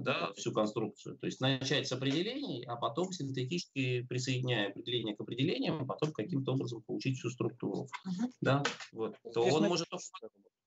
[0.00, 1.18] да, всю конструкцию.
[1.18, 6.82] То есть начать с определений, а потом синтетически присоединяя определение к определениям, потом каким-то образом
[6.82, 7.88] получить всю структуру.
[8.06, 8.30] Uh-huh.
[8.40, 8.62] Да,
[8.92, 9.16] вот.
[9.34, 10.06] То он может, только,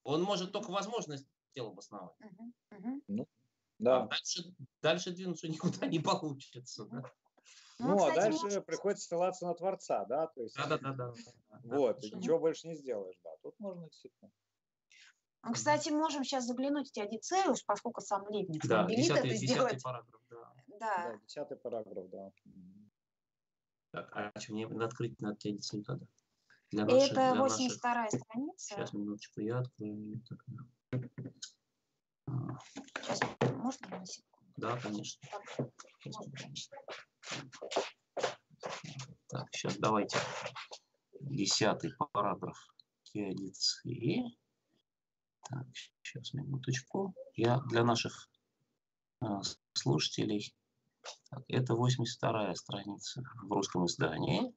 [0.04, 2.16] он может только возможность тела обосновать.
[2.22, 2.78] Uh-huh.
[2.78, 3.02] Uh-huh.
[3.08, 3.28] Ну,
[3.80, 4.04] да.
[4.04, 6.86] А дальше, дальше двинуться никуда не получится.
[6.86, 7.04] Да?
[7.80, 8.66] Ну, ну а дальше может...
[8.66, 10.56] приходится ссылаться на Творца, да, то есть.
[10.56, 11.14] Да, да, да, да.
[11.64, 13.32] Вот, да, ничего больше не сделаешь, да.
[13.42, 14.32] Тут можно действительно.
[15.44, 19.50] Ну, кстати, можем сейчас заглянуть в Теодицеус, поскольку сам Лебниц да, велит 10, это 10
[19.50, 19.84] сделать.
[19.84, 20.54] параграф, да.
[20.68, 20.78] Да.
[20.80, 21.20] да.
[21.26, 22.32] Десятый параграф, да.
[23.92, 26.06] Так, а что, мне надо открыть на Теодицею тогда?
[26.70, 28.22] Для наших, это 82 наших...
[28.22, 28.76] страница.
[28.76, 30.22] Сейчас, минуточку, я открою.
[30.30, 30.46] Так.
[33.02, 33.20] Сейчас,
[33.58, 34.54] можно на секунду?
[34.58, 35.28] Да, конечно.
[39.28, 40.18] Так, сейчас давайте.
[41.20, 42.58] Десятый параграф
[43.04, 44.38] Теодицеи.
[45.52, 45.66] Так,
[46.02, 47.14] сейчас минуточку.
[47.36, 48.30] Я для наших
[49.22, 49.26] э,
[49.74, 50.56] слушателей.
[51.30, 54.54] Так, это 82 страница в русском издании.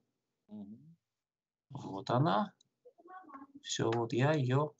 [1.71, 2.53] Вот она.
[3.61, 4.71] Все, вот я ее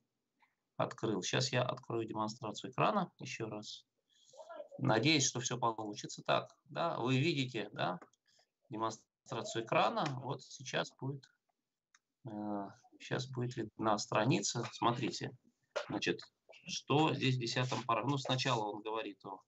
[0.77, 1.21] открыл.
[1.23, 3.85] Сейчас я открою демонстрацию экрана еще раз.
[4.79, 6.23] Надеюсь, что все получится.
[6.25, 7.99] Так, да, вы видите, да,
[8.71, 10.05] демонстрацию экрана.
[10.23, 11.25] Вот сейчас будет,
[12.25, 12.69] э,
[13.01, 14.65] сейчас будет видна страница.
[14.73, 15.37] Смотрите,
[15.89, 16.21] значит,
[16.67, 18.11] что здесь в 10 параграфе.
[18.11, 19.41] Ну, сначала он говорит о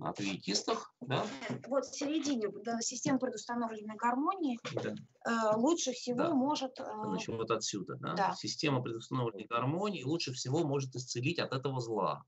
[0.00, 1.24] адвентистах, да?
[1.66, 4.94] Вот в середине да, система предустановленной гармонии да.
[5.26, 6.34] э, лучше всего да.
[6.34, 6.78] может...
[6.78, 8.14] Э, Значит, вот отсюда, да?
[8.14, 8.34] да?
[8.34, 12.24] Система предустановленной гармонии лучше всего может исцелить от этого зла.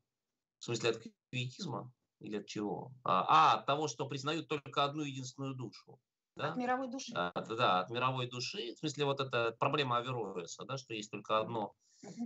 [0.59, 2.93] В смысле, от квиетизма или от чего?
[3.05, 5.99] А, а, от того, что признают только одну единственную душу.
[6.37, 6.51] Да?
[6.53, 7.13] От мировой души.
[7.13, 8.75] Да, да, от мировой души.
[8.75, 11.75] В смысле, вот это проблема Авероэса, да, что есть только одно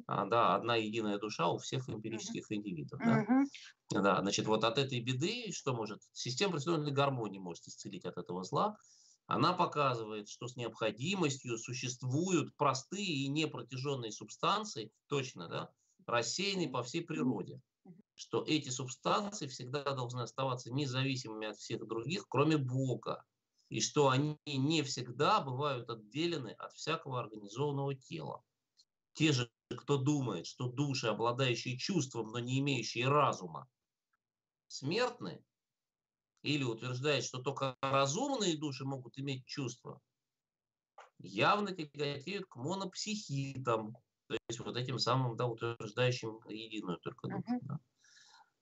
[0.06, 2.54] а, да, одна единая душа у всех эмпирических uh-huh.
[2.54, 3.00] индивидов.
[3.04, 3.24] Да?
[3.24, 4.02] Uh-huh.
[4.02, 8.44] да, значит, вот от этой беды, что может, система представленной гармонии может исцелить от этого
[8.44, 8.76] зла.
[9.26, 15.70] Она показывает, что с необходимостью существуют простые и непротяженные субстанции, точно, да,
[16.06, 17.60] рассеянные по всей природе.
[18.14, 23.24] Что эти субстанции всегда должны оставаться независимыми от всех других, кроме Бога.
[23.68, 28.42] И что они не всегда бывают отделены от всякого организованного тела.
[29.20, 33.68] Те же кто думает, что души, обладающие чувством, но не имеющие разума,
[34.66, 35.44] смертны,
[36.40, 40.00] или утверждает, что только разумные души могут иметь чувства,
[41.18, 43.92] явно тяготеют к монопсихитам,
[44.26, 47.42] то есть вот этим самым да, утверждающим единую только душу.
[47.46, 47.58] Uh-huh.
[47.60, 47.80] Да.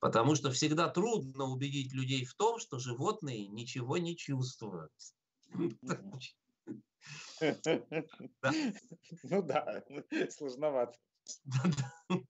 [0.01, 4.91] Потому что всегда трудно убедить людей в том, что животные ничего не чувствуют.
[9.25, 9.85] Ну да,
[10.31, 10.99] сложновато.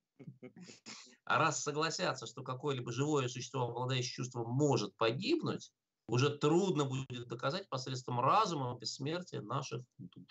[1.25, 5.71] А раз согласятся, что какое-либо живое существо, обладающее чувством, может погибнуть,
[6.09, 10.27] уже трудно будет доказать посредством разума бессмертие наших душ.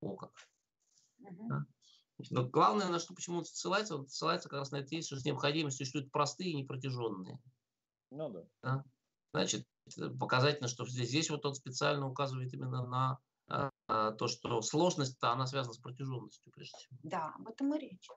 [0.00, 0.32] О как.
[1.18, 1.64] Да?
[2.30, 5.24] Но главное, на что почему он ссылается, он ссылается как раз на это, что с
[5.24, 7.38] необходимостью существуют простые и непротяженные.
[8.10, 8.44] Ну да.
[8.62, 8.84] да?
[9.32, 9.66] Значит,
[10.18, 13.18] показательно, что здесь, здесь вот он специально указывает именно на
[13.48, 16.98] а, то, что сложность-то, она связана с протяженностью, прежде всего.
[17.02, 18.08] Да, об этом и речь.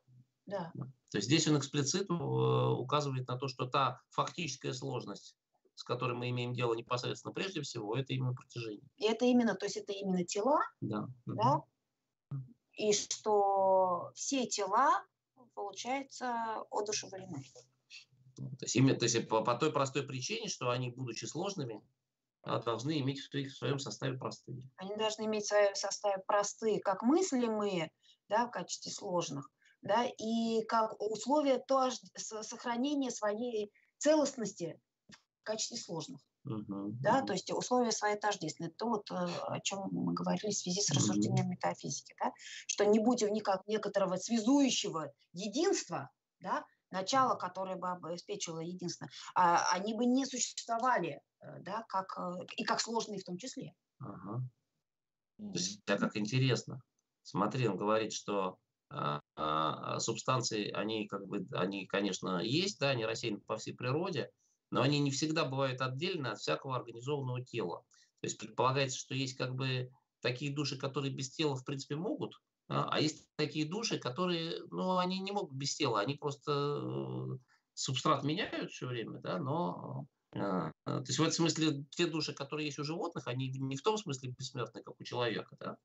[0.46, 0.72] Да.
[1.12, 5.36] То есть здесь он эксплицит э, указывает на то, что та фактическая сложность,
[5.76, 8.88] с которой мы имеем дело непосредственно прежде всего, это именно протяжение.
[8.98, 11.08] И это именно, то есть это именно тела, да.
[11.26, 11.62] да?
[12.74, 15.06] И что все тела,
[15.54, 17.44] получается, одушевлены.
[18.36, 21.82] То есть, именно, то есть по, по той простой причине, что они, будучи сложными,
[22.44, 24.64] а, должны иметь в, в своем составе простые.
[24.78, 27.92] Они должны иметь в своем составе простые, как мыслимые,
[28.28, 29.50] да, в качестве сложных,
[29.82, 34.80] да, и как условия тоже сохранения своей целостности
[35.10, 36.22] в качестве сложных.
[36.46, 38.70] Uh-huh, да, то есть условия своей тождественны.
[38.72, 41.52] То, вот, э, о чем мы говорили в связи с рассуждением uh-huh.
[41.52, 42.34] метафизики, да,
[42.68, 46.10] что не будь никак некоторого связующего единства,
[46.42, 52.46] да, начало, которое бы обеспечило единство, а, они бы не существовали, э, да, как, э,
[52.56, 53.74] и как сложные в том числе.
[54.00, 54.42] Ага.
[55.38, 56.82] То есть, да, как интересно.
[57.24, 58.58] Смотри, он говорит, что
[58.90, 64.30] а, а, субстанции, они как бы, они, конечно, есть, да, они рассеяны по всей природе,
[64.70, 67.84] но они не всегда бывают отдельно от всякого организованного тела.
[68.22, 69.90] То есть предполагается, что есть как бы
[70.22, 74.98] такие души, которые без тела, в принципе, могут а, а есть такие души, которые, ну,
[74.98, 77.38] они не могут без тела, они просто э,
[77.74, 82.68] субстрат меняют все время, да, но а, то есть в этом смысле те души, которые
[82.68, 85.78] есть у животных, они не в том смысле бессмертны, как у человека, да,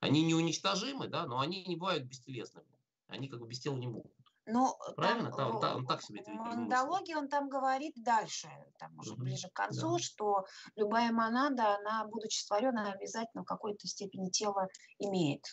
[0.00, 2.66] они неуничтожимы, да, но они не бывают бестелесными,
[3.08, 4.12] они как бы без тела не могут.
[4.46, 5.30] Но Правильно?
[5.30, 8.48] Там, там, он так себе это монологии он там говорит дальше,
[8.78, 9.22] там уже угу.
[9.22, 9.98] ближе к концу, да.
[10.02, 10.46] что
[10.76, 15.44] любая монада, она, будучи створенной, обязательно в какой-то степени тело имеет.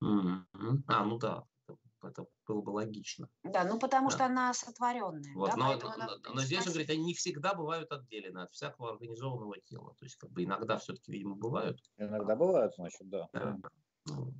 [0.00, 1.44] А, ну да,
[2.02, 3.28] это было бы логично.
[3.42, 4.14] Да, ну потому да.
[4.14, 5.34] что она сотворенная.
[5.34, 8.92] Вот, да, но, она, но здесь он говорит, они не всегда бывают отделены от всякого
[8.92, 9.94] организованного тела.
[9.98, 11.80] То есть, как бы иногда все-таки, видимо, бывают.
[11.96, 13.28] Иногда бывают, значит, да.
[13.32, 13.56] да.
[14.06, 14.32] Да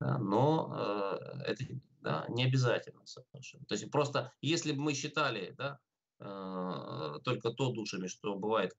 [0.00, 1.64] но э, это
[2.02, 3.64] да, не обязательно совершенно.
[3.66, 5.78] То есть просто если бы мы считали, да,
[6.18, 8.72] э, только то душами, что бывает,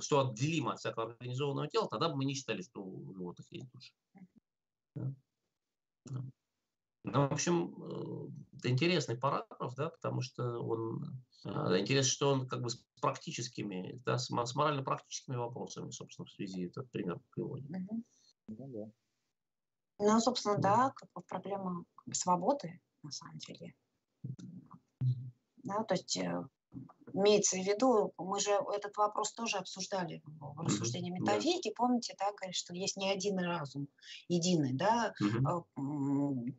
[0.00, 3.70] что отделимо от всякого организованного тела, тогда бы мы не считали, что у животных есть
[3.72, 3.92] души.
[4.94, 5.14] Да.
[7.04, 12.48] Ну, в общем, э, это интересный параграф, да, потому что он э, интересно, что он
[12.48, 17.70] как бы с практическими, да, с, морально-практическими вопросами, собственно, в связи этот пример приводит.
[17.70, 18.04] Угу.
[18.48, 18.90] Ну, да.
[19.98, 23.74] ну, собственно, да, как бы проблема свободы, на самом деле.
[25.64, 26.44] Да, то есть э,
[27.14, 31.72] Имеется в виду, мы же этот вопрос тоже обсуждали в рассуждении метафизики.
[31.74, 33.88] Помните, да, говорит, что есть не один разум
[34.28, 36.52] единый, да, mm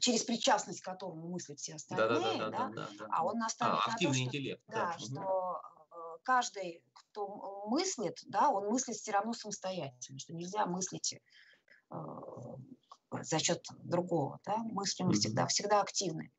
[0.00, 3.80] через причастность к которому мыслят все остальные, да, да, да, да, да, а он наставит
[3.84, 5.60] а, на то, что, интеллект, да, да, что
[5.90, 11.14] э, каждый, кто мыслит, да, он мыслит все равно самостоятельно, что нельзя мыслить
[11.90, 11.96] э,
[13.22, 16.32] за счет другого, да, мысли мы всегда, всегда активны,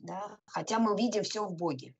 [0.00, 1.94] да, хотя мы видим все в Боге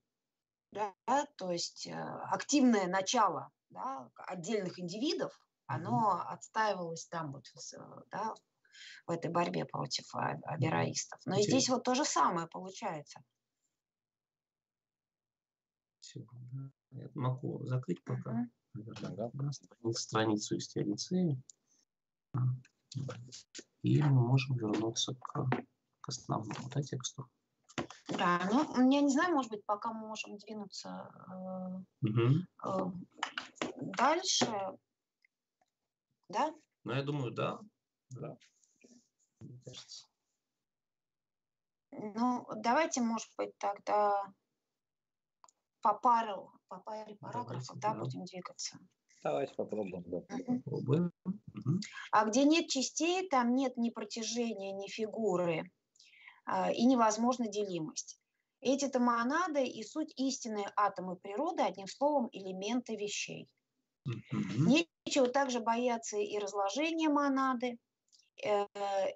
[0.73, 0.95] да,
[1.37, 7.45] то есть э, активное начало да, отдельных индивидов, оно отстаивалось там вот,
[8.11, 8.35] да,
[9.07, 11.21] в этой борьбе против абераистов.
[11.27, 13.21] Но и здесь вот то же самое получается.
[16.01, 16.21] Все,
[16.53, 16.71] да.
[16.91, 18.49] Я могу закрыть пока.
[18.77, 19.93] Uh-huh.
[19.93, 21.41] страницу из теорицы.
[23.83, 25.49] И мы можем вернуться к,
[26.01, 27.29] к основному да, тексту.
[28.19, 31.11] Да, ну, я не знаю, может быть, пока мы можем двинуться
[32.03, 32.93] угу.
[33.97, 34.47] дальше.
[36.29, 36.55] Да?
[36.85, 37.61] Ну, я думаю, да.
[38.11, 38.37] да.
[41.93, 44.33] Ну, давайте, может быть, тогда
[45.83, 48.79] по пару, по паре параграфов, да, да, будем двигаться.
[49.23, 50.21] Давайте попробуем, да.
[50.47, 51.13] Попробуем.
[51.25, 51.81] Угу.
[52.13, 55.71] А где нет частей, там нет ни протяжения, ни фигуры.
[56.53, 58.19] А, и невозможна делимость.
[58.61, 63.49] Эти-то монады и суть истинные атомы природы, одним словом, элементы вещей.
[64.33, 67.79] Нечего также бояться и разложения монады,
[68.45, 68.67] э,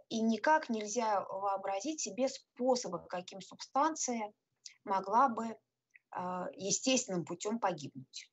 [0.09, 4.33] и никак нельзя вообразить себе способа, каким субстанция
[4.85, 5.57] могла бы
[6.11, 8.31] а, естественным путем погибнуть.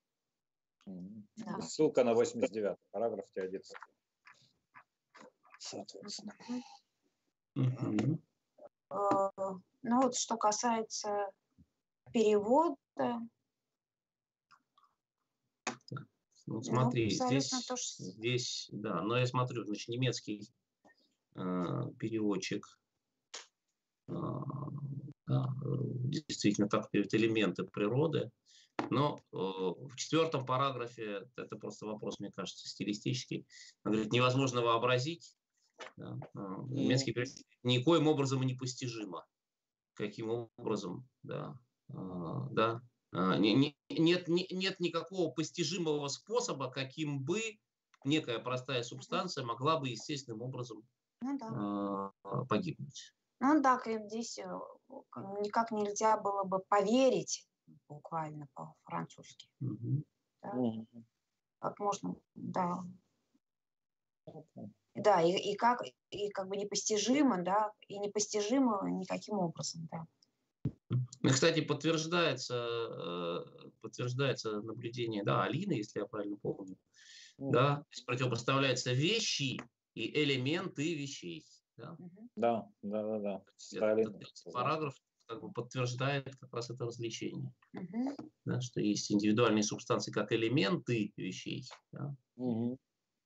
[0.86, 1.60] Да.
[1.61, 3.76] Ссылка на 89 параграф теодица.
[5.57, 6.36] Соответственно.
[7.57, 8.19] Mm-hmm.
[8.92, 9.30] Э,
[9.84, 11.30] ну вот что касается
[12.14, 12.78] перевода.
[16.48, 17.84] Ну, смотри, ну, здесь, тоже...
[17.84, 20.50] здесь, да, но я смотрю, значит, немецкий
[21.36, 21.40] э,
[21.98, 22.68] переводчик,
[24.10, 24.14] э,
[25.28, 28.32] да, действительно, как элементы природы,
[28.90, 33.48] но э, в четвертом параграфе, это просто вопрос, мне кажется, стилистический,
[33.86, 35.38] он говорит, невозможно вообразить,
[35.98, 39.26] да, э, немецкий перевод никоим образом непостижимо.
[39.94, 41.58] Каким образом, да,
[41.90, 42.82] а, да,
[43.14, 47.41] а, нет, нет, нет никакого постижимого способа, каким бы
[48.06, 50.84] некая простая субстанция могла бы естественным образом
[51.22, 52.12] ну, да.
[52.24, 53.14] А, погибнуть.
[53.40, 54.44] Ну да, здесь э,
[55.41, 57.48] никак нельзя было бы поверить,
[57.88, 59.48] буквально по-французски.
[59.62, 60.03] Угу.
[60.44, 60.52] Да?
[61.60, 62.80] Как можно, да.
[64.95, 70.06] Да, и, и как и как бы непостижимо, да, и непостижимо никаким образом, да.
[70.89, 76.76] Ну, кстати, подтверждается, э, подтверждается наблюдение, да, Алины, если я правильно помню,
[77.39, 77.52] mm.
[77.52, 79.61] да, то есть противопоставляются вещи
[79.93, 81.45] и элементы вещей.
[81.77, 81.98] Да,
[82.35, 83.19] да, да, да.
[83.19, 83.41] да.
[83.93, 84.93] Этот, этот параграф
[85.26, 88.31] как бы подтверждает как раз это развлечение, mm-hmm.
[88.45, 92.77] да, что есть индивидуальные субстанции как элементы вещей, да, mm-hmm.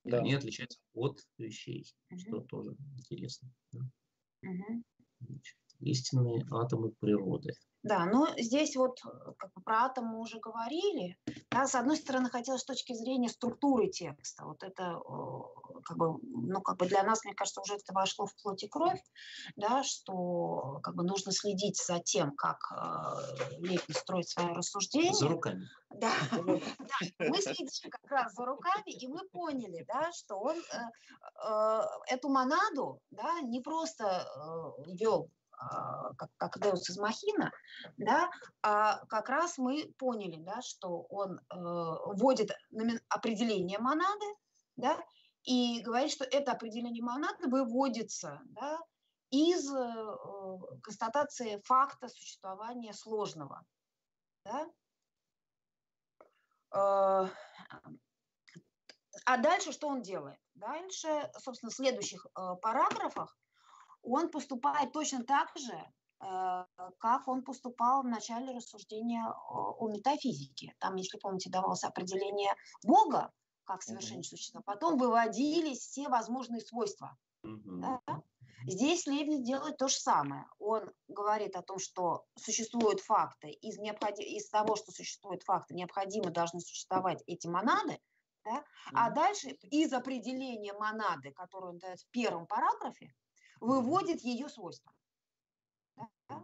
[0.06, 0.20] Да.
[0.20, 2.20] Они отличаются от вещей, угу.
[2.20, 3.50] что тоже интересно.
[3.72, 3.80] Да?
[4.44, 4.84] Угу.
[5.20, 7.54] Значит, истинные атомы природы.
[7.82, 11.18] Да, но здесь вот э, как бы про атом мы уже говорили.
[11.52, 14.46] Да, с одной стороны, хотелось с точки зрения структуры текста.
[14.46, 15.00] Вот это
[15.84, 18.68] как бы, ну, как бы для нас, мне кажется, уже это вошло в плоть и
[18.68, 19.02] кровь,
[19.56, 25.14] да, что как бы нужно следить за тем, как э, Лепин строит свое рассуждение.
[25.14, 25.68] За руками.
[26.00, 26.12] Да,
[26.80, 30.78] да, мы следим как раз за руками, и мы поняли, да, что он э,
[31.48, 37.52] э, эту монаду да, не просто э, вел а, как, как Деус из Махина,
[37.98, 38.30] да,
[38.62, 42.52] а как раз мы поняли, да, что он э, вводит
[43.10, 44.26] определение монады,
[44.76, 44.98] да,
[45.44, 48.80] и говорит, что это определение монады выводится да,
[49.30, 50.18] из э,
[50.82, 53.64] констатации факта существования сложного.
[54.44, 54.68] Да?
[56.76, 57.28] Э,
[59.26, 60.40] а дальше что он делает?
[60.56, 63.38] Дальше, собственно, в следующих э, параграфах
[64.02, 66.66] он поступает точно так же, э,
[67.00, 70.76] как он поступал в начале рассуждения о метафизике.
[70.80, 72.54] Там, если помните, давалось определение
[72.84, 73.32] Бога
[73.64, 74.62] как совершенное существо.
[74.64, 77.18] Потом выводились все возможные свойства.
[77.44, 78.02] Да?
[78.68, 80.46] Здесь Левин делает то же самое.
[80.60, 84.24] Он говорит о том, что существуют факты, из, необходи...
[84.24, 88.00] из того, что существуют факты, необходимо должны существовать эти монады,
[88.44, 88.64] да?
[88.94, 93.14] а дальше из определения монады, которую он дает в первом параграфе,
[93.60, 94.92] выводит ее свойства.
[95.96, 96.44] Да?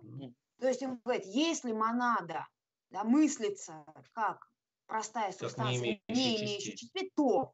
[0.59, 2.47] То есть он говорит, если монада
[2.91, 3.83] да, мыслится
[4.13, 4.47] как
[4.85, 7.53] простая субстанция, не, не имеющая частей, то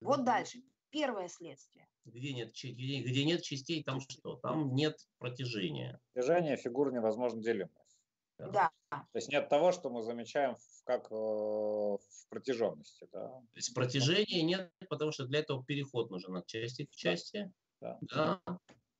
[0.00, 0.58] вот дальше,
[0.90, 1.88] первое следствие.
[2.04, 4.36] Где нет, где, где нет частей, там что?
[4.36, 6.00] Там нет протяжения.
[6.12, 7.98] Протяжение фигур невозможно делимость.
[8.38, 8.70] Да.
[8.90, 9.06] да.
[9.12, 13.08] То есть нет того, что мы замечаем в, как э, в протяженности.
[13.12, 13.28] Да?
[13.28, 17.52] То есть протяжения нет, потому что для этого переход нужен от части к части.
[17.80, 17.98] Да.
[18.02, 18.40] Да.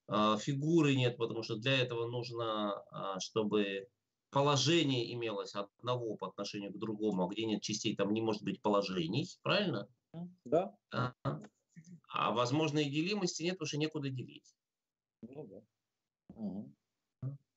[0.09, 3.89] А, фигуры нет, потому что для этого нужно, а, чтобы
[4.31, 8.61] положение имелось одного по отношению к другому, а где нет частей, там не может быть
[8.61, 9.89] положений, правильно?
[10.45, 10.74] Да.
[12.09, 14.55] А, возможной делимости нет, потому что некуда делить.
[15.23, 15.63] Ну да.
[16.35, 16.73] Угу.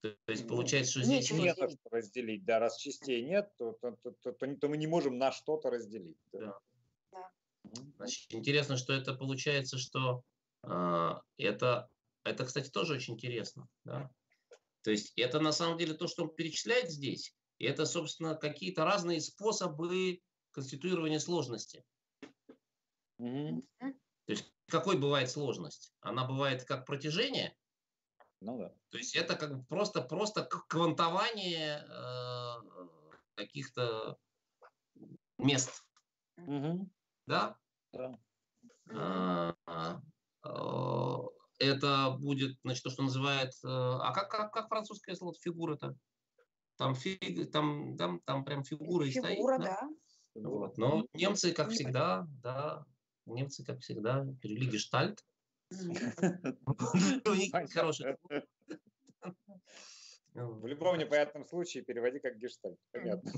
[0.01, 2.45] То есть получается, что здесь нет что разделить.
[2.45, 5.69] Да, раз частей нет, то, то, то, то, то, то мы не можем на что-то
[5.69, 6.17] разделить.
[6.31, 6.59] Да.
[7.11, 7.31] да.
[7.97, 10.23] Значит, интересно, что это получается, что
[10.63, 11.89] э, это,
[12.23, 13.67] это, кстати, тоже очень интересно.
[13.83, 14.11] Да?
[14.83, 18.85] То есть это на самом деле то, что он перечисляет здесь, и это, собственно, какие-то
[18.85, 20.19] разные способы
[20.51, 21.83] конституирования сложности.
[23.19, 23.65] Mm-hmm.
[24.25, 25.93] То есть какой бывает сложность?
[26.01, 27.55] Она бывает как протяжение,
[28.41, 28.73] ну да.
[28.89, 32.55] То есть это как бы просто, просто квантование э,
[33.35, 34.17] каких-то
[35.37, 35.83] мест.
[36.37, 36.89] Угу.
[37.27, 37.57] Да?
[37.93, 38.19] Да.
[38.91, 39.55] А,
[40.43, 41.21] а,
[41.57, 43.53] это будет, значит, то, что называет...
[43.63, 45.95] Э, а как, как, как французское слово фигура-то?
[46.77, 49.65] Там, фиг, там, там, там прям фигура, фигура и стоит.
[49.65, 49.89] да.
[50.35, 50.49] да?
[50.49, 50.77] Вот.
[50.77, 52.85] Но немцы, как всегда, да,
[53.25, 55.23] немцы, как всегда, перевели гештальт.
[55.71, 58.17] У них хороший.
[60.33, 62.77] В любом непонятном случае переводи как гештальт.
[62.91, 63.31] Понятно.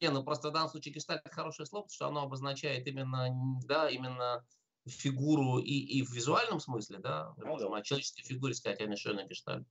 [0.00, 3.28] Не, ну просто в данном случае гештальт хорошее слово, потому что оно обозначает именно,
[3.66, 4.42] да, именно
[4.86, 8.86] фигуру и, и в визуальном смысле, да, мы ну можем о человеческой фигуре сказать, а
[8.86, 9.66] не гештальт.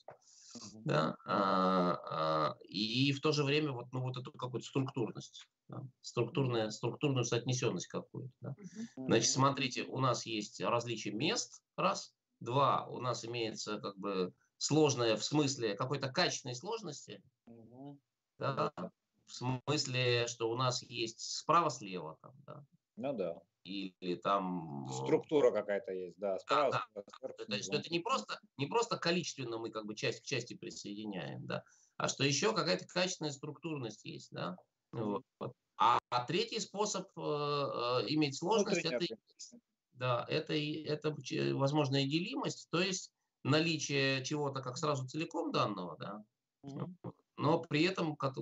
[0.83, 5.83] Да, а, а, и в то же время вот, ну, вот эту какую-то структурность, да,
[6.01, 8.33] структурная, структурную соотнесенность какую-то.
[8.41, 8.55] Да.
[8.95, 15.17] Значит, смотрите, у нас есть различие мест, раз, два, у нас имеется как бы сложное
[15.17, 17.21] в смысле какой-то качественной сложности,
[18.39, 18.71] да,
[19.25, 22.65] в смысле, что у нас есть справа-слева, там, да,
[22.95, 23.39] ну да.
[23.67, 24.87] Или там...
[24.89, 26.39] Структура какая-то есть, да.
[26.39, 27.03] Справа, да, да.
[27.17, 30.53] Сверху, То есть, это не просто, не просто количественно мы как бы часть к части
[30.55, 31.63] присоединяем, да,
[31.97, 34.57] а что еще какая-то качественная структурность есть, да.
[34.91, 35.23] Вот.
[35.77, 39.05] А, а третий способ э, э, иметь сложность, это,
[39.93, 41.15] да, это, это
[41.53, 43.11] возможная делимость, то есть
[43.43, 46.23] наличие чего-то как сразу целиком данного, да,
[46.65, 47.13] mm-hmm.
[47.37, 48.35] но при этом как,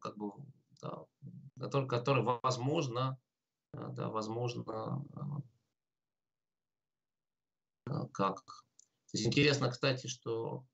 [0.00, 0.32] как бы,
[0.80, 1.04] да,
[1.58, 3.18] который, который возможно
[3.72, 4.64] да, возможно,
[7.86, 8.44] а, как.
[8.44, 10.64] То есть интересно, кстати, что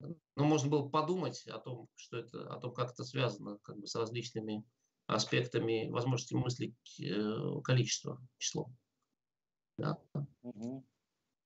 [0.00, 3.86] ну, можно было подумать о том, что это, о том, как это связано как бы,
[3.86, 4.64] с различными
[5.06, 8.70] аспектами возможности мыслить э, количество, число.
[9.78, 9.98] Да?
[10.42, 10.86] Угу.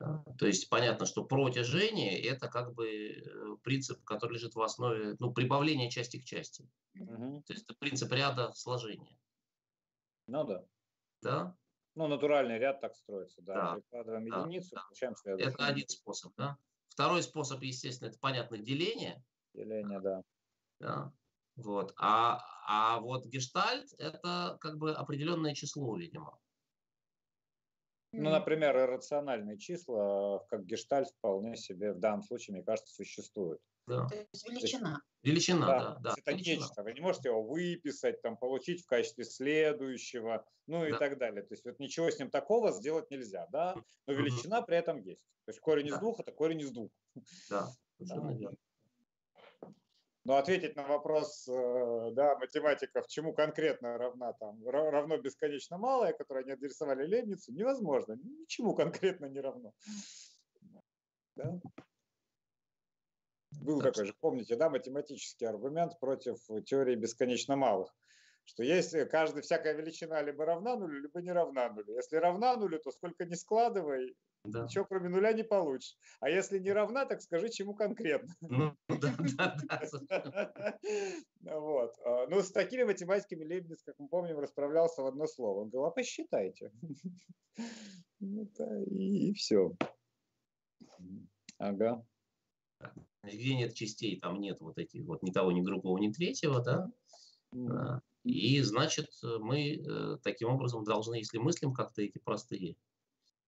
[0.00, 0.24] Да?
[0.38, 5.32] То есть понятно, что протяжение– это как бы э, принцип, который лежит в основе ну,
[5.32, 6.68] прибавления части к части.
[6.98, 7.42] Угу.
[7.46, 9.16] То есть это принцип ряда сложения.
[10.30, 10.64] Ну да.
[11.22, 11.56] Да?
[11.96, 13.54] Ну, натуральный ряд так строится, да.
[13.54, 13.74] да.
[13.74, 14.40] Прикладываем да.
[14.40, 14.82] единицу, да.
[14.82, 15.50] получаем следующий.
[15.50, 16.56] Это один способ, да.
[16.88, 19.22] Второй способ, естественно, это понятно деление.
[19.54, 20.22] Деление, да.
[20.78, 21.12] Да.
[21.56, 21.92] Вот.
[21.96, 26.38] А, а вот гештальт– это как бы определенное число, видимо.
[28.12, 33.60] Ну, например, иррациональные числа, как гештальт, вполне себе в данном случае, мне кажется, существуют.
[33.90, 34.06] Да.
[34.06, 35.00] То есть величина.
[35.22, 35.78] Величина, да.
[35.78, 36.62] да, да это величина.
[36.62, 36.82] нечто.
[36.82, 40.98] Вы не можете его выписать, там, получить в качестве следующего, ну и да.
[40.98, 41.42] так далее.
[41.42, 43.74] То есть вот ничего с ним такого сделать нельзя, да?
[44.06, 45.20] Но величина при этом есть.
[45.44, 45.96] То есть корень да.
[45.96, 46.90] из двух– это корень из двух.
[47.50, 47.68] Да,
[47.98, 48.56] совершенно верно.
[50.24, 56.44] Но ответить на вопрос, э, да, математиков, чему конкретно равна там, равно бесконечно малое, которое
[56.44, 58.16] они адресовали Лейбницу, невозможно.
[58.22, 59.72] Ничему конкретно не равно.
[61.36, 61.58] Да?
[63.62, 67.92] Был такой же, помните, да, математический аргумент против теории бесконечно малых
[68.50, 71.94] что если каждая всякая величина либо равна нулю, либо не равна нулю.
[71.94, 74.64] Если равна нулю, то сколько не складывай, да.
[74.64, 75.96] ничего кроме нуля не получишь.
[76.20, 78.34] А если не равна, так скажи, чему конкретно.
[78.40, 79.14] Ну, да,
[80.08, 80.78] да,
[81.40, 81.60] да.
[81.60, 81.94] Вот.
[82.04, 85.60] А, ну, с такими математиками Лейбниц, как мы помним, расправлялся в одно слово.
[85.60, 86.72] Он говорил, а посчитайте.
[88.22, 88.46] Ну,
[88.86, 89.74] и все.
[91.58, 92.04] Ага.
[93.22, 96.90] Где нет частей, там нет вот этих вот ни того, ни другого, ни третьего, да.
[98.24, 102.76] И, значит, мы э, таким образом должны, если мыслим как-то эти простые,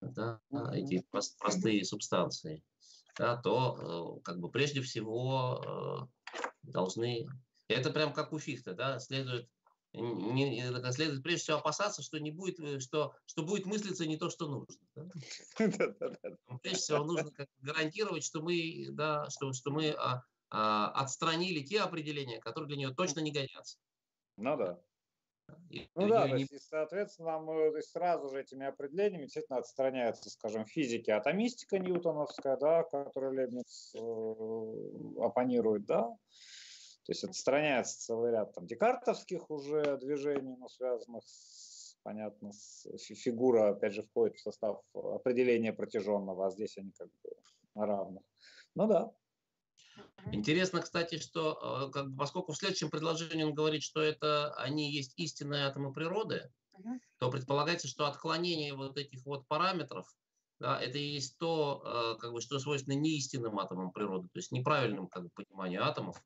[0.00, 0.40] да,
[0.72, 2.64] эти простые субстанции,
[3.18, 7.26] да, то э, как бы прежде всего э, должны...
[7.68, 9.46] Это прям как у Фихта, да, следует
[9.94, 14.30] не, следует прежде всего опасаться, что не будет, э, что, что будет мыслиться не то,
[14.30, 14.74] что нужно.
[14.94, 15.04] Да?
[16.62, 21.80] Прежде всего нужно как гарантировать, что мы, да, что, что мы а, а, отстранили те
[21.80, 23.78] определения, которые для нее точно не годятся.
[24.38, 24.80] Ну да.
[25.68, 26.42] И, ну да, не...
[26.42, 32.56] есть, соответственно, мы то есть, сразу же этими определениями, естественно, отстраняется, скажем, физики, атомистика ньютоновская,
[32.56, 36.16] да, которую Лебниц э, оппонирует, да,
[37.04, 43.70] то есть отстраняется целый ряд там декартовских уже движений, но связанных с, понятно, с фигура,
[43.70, 47.30] опять же, входит в состав определения протяженного, а здесь они как бы
[47.74, 48.22] на равных.
[48.74, 49.12] Ну да.
[50.32, 54.92] Интересно, кстати, что э, как бы, поскольку в следующем предложении он говорит, что это они
[54.92, 56.98] есть истинные атомы природы, uh-huh.
[57.18, 60.06] то предполагается, что отклонение вот этих вот параметров
[60.62, 65.08] да, это есть то, э, как бы, что свойственно неистинным атомам природы, то есть неправильным
[65.08, 66.22] как бы, пониманию атомов.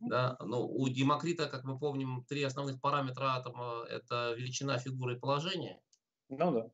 [0.00, 0.36] Да?
[0.40, 5.80] Ну, у Демокрита, как мы помним, три основных параметра атома– это величина, фигура и положение.
[6.28, 6.70] Ну да.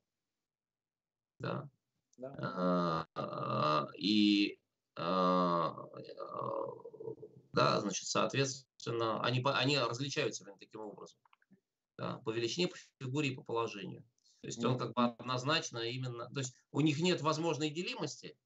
[1.39, 1.69] Да.
[2.19, 2.35] да.
[2.39, 4.59] А, а, и
[4.97, 5.89] а,
[7.53, 11.19] да, значит, соответственно, они, они различаются именно таким образом.
[11.97, 14.03] Да, по величине, по фигуре и по положению.
[14.43, 18.37] То есть он как бы однозначно именно, то есть у них нет возможной делимости,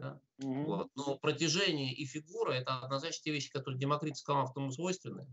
[0.00, 0.20] да?
[0.38, 0.64] Угу.
[0.64, 0.88] Вот.
[0.94, 5.26] Но протяжение и фигура– это однозначно те вещи, которые демокритскому атому свойственны.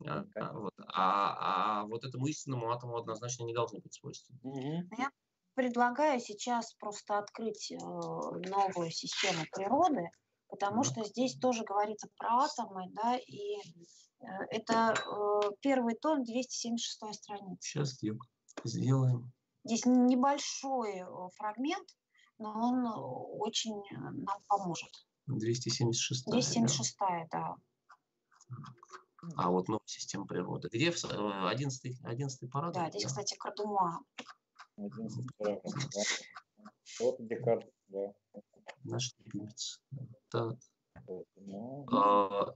[0.00, 0.26] Да?
[0.52, 0.72] Вот.
[0.88, 4.38] А, а вот этому истинному атому однозначно не должны быть свойственны.
[4.42, 4.96] Угу.
[4.98, 5.10] Я
[5.54, 10.08] предлагаю сейчас просто открыть э, новую систему природы,
[10.48, 10.84] потому угу.
[10.84, 17.56] что здесь тоже говорится про атомы, да, и э, это э, первый том, 276 страница.
[17.60, 17.98] Сейчас
[18.64, 19.32] сделаем.
[19.64, 21.06] Здесь небольшой э,
[21.36, 21.88] фрагмент,
[22.38, 22.90] но он э,
[23.38, 24.90] очень э, нам поможет.
[25.26, 26.26] 276.
[26.26, 27.26] 276, да.
[27.30, 27.56] да.
[29.36, 30.68] А вот новая система природы.
[30.68, 32.74] Где 11, 11 параграф?
[32.74, 33.08] Да, здесь, да?
[33.08, 34.00] кстати, Кардумуа.
[34.76, 36.02] 11 параграф, да.
[37.00, 38.12] Вот Декарт, да.
[38.84, 39.80] Наш любимец.
[40.28, 40.58] Так.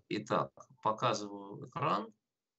[0.08, 0.52] Итак,
[0.82, 2.12] показываю экран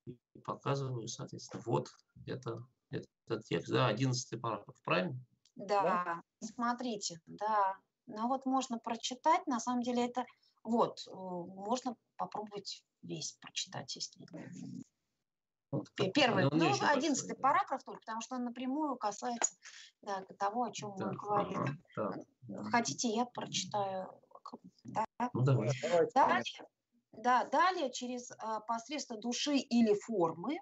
[0.06, 1.90] и показываю, соответственно, вот
[2.26, 3.72] это, этот текст.
[3.72, 5.20] Да, 11 параграф, правильно?
[5.60, 7.78] Да, да, смотрите, да.
[8.08, 10.26] Ну вот можно прочитать, на самом деле это,
[10.64, 14.26] вот, э, можно попробовать весь прочитать, если...
[16.16, 19.56] Первый, ну, одиннадцатый параграф только, потому что он напрямую касается
[20.02, 21.62] да, того, о чем да, мы говорим.
[21.96, 22.64] Ага, да.
[22.72, 24.10] Хотите, я прочитаю?
[24.86, 25.06] Да?
[25.32, 25.70] Ну, давай.
[26.16, 26.44] Далее,
[27.12, 30.58] да, далее через а, посредство души или формы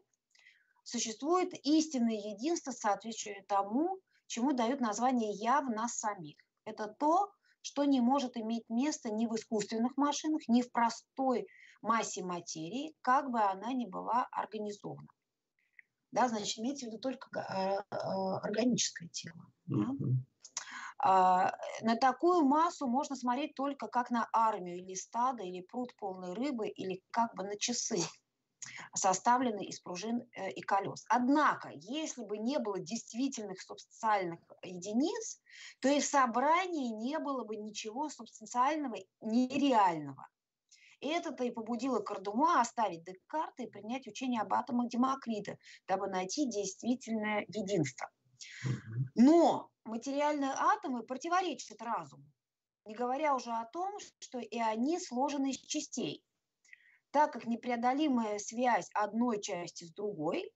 [0.83, 6.37] существует истинное единство, соответствующее тому, чему дают название «я» в нас самих.
[6.65, 7.31] Это то,
[7.61, 11.47] что не может иметь место ни в искусственных машинах, ни в простой
[11.81, 15.07] массе материи, как бы она ни была организована.
[16.11, 17.97] Да, значит, имеется в виду только э, э,
[18.41, 19.45] органическое тело.
[19.65, 19.87] Да?
[20.99, 26.33] А, на такую массу можно смотреть только как на армию или стадо, или пруд полной
[26.33, 27.99] рыбы, или как бы на часы
[28.93, 31.05] составлены из пружин э, и колес.
[31.09, 35.39] Однако, если бы не было действительных субстанциальных единиц,
[35.79, 40.27] то и в собрании не было бы ничего субстанциального нереального.
[40.99, 45.57] И это-то и побудило Кардума оставить Декарта и принять учение об атомах Демокрита,
[45.87, 48.09] дабы найти действительное единство.
[49.15, 52.25] Но материальные атомы противоречат разуму,
[52.85, 56.23] не говоря уже о том, что и они сложены из частей
[57.17, 60.51] так как непреодолимая связь одной части с другой,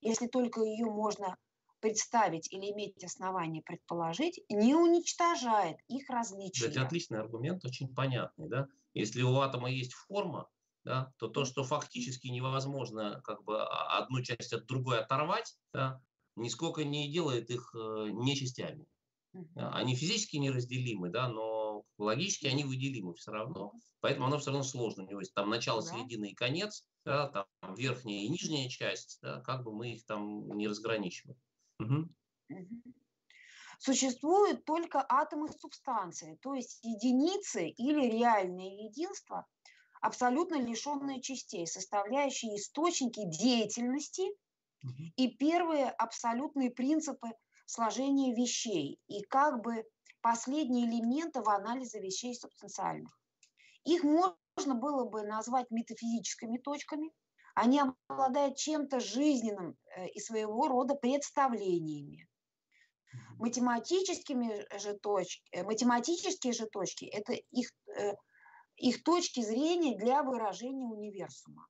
[0.00, 1.36] если только ее можно
[1.80, 6.68] представить или иметь основания предположить, не уничтожает их различия.
[6.68, 8.48] Это отличный аргумент, очень понятный.
[8.48, 8.66] Да?
[8.94, 10.48] Если у атома есть форма,
[10.84, 16.00] да, то то, что фактически невозможно как бы одну часть от другой оторвать, да,
[16.34, 18.86] нисколько не делает их э, не частями.
[19.54, 21.55] Они физически неразделимы, да, но
[21.98, 23.72] логически они выделимы все равно.
[24.00, 25.04] Поэтому оно все равно сложно.
[25.04, 25.88] У него есть там начало, да.
[25.88, 30.48] середина и конец, да, там верхняя и нижняя часть, да, как бы мы их там
[30.56, 31.38] не разграничиваем.
[31.78, 32.08] Угу.
[33.78, 39.46] Существуют только атомы субстанции, то есть единицы или реальные единства,
[40.00, 44.22] абсолютно лишенные частей, составляющие источники деятельности
[45.16, 47.28] и первые абсолютные принципы
[47.66, 49.84] сложения вещей и как бы
[50.26, 53.16] последние элементы в анализе вещей субстанциальных.
[53.84, 57.12] Их можно было бы назвать метафизическими точками.
[57.54, 62.28] Они обладают чем-то жизненным э, и своего рода представлениями.
[63.38, 68.16] Математическими же точки, э, математические же точки– это их, э,
[68.78, 71.68] их точки зрения для выражения универсума.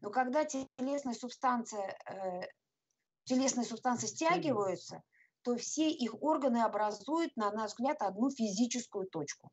[0.00, 2.46] Но когда телесные субстанции, э,
[3.24, 5.02] телесные субстанции стягиваются,
[5.42, 9.50] то все их органы образуют, на наш взгляд, одну физическую точку.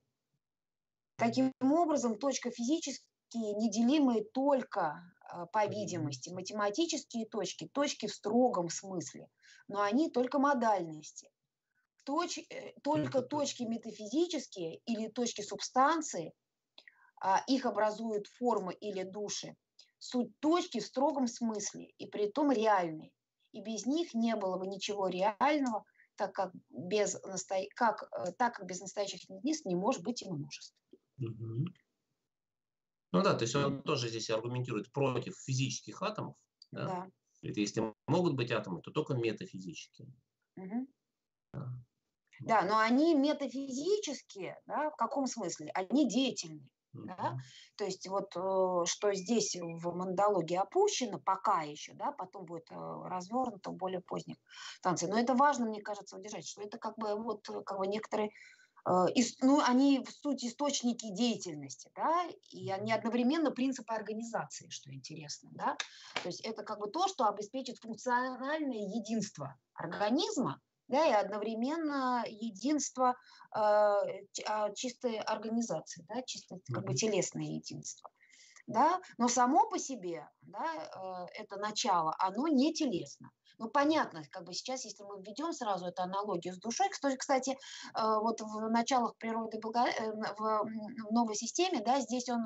[1.17, 3.03] Таким образом, точка физически
[3.33, 5.03] неделимые только,
[5.33, 9.27] э, по видимости, математические точки, точки в строгом смысле,
[9.67, 11.29] но они только модальности.
[12.03, 16.33] Точ, э, только точки метафизические или точки субстанции,
[17.21, 19.55] а их образуют формы или души,
[19.97, 23.11] суть точки в строгом смысле и при том реальные.
[23.51, 25.85] И без них не было бы ничего реального,
[26.15, 27.55] так как без, насто...
[27.75, 30.77] как, э, так как без настоящих единиц не может быть и множества.
[31.17, 31.65] Угу.
[33.11, 36.35] Ну да, то есть он тоже здесь аргументирует против физических атомов.
[36.71, 36.85] Да?
[36.85, 37.11] да.
[37.41, 40.13] Это если могут быть атомы, то только метафизические.
[40.57, 40.87] Угу.
[41.53, 41.73] Да.
[42.41, 45.71] да, но они метафизические, да, в каком смысле?
[45.73, 46.69] Они деятельные.
[46.93, 47.37] Да?
[47.75, 52.75] То есть вот э, что здесь в мандалогии опущено, пока еще, да, потом будет э,
[52.75, 54.37] развернуто в более поздних
[54.77, 55.11] станциях.
[55.11, 58.31] Но это важно, мне кажется, удержать, что это как бы вот как бы некоторые
[58.87, 59.05] э,
[59.41, 65.77] ну, они в суть источники деятельности, да, и они одновременно принципы организации, что интересно, да.
[66.23, 70.59] То есть это как бы то, что обеспечит функциональное единство организма,
[70.89, 73.15] да, и одновременно единство
[73.55, 73.95] э,
[74.75, 78.09] чистой организации, да, чисто как бы телесное единство.
[78.67, 78.99] Да?
[79.17, 83.31] Но само по себе да, э, это начало, оно не телесно.
[83.57, 87.55] Ну, понятно, как бы сейчас, если мы введем сразу эту аналогию с душой, кстати, э,
[87.93, 92.45] вот в началах природы э, в новой системе, да, здесь он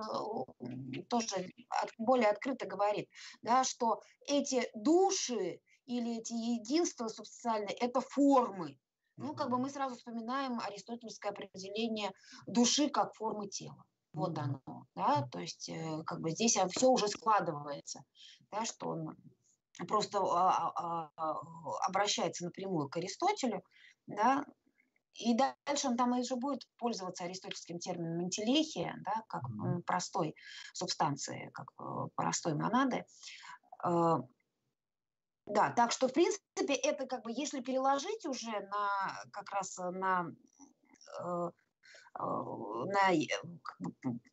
[1.09, 1.51] тоже
[1.97, 3.09] более открыто говорит,
[3.41, 8.77] да, что эти души, или эти единства субстанциальные– это формы.
[9.17, 12.11] Ну, как бы мы сразу вспоминаем аристотельское определение
[12.47, 13.83] души как формы тела.
[14.13, 14.61] Вот оно,
[14.95, 18.03] да, то есть э, как бы здесь все уже складывается,
[18.51, 19.17] да, что он
[19.87, 21.39] просто а, а, а,
[21.87, 23.63] обращается напрямую к Аристотелю,
[24.05, 24.45] да,
[25.15, 29.43] и дальше он там уже будет пользоваться аристотельским термином интеллихия, да, как
[29.85, 30.35] простой
[30.73, 33.05] субстанции, как э, простой монады.
[35.45, 39.77] Э, да, так что, в принципе, это как бы, если переложить уже на как раз
[39.77, 40.27] на,
[41.19, 41.49] э,
[42.19, 43.25] э на э,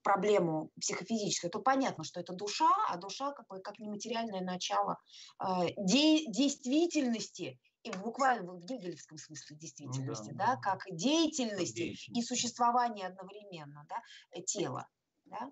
[0.02, 4.98] проблему психофизическую, то понятно, что это душа, а душа как бы как нематериальное начало
[5.42, 12.22] э, де действительности и буквально в гегелевском смысле действительности, ну, да, да, как деятельности и
[12.22, 14.86] существование одновременно, да, э, тела,
[15.24, 15.50] да.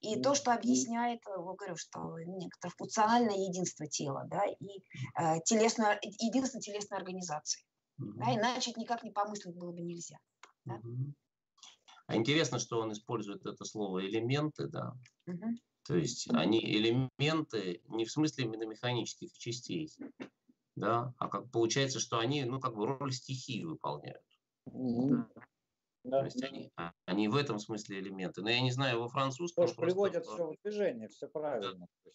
[0.00, 4.82] И то, что объясняет, э, вот говорю, что некоторое функциональное единство тела, да, и
[5.18, 7.64] э, телесное, единство телесной организации.
[7.98, 8.12] Угу.
[8.18, 10.18] Да, иначе никак не помыслить было бы нельзя.
[10.64, 10.74] Да?
[10.74, 11.14] Угу.
[12.06, 14.94] А интересно, что он использует это слово элементы, да.
[15.26, 15.44] Угу.
[15.84, 19.90] То есть они элементы не в смысле именно механических частей,
[20.76, 24.22] да, а как получается, что они, ну, как бы роль стихии выполняют.
[24.66, 25.24] Угу.
[26.04, 26.20] Да.
[26.20, 28.42] То есть они, а, они в этом смысле элементы.
[28.42, 29.66] Но я не знаю, во французском...
[29.66, 31.86] Тоже приводят все в движение, все правильно.
[32.04, 32.12] Да.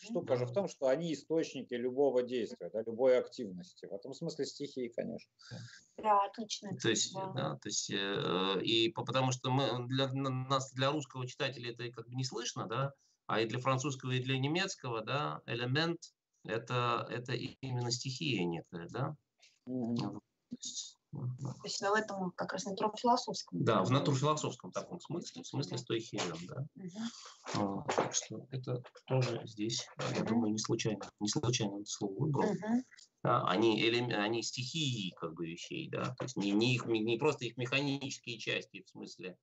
[0.00, 0.36] Штука да.
[0.36, 3.86] же в том, что они источники любого действия, да, любой активности.
[3.86, 5.30] В этом смысле стихии, конечно.
[5.96, 6.76] Да, отлично.
[6.76, 7.32] То есть, да.
[7.34, 12.08] Да, то есть э, и потому что мы, для нас, для русского читателя это как
[12.08, 12.92] бы не слышно, да,
[13.26, 16.00] а и для французского, и для немецкого, да, элемент
[16.44, 19.14] это, это именно стихия некая, да.
[19.66, 20.20] Угу.
[21.16, 23.64] То есть, в этом как раз натурфилософском.
[23.64, 26.66] Да, в натурфилософском таком смысле, в смысле стоихизм, да.
[27.54, 27.84] Угу.
[27.94, 30.28] Так что это тоже здесь, я угу.
[30.28, 32.50] думаю, не случайно, не случайно это слово выбрал.
[32.50, 32.84] Угу.
[33.22, 37.44] Да, они, они стихии как бы вещей, да, то есть не, не, их, не просто
[37.44, 39.36] их механические части, в смысле,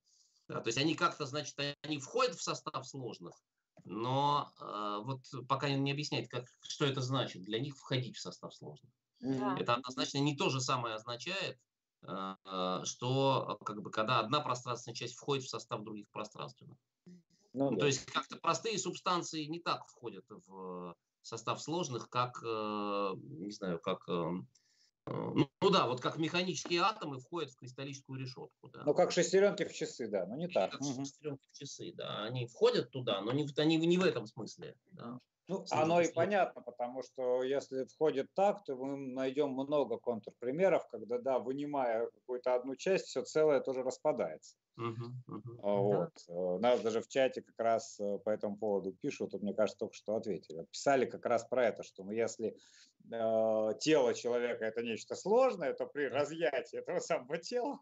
[0.48, 3.36] да, то есть они как-то, значит, они входят в состав сложных,
[3.84, 5.20] но э, вот
[5.50, 8.92] пока не объясняет, как, что это значит для них входить в состав сложных.
[9.24, 9.58] Да.
[9.60, 11.58] Это однозначно не то же самое означает,
[12.02, 16.78] э, что как бы когда одна пространственная часть входит в состав других пространственных.
[17.06, 17.22] Ну,
[17.54, 17.82] ну, да.
[17.82, 23.80] То есть как-то простые субстанции не так входят в состав сложных, как, э, не знаю,
[23.80, 24.32] как э,
[25.06, 28.70] ну, ну да, вот как механические атомы входят в кристаллическую решетку.
[28.70, 28.84] Да.
[28.86, 30.72] Ну, как шестеренки в часы, да, но не так.
[30.72, 30.94] Как угу.
[30.94, 32.24] шестеренки в часы, да.
[32.24, 34.78] Они входят туда, но не, они не в этом смысле.
[34.92, 35.20] Да.
[35.48, 41.18] Ну, оно и понятно, потому что если входит так, то мы найдем много контрпримеров, когда,
[41.20, 44.58] да, вынимая какую-то одну часть, все целое тоже распадается.
[44.76, 45.60] Uh-huh, uh-huh.
[45.62, 46.14] Вот.
[46.28, 46.60] Да.
[46.60, 49.94] Нас даже в чате как раз э, по этому поводу пишут, вот мне кажется, только
[49.94, 50.66] что ответили.
[50.72, 52.58] Писали как раз про это, что ну, если
[53.12, 57.82] э, тело человека это нечто сложное, то при разъятии этого самого тела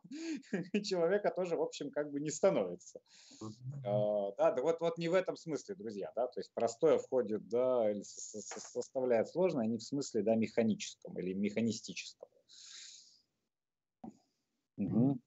[0.83, 2.99] человека тоже, в общем, как бы не становится.
[3.41, 7.47] Э, да, да вот, вот не в этом смысле, друзья, да, то есть простое входит,
[7.47, 12.27] да, или составляет сложное, не в смысле, да, механическом или механистическом.
[14.75, 15.19] Угу.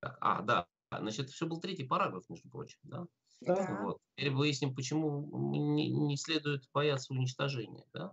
[0.00, 3.04] А, да, значит, все был третий параграф, между прочим, да?
[3.40, 3.80] Да.
[3.82, 3.98] Вот.
[4.16, 8.10] Теперь выясним, почему не, не следует бояться уничтожения, да?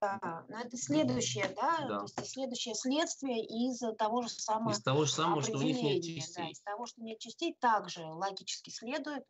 [0.00, 1.98] Да, но это следующее, да, Да.
[1.98, 5.76] то есть следующее следствие из того же самого Из того же самого, что у них
[5.76, 6.50] нет определения, да, частей.
[6.52, 9.22] из того, что нет частей, также логически следует,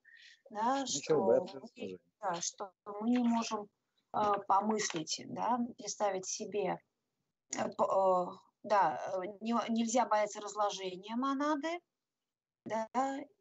[0.51, 3.67] да, Ничего, что, мы, да, что мы не можем
[4.15, 6.79] э, помыслить, да, представить себе,
[7.57, 8.27] э, э,
[8.63, 11.81] да, э, не- нельзя бояться разложения монады,
[12.65, 12.89] да,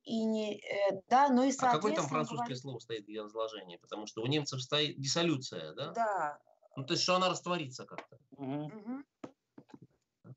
[0.03, 3.77] и не, э, да, ну и А какое там соответственно французское слово стоит для разложения?
[3.80, 5.91] Потому что у немцев стоит диссолюция, да?
[5.91, 6.39] да,
[6.76, 8.18] Ну, то есть, что она растворится как-то.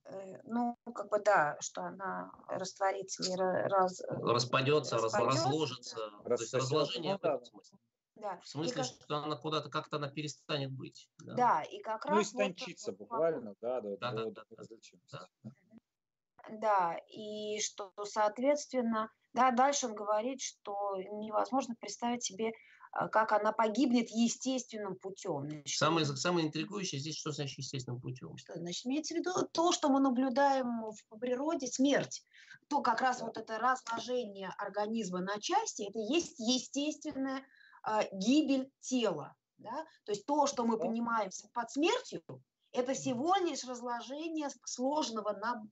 [0.07, 5.97] Э, Ну, как бы да, что она растворится ра- раз, э, Распадется, раз- распадётся, разложится.
[6.25, 7.45] То есть, разложение Ну в этом да.
[7.45, 7.79] смысле.
[8.17, 8.37] да.
[8.37, 11.09] В И смысле, как- что она куда-то, как-то она перестанет быть.
[11.19, 11.35] Да.
[11.35, 14.43] да, и как Ну, раз вот, истончиться э, буквально, да, до, Да, да, до- да,
[14.43, 14.57] до да.
[14.57, 15.11] различимости.
[15.13, 15.29] Да.
[16.51, 22.53] Да, и что, соответственно, да, дальше он говорит, что невозможно представить себе,
[22.93, 25.49] а, как она погибнет естественным путем.
[25.49, 28.37] Значит, Самое, самое интригующее здесь, что значит естественным путем.
[28.37, 32.25] что, значит, имеется в виду то, что мы наблюдаем в природе, смерть.
[32.69, 37.43] То как раз вот это разложение организма на части, это есть естественная
[37.83, 39.35] а, гибель тела.
[39.59, 39.85] Да?
[40.05, 42.23] То есть то, что мы понимаем под смертью,
[42.75, 45.63] это всего лишь разложение сложного на,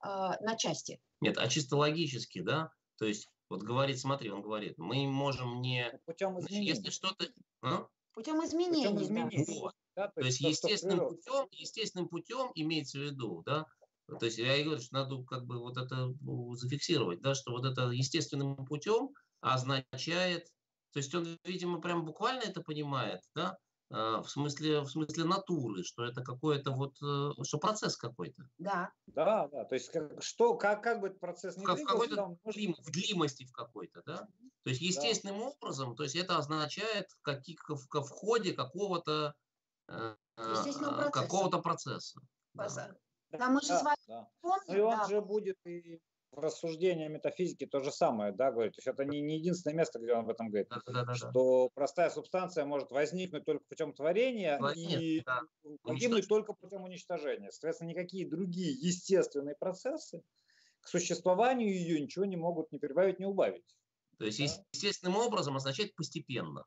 [0.00, 1.00] а, на части.
[1.20, 2.70] Нет, а чисто логически, да?
[2.98, 5.90] То есть, вот говорит, смотри, он говорит, мы можем не...
[5.90, 6.68] Ну, Путем Значит, изменений.
[6.68, 7.26] если что-то...
[7.62, 7.86] а?
[8.12, 8.86] Путем изменений.
[8.86, 9.02] Путем да.
[9.02, 9.60] изменений.
[9.60, 9.74] Вот.
[9.96, 13.66] Да, То есть то, что естественным путем, естественным путем имеется в виду, да,
[14.06, 17.50] то есть я и говорю, что надо как бы вот это ну, зафиксировать, да, что
[17.50, 19.10] вот это естественным путем
[19.40, 20.46] означает,
[20.92, 23.58] то есть он, видимо, прям буквально это понимает, да,
[23.90, 28.92] в смысле, в смысле натуры, что это какое-то вот, э, что процесс какой-то, Да.
[29.06, 29.64] Да, да.
[29.64, 32.42] То есть как, что, как, как бы процесс не ка- в двигался, какой-то да, может-
[32.54, 34.28] длим- в длимости в какой-то, да,
[34.64, 39.34] то есть естественным образом, то есть это означает каких, в, в ходе какого-то
[39.88, 41.10] э, э, процесса.
[41.12, 42.20] какого-то процесса.
[42.54, 42.64] да.
[42.66, 42.94] Пос-
[43.30, 44.28] Да, мы же да, с вами да.
[44.40, 46.00] помним, Ну и он да, же будет и
[46.32, 48.74] в рассуждении метафизики то же самое, да, говорит.
[48.74, 50.68] То есть это не, не единственное место, где он об этом говорит.
[50.70, 51.14] Да-да-да-да.
[51.14, 55.40] Что простая субстанция может возникнуть только путем творения Творение, и да.
[55.82, 57.50] погибнуть только путем уничтожения.
[57.50, 60.22] Соответственно, никакие другие естественные процессы
[60.80, 63.76] к существованию ее ничего не могут ни прибавить, ни убавить.
[64.18, 64.64] То есть Да.
[64.72, 66.64] естественным образом означает постепенно.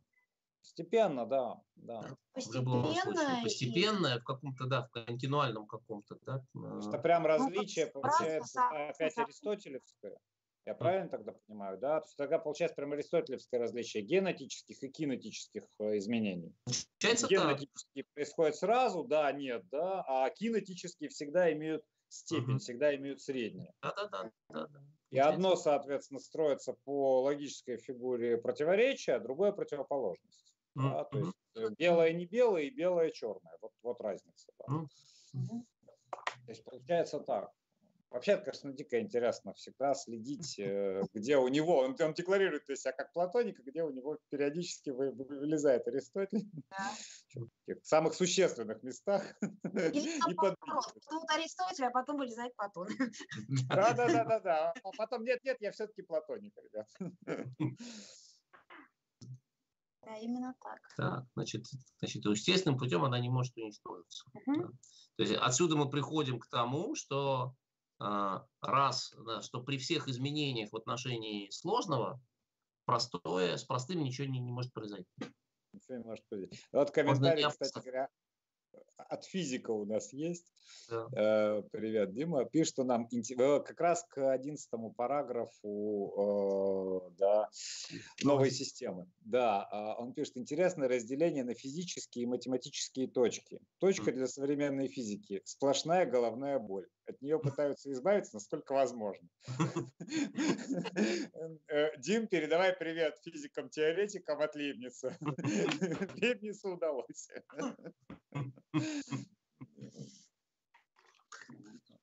[0.61, 2.15] Постепенно, да, да.
[2.33, 2.93] Постепенно.
[2.93, 3.39] слышно.
[3.39, 6.43] и- Постепенно, в каком-то, да, в континуальном каком-то, да.
[6.87, 10.17] Это прям Ну, различие просто получается сам- опять сам- аристотелевское.
[10.67, 11.99] Я правильно тогда понимаю, да?
[12.01, 16.53] То есть тогда получается прям аристотелевское различие генетических и кинетических э, изменений.
[16.99, 17.57] Получается так.
[17.57, 22.59] Генетические происходят сразу, да, нет, да, а кинетические всегда имеют степень, Мгм.
[22.59, 23.73] всегда имеют среднее.
[23.81, 24.31] Да-да-да.
[24.49, 24.79] да-да.
[25.09, 30.50] И одно, соответственно, строится по логической фигуре противоречия, а другое противоположность.
[30.75, 31.03] Да?
[31.05, 33.57] То есть э, белое не белое и белое черное.
[33.61, 34.51] Вот, вот разница.
[34.59, 34.65] да.
[35.33, 35.65] Ну.
[36.13, 37.51] То есть получается так.
[38.09, 42.73] Вообще, это, конечно, дико интересно всегда следить, э, где у него, он, он декларирует то
[42.73, 46.91] есть, себя как платоник, а где у него периодически вы- вы- вылезает Аристотель Да.
[47.67, 50.93] в самых существенных местах Или и подвижных.
[51.09, 52.89] тут Аристотель, а потом вылезает Платон.
[53.69, 54.73] Да, да, да, да, да.
[54.83, 56.89] А потом нет, нет, я все-таки платоник, ребят.
[60.03, 60.79] Да, именно так.
[60.97, 61.65] Так, значит,
[61.99, 64.25] значит, естественным путем она не может уничтожиться.
[64.45, 64.61] Мгм.
[64.61, 64.67] Да.
[65.17, 67.53] То есть отсюда мы приходим к тому, что
[67.99, 72.19] а, раз, да, что при всех изменениях в отношении сложного,
[72.85, 75.07] простое, с простым ничего не, не может произойти.
[75.71, 76.49] Ничего не может быть.
[76.71, 78.09] Вот Можно комментарий, кстати говоря,
[79.09, 80.53] от физика у нас есть.
[80.89, 81.07] Да.
[81.15, 82.45] Э, Привет, Дима.
[82.45, 87.49] Пишет нам э, как раз к одиннадцатому параграфу э, да,
[88.23, 89.07] новой системы.
[89.21, 93.59] Да, а, он пишет интересное разделение на физические и математические точки.
[93.79, 96.87] Точка для современной физики– сплошная головная боль.
[97.11, 99.27] От нее пытаются избавиться, насколько возможно.
[101.67, 105.17] Э, Дим, передавай привет физикам-теоретикам от Лейбница.
[106.21, 107.27] Лейбницу удалось.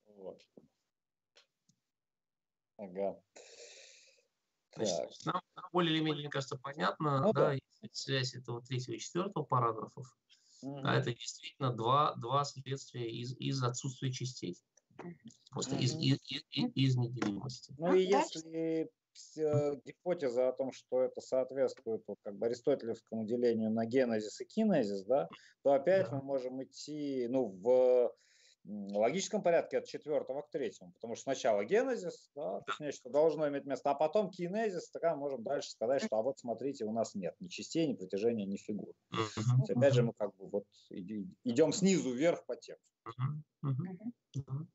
[0.06, 0.46] Вот.
[2.76, 3.22] Ага.
[4.76, 5.40] Значит, нам
[5.72, 7.88] более или менее, мне кажется, понятно, Ну да, да.
[7.92, 10.06] связь этого третьего и четвертого параграфов.
[10.62, 14.58] А это действительно два, два следствия из, из отсутствия частей.
[15.50, 15.82] Просто угу.
[15.82, 17.74] из, из, из, из неделимости.
[17.78, 18.90] Ну и если
[19.84, 25.04] гипотеза о том, что это соответствует вот, как бы аристотелевскому делению на генезис и кинезис,
[25.04, 25.28] да,
[25.62, 26.16] то опять да.
[26.16, 28.14] мы можем идти ну, в
[28.64, 33.48] логическом порядке от четвертого к третьему, потому что сначала генезис, да, то есть нечто должно
[33.48, 37.14] иметь место, а потом кинезис, тогда можем дальше сказать, что а вот смотрите, у нас
[37.14, 38.94] нет ни частей, ни протяжения, ни фигур.
[39.12, 39.58] Uh-huh.
[39.58, 42.86] Есть, опять же, мы как бы вот идем снизу вверх по тексту.
[43.06, 43.70] Uh-huh.
[43.70, 44.66] Uh-huh.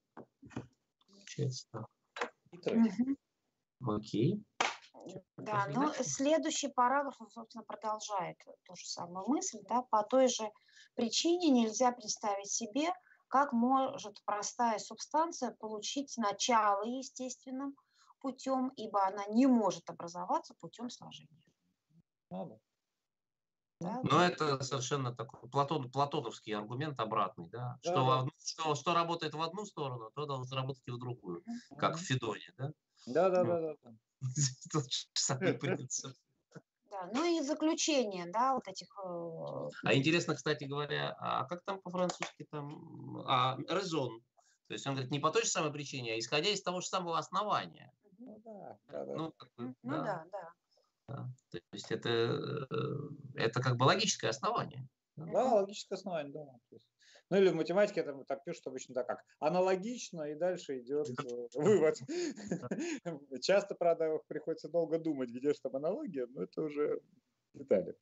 [3.86, 4.44] Окей.
[5.38, 9.60] Да, но следующий параграф, он, собственно, продолжает ту же самую мысль.
[9.68, 10.50] Да, по той же
[10.96, 12.94] причине нельзя представить себе,
[13.28, 17.76] как может простая субстанция получить начало естественным
[18.20, 21.44] путем, ибо она не может образоваться путем сложения.
[22.30, 22.60] Надо.
[23.84, 24.00] Да?
[24.04, 27.78] Но это совершенно такой платон, платоновский аргумент обратный, да?
[27.84, 28.28] да, что, да.
[28.44, 31.44] что, что работает в одну сторону, то должно работать и в другую,
[31.78, 32.72] как в Федоне, да?
[33.06, 33.92] Да, да, да, да.
[34.72, 36.16] Тот же самый принцип.
[36.90, 38.88] Да, ну и заключение, да, вот этих...
[39.04, 43.24] Э, а интересно, кстати говоря, а как там по-французски там...
[43.28, 44.22] А, резон.
[44.68, 46.88] То есть он говорит, не по той же самой причине, а исходя из того же
[46.88, 47.92] самого основания.
[48.20, 49.16] Ну да, да, да.
[49.16, 50.26] Ну, ну да.
[50.32, 50.54] да,
[51.08, 51.30] да.
[51.52, 52.66] То есть это, э,
[53.36, 54.88] это как бы логическое основание.
[55.16, 56.46] Да, логическое основание, да.
[56.72, 56.86] Есть
[57.34, 61.48] ну или в математике это так пишут обычно так как аналогично, и дальше идет э,
[61.56, 61.96] вывод.
[63.42, 67.02] Часто, правда, приходится долго думать, где же там аналогия, но это уже
[67.56, 67.96] детали.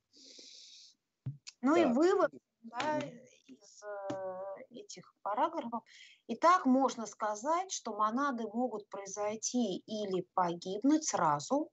[1.62, 2.32] Ну и вывод
[2.64, 3.00] да,
[3.48, 4.40] из э,
[4.72, 5.84] этих параграфов.
[6.28, 11.70] Итак, можно сказать, что монады могут произойти или погибнуть сразу,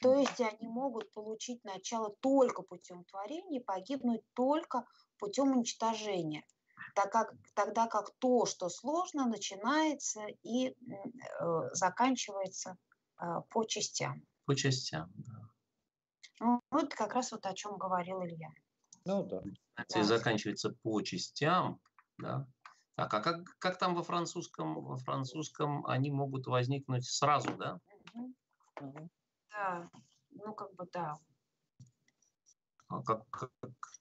[0.00, 4.86] то есть они могут получить начало только путем творения, погибнуть только
[5.18, 6.44] путем уничтожения
[6.94, 10.74] так как, тогда как то, что сложно, начинается и э,
[11.72, 12.76] заканчивается
[13.20, 14.22] э, по частям.
[14.44, 15.40] По частям, да.
[16.40, 18.50] Ну, вот как раз вот о чем говорил Илья.
[19.04, 19.42] Ну да.
[19.76, 20.02] да.
[20.02, 21.80] заканчивается по частям,
[22.18, 22.46] да.
[22.96, 24.74] Так, а как, как там во французском?
[24.84, 27.80] Во французском они могут возникнуть сразу, да?
[28.80, 29.08] Угу.
[29.54, 29.90] Да,
[30.30, 31.16] ну как бы да.
[32.88, 33.50] А как, как,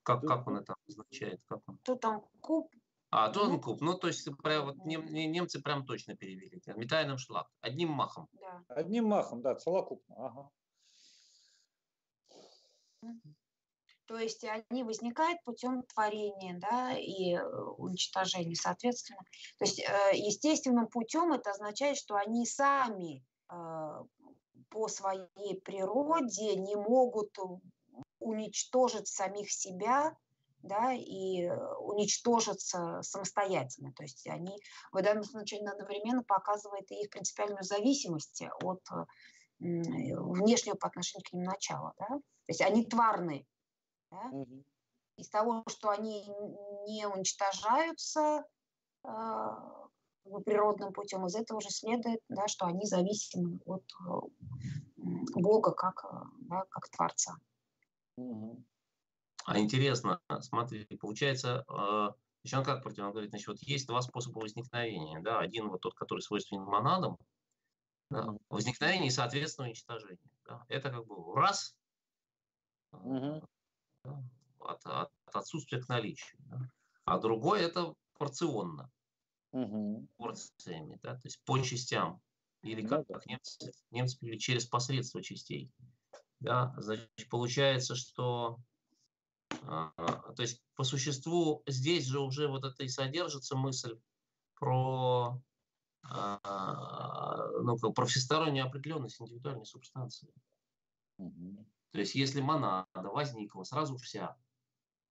[0.03, 1.41] как, как он это означает?
[1.47, 1.77] Как он?
[1.83, 2.69] Тут там куб
[3.15, 6.59] а, Тонкуб, ну, то есть прям, вот, нем, немцы прям точно перевели.
[6.75, 8.27] Метайным шлак, одним махом.
[8.31, 8.63] Да.
[8.69, 10.15] Одним махом, да, целокупно.
[10.17, 10.49] Ага.
[14.05, 17.43] То есть они возникают путем творения да, и э,
[17.77, 19.21] уничтожения, соответственно.
[19.59, 24.03] То есть э, естественным путем это означает, что они сами э,
[24.73, 27.37] по своей природе не могут
[28.19, 30.17] уничтожить самих себя
[30.63, 31.47] да, и
[31.79, 33.93] уничтожатся самостоятельно.
[33.93, 34.57] То есть они
[34.91, 38.81] в данном случае одновременно показывают их принципиальную зависимость от
[39.59, 41.93] внешнего по отношению к ним начала.
[41.99, 42.07] Да?
[42.07, 43.45] То есть они тварные.
[44.09, 44.29] Да?
[44.31, 44.63] Угу.
[45.17, 46.25] Из того, что они
[46.87, 48.43] не уничтожаются
[49.03, 49.09] э,
[50.45, 53.83] природным путем, из этого же следует, да, что они зависимы от
[54.97, 56.05] Бога как,
[56.41, 57.35] да, как Творца.
[59.45, 62.09] А интересно, смотри, получается, э,
[62.43, 65.81] еще он как против, он говорит, значит, вот есть два способа возникновения, да, один вот
[65.81, 67.17] тот, который свойственен монадам,
[68.09, 70.19] да, возникновение и, соответственно, уничтожение.
[70.45, 70.63] Да.
[70.69, 71.75] Это как бы раз
[72.91, 73.45] угу.
[74.03, 74.23] да,
[74.59, 76.39] от, от, от отсутствия к наличию.
[76.45, 76.59] Да.
[77.05, 78.89] А другой это порционно,
[79.53, 80.07] угу.
[80.17, 82.21] порциями, да, то есть по частям.
[82.63, 85.71] Или ну как, как немцы, немцы или через посредство частей.
[86.39, 88.59] Да, значит, получается, что
[89.65, 89.91] а,
[90.35, 93.97] то есть по существу здесь же уже вот это и содержится мысль
[94.55, 95.41] про,
[96.03, 100.33] а, ну, про всестороннюю определенность индивидуальной субстанции.
[101.17, 101.65] Угу.
[101.91, 104.35] То есть если монада возникла сразу вся,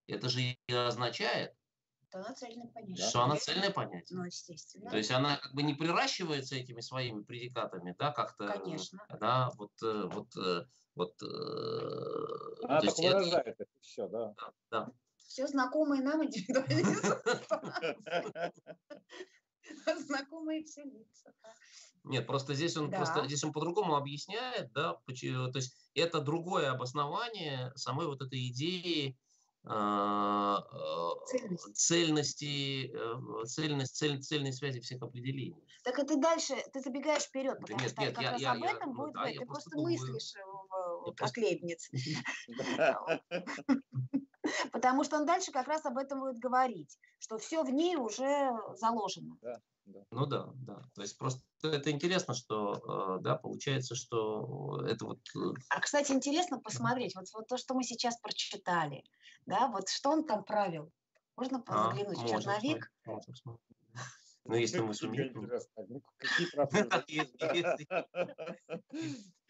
[0.07, 1.55] это же и означает,
[2.13, 3.09] что она цельное понятие.
[3.09, 4.19] Что она цельное понятие.
[4.19, 4.91] Ну, естественно.
[4.91, 8.49] То есть она как бы не приращивается этими своими предикатами, да, как-то.
[8.49, 9.03] Конечно.
[9.19, 14.35] Да, вот, э, вот э, вот, э, Она так выражает это, это все, да.
[14.37, 14.53] да.
[14.71, 14.93] Да.
[15.17, 16.85] Все знакомые нам индивидуальные
[20.07, 21.33] Знакомые все лица.
[22.05, 22.99] Нет, просто здесь он да.
[22.99, 29.17] просто здесь он по-другому объясняет, да, то есть это другое обоснование самой вот этой идеи
[29.65, 30.61] а,
[31.27, 35.65] цельности, цельности э, цельность, цель, цельной связи всех определений.
[35.85, 38.53] Так это дальше, ты забегаешь вперед, потому да нет, что нет, как я, раз я,
[38.53, 41.91] об этом я, будет, ну, да, ты просто думаю, мыслишь в, как Лейбниц.
[44.73, 48.51] Потому что он дальше как раз об этом будет говорить, что все в ней уже
[48.75, 49.37] заложено.
[49.41, 50.01] Да, да.
[50.11, 50.83] Ну да, да.
[50.95, 55.21] То есть просто это интересно, что, э, да, получается, что это вот...
[55.35, 59.03] э, А, кстати, интересно посмотреть, вот, вот то, что мы сейчас прочитали,
[59.47, 60.91] да, вот что он там правил.
[61.37, 62.93] Можно а, заглянуть в можем черновик?
[63.07, 63.79] можем смотреть.
[64.45, 65.49] Ну, если мы сумеем.
[65.89, 66.03] Ну,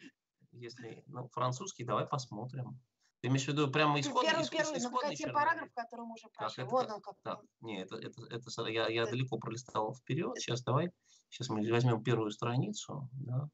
[0.52, 2.78] Если, ну, французский, давай посмотрим.
[3.22, 5.34] Ты имеешь в виду прямо исходный, Первый, исход- первый, исходный черновик?
[5.34, 6.64] параграф, который мы уже прошли.
[6.64, 6.96] это Вот как?
[6.96, 7.14] он как.
[7.22, 10.36] Так, не, это, это, это я, я далеко пролистал вперед.
[10.38, 10.90] Сейчас давай,
[11.30, 13.08] сейчас мы возьмем первую страницу.
[13.12, 13.48] Да.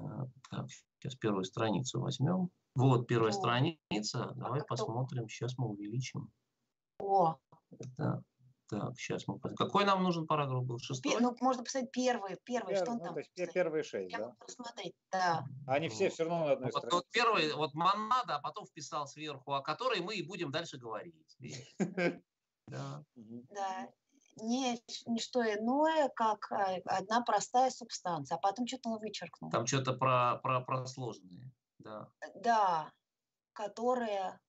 [0.00, 0.66] А, Так,
[0.98, 2.50] сейчас первую страницу возьмем.
[2.74, 3.38] Вот первая Вот.
[3.38, 4.32] страница.
[4.34, 5.28] Давай как только- посмотрим.
[5.28, 6.28] Сейчас мы увеличим.
[6.98, 7.36] О,
[7.78, 8.22] Это,
[8.68, 9.38] так, сейчас мы...
[9.40, 10.78] Какой нам нужен параграф был?
[10.78, 11.16] Шестой?
[11.20, 13.14] ну, можно посмотреть первый, первый, Пер- что он ну, там.
[13.14, 13.52] то есть кстати?
[13.52, 14.36] первые шесть, Прямо да?
[14.38, 15.44] просмотреть, да.
[15.66, 16.96] Они все все равно на одной Вот, странице.
[16.96, 21.36] вот первый, вот монада, а потом вписал сверху, о которой мы и будем дальше говорить.
[22.68, 23.04] Да.
[23.14, 23.88] Да,
[24.42, 29.50] не, не что иное, как э, одна простая субстанция, а потом что-то он вычеркнул.
[29.50, 31.52] Там что-то про, про, про сложные.
[31.78, 32.08] Да.
[32.34, 32.92] Да,
[33.52, 34.40] которая...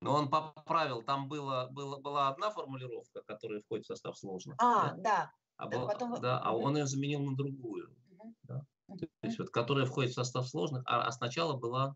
[0.00, 4.56] Но он поправил, там было, было, была одна формулировка, которая входит в состав сложных.
[4.58, 5.02] А, да?
[5.02, 5.32] да.
[5.56, 7.96] А, да, была- потом да, а он ее заменил на другую.
[8.06, 8.34] Мгм.
[8.44, 8.62] Да.
[8.86, 8.98] Мгм.
[8.98, 11.94] То есть вот, которая входит в состав сложных, а, а сначала была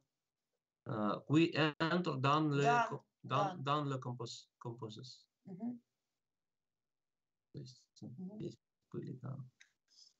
[0.87, 0.91] э,
[1.29, 3.57] we enter dans le, Да, co- да.
[3.59, 5.27] dans le compos, composes.
[5.45, 5.81] Мгм.
[7.53, 8.37] То есть Мгм.
[8.39, 8.57] здесь
[8.93, 9.39] были, да.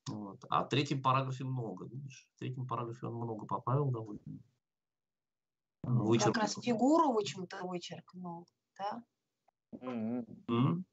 [0.09, 0.45] Вот.
[0.51, 2.29] А в третьем параграфе много, видишь?
[2.37, 4.41] В третьем параграфе он много поправил довольно.
[5.85, 6.43] Вычеркнул.
[6.43, 8.47] раз фигуру почему-то вычеркнул,
[8.79, 9.03] да?
[9.73, 10.25] Мгм.
[10.49, 10.85] М?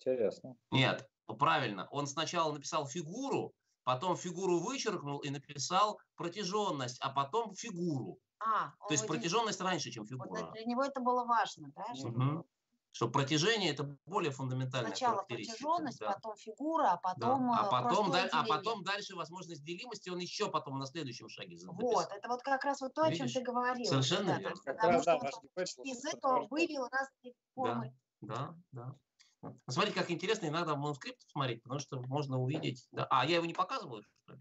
[0.00, 0.56] Интересно.
[0.70, 1.08] Нет,
[1.38, 1.88] правильно.
[1.90, 3.52] Он сначала написал фигуру,
[3.84, 8.18] потом фигуру вычеркнул и написал протяженность, а потом фигуру.
[8.40, 10.52] А, То есть протяженность раньше, чем вот фигура.
[10.52, 11.94] для него это было важно, да?
[11.94, 12.44] что Мгм.
[12.92, 16.12] Что протяжение это более фундаментальная Сначала протяженность, да.
[16.14, 16.96] потом фигура, а Да.
[16.96, 21.28] потом, А, э, потом, даль- а потом дальше возможность делимости он еще потом на следующем
[21.28, 22.16] шаге за- Вот, записал.
[22.18, 23.34] это вот как раз вот то, о чем Видишь?
[23.34, 23.84] ты говорил.
[23.84, 24.48] Совершенно да, верно.
[24.50, 27.96] есть Потому раз, что да, гипотез из этого вывел разные формы.
[28.20, 28.94] Да, да.
[29.42, 29.52] Вот.
[29.54, 32.88] Ну, Смотрите, как интересно иногда в манускрипт смотреть, потому что можно увидеть.
[32.90, 33.06] Да.
[33.10, 34.40] А я его не показываю, что ли?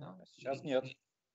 [0.00, 0.18] Да?
[0.32, 0.84] Сейчас нет.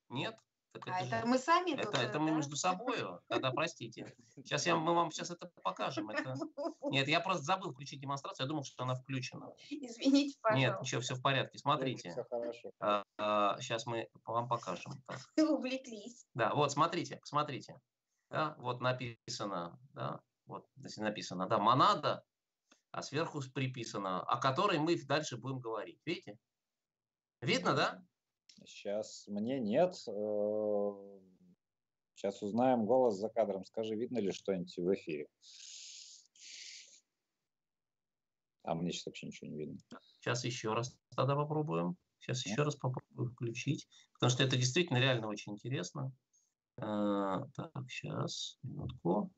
[0.09, 0.37] Нет?
[0.73, 2.35] Так А это это же- мы сами Это, тут, это э, мы да?
[2.37, 2.97] между собой.
[3.27, 4.15] Тогда простите.
[4.35, 6.09] Сейчас я, мы вам сейчас это покажем.
[6.09, 6.35] Это...
[6.81, 8.45] Нет, я просто забыл включить демонстрацию.
[8.45, 9.53] Я думал, что она включена.
[9.69, 10.81] Извините, Нет, пожалуйста.
[10.81, 11.59] ничего, все в порядке.
[11.59, 12.09] Смотрите.
[12.09, 12.71] Все хорошо.
[13.61, 14.93] сейчас мы вам покажем.
[15.05, 15.19] Так.
[15.37, 16.25] Увлеклись.
[16.33, 17.79] Да, вот смотрите, смотрите.
[18.31, 22.25] Да, вот написано, да, вот здесь написано, да, монада,
[22.91, 25.99] а сверху приписано, о которой мы дальше будем говорить.
[26.05, 26.37] Видите?
[27.41, 28.03] Видно, да?
[28.65, 29.95] Сейчас мне нет.
[32.15, 33.65] Сейчас узнаем голос за кадром.
[33.65, 35.27] Скажи, видно ли что-нибудь в эфире?
[38.63, 39.77] А мне сейчас вообще ничего не видно.
[40.19, 41.97] Сейчас еще раз тогда попробуем.
[42.19, 46.13] Сейчас еще раз попробую включить, потому что это действительно реально очень интересно.
[46.77, 49.29] А, Так, сейчас, минутку.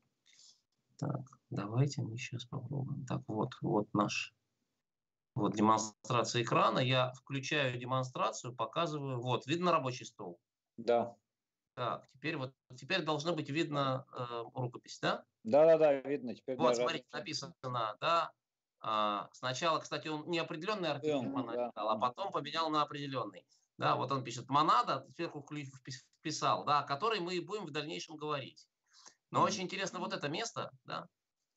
[0.98, 3.04] Так, давайте мы сейчас попробуем.
[3.08, 4.35] Так, вот, вот наш,
[5.36, 6.80] вот демонстрация экрана.
[6.80, 9.22] Я включаю демонстрацию, показываю.
[9.22, 10.40] Вот, видно рабочий стол?
[10.78, 11.16] Да.
[11.76, 15.26] Так, теперь вот, теперь должно быть видно э, рукопись, да?
[15.44, 16.34] Да-да-да, видно.
[16.34, 18.32] Теперь Вот, смотрите, написано, да.
[18.80, 21.92] А, сначала, кстати, он неопределенный артикль Определенный, монада, да.
[21.92, 23.46] а потом поменял на определенный.
[23.78, 25.46] Да, вот он пишет монада, сверху
[26.22, 28.70] вписал, да, о которой мы и будем в дальнейшем говорить.
[29.32, 29.48] Но Мгм.
[29.48, 31.08] очень интересно вот это место, да,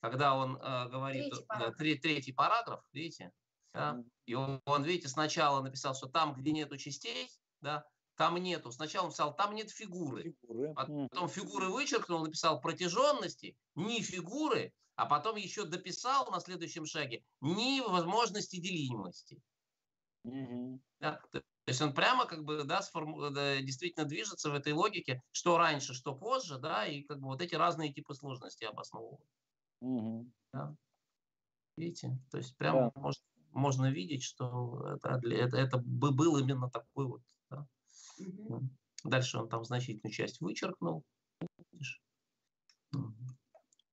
[0.00, 1.76] когда он э, говорит, Третий э, параграф.
[1.76, 3.30] тре- третий параграф, видите,
[3.78, 7.28] да, и он, он, видите, сначала написал, что там, где нету частей,
[7.60, 7.84] да,
[8.16, 8.72] там нету.
[8.72, 10.22] Сначала он написал, там нет фигуры.
[10.24, 10.68] Фигуры.
[10.88, 11.08] М.
[11.10, 17.80] Потом фигуры вычеркнул, написал протяженности, ни фигуры, а потом еще дописал на следующем шаге ни
[17.80, 19.40] возможности делимости.
[20.24, 20.80] Мгм.
[21.00, 21.20] Да?
[21.32, 25.58] То есть он прямо как бы да, сформу- да, действительно движется в этой логике, что
[25.58, 29.28] раньше, что позже, да, и как бы вот эти разные типы сложности обосновывают.
[29.80, 30.32] Мгм.
[31.76, 32.18] Видите?
[32.30, 33.00] То есть прямо Да.
[33.00, 33.22] можно,
[33.52, 37.22] можно видеть, что это, это, это бы был именно такой вот.
[37.50, 37.66] да.
[38.18, 38.70] Мгм.
[39.04, 41.04] Дальше он там значительную часть вычеркнул.
[41.72, 42.02] Видишь?
[42.92, 43.12] В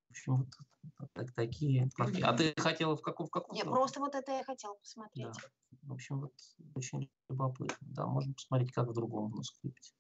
[0.10, 1.90] общем, вот так- такие.
[2.24, 3.56] А ты хотела в каком, в каком?
[3.56, 5.28] Не, просто вот это я хотела посмотреть.
[5.28, 5.80] Да.
[5.84, 6.34] В общем, вот
[6.74, 7.76] очень любопытно.
[7.82, 9.94] Да, можно посмотреть, как в другом манускрипте.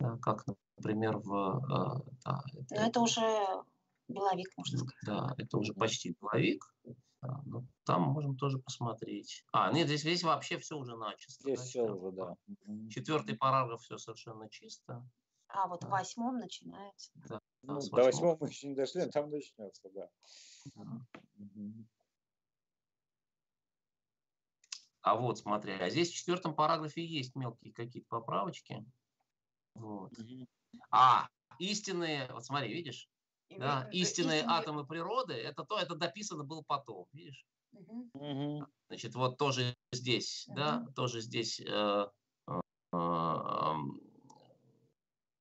[0.00, 0.44] Да, как,
[0.76, 2.04] например, в...
[2.04, 3.64] э, да, Но это уже
[4.08, 4.96] беловик, можно сказать.
[5.06, 6.72] Да, это уже почти половик.
[7.20, 9.44] Да, но там можем тоже посмотреть.
[9.52, 11.42] А, нет, здесь, здесь вообще все уже начисто.
[11.42, 12.36] Здесь да, все четвертый уже, да.
[12.90, 15.04] Четвертый параграф все совершенно чисто.
[15.48, 15.90] А вот в Да.
[15.90, 17.10] восьмом начинается.
[17.62, 20.08] Ну, до восьмого мы еще не дошли, но там начнется, да.
[25.00, 28.84] А вот, смотри, а здесь в четвертом параграфе есть мелкие какие-то поправочки.
[29.74, 30.12] Вот.
[30.90, 31.28] А,
[31.58, 33.08] истинные, вот смотри, видишь,
[33.50, 37.46] да, истинные, истинные атомы природы, это то, это дописано было потом, видишь?
[37.72, 38.66] Угу.
[38.88, 40.56] Значит, вот тоже здесь, угу.
[40.56, 41.64] да, тоже здесь э,
[42.46, 42.60] э,
[42.92, 43.74] э,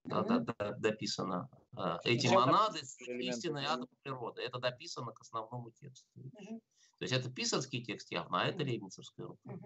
[0.03, 1.49] да, да, да, дописано.
[1.77, 2.79] Э, эти монады
[3.19, 4.41] истинные атомы природы.
[4.41, 6.07] Это дописано к основному тексту.
[6.15, 6.61] Угу.
[6.99, 9.57] То есть это писарский текст явно, а это Лейбницевская рука.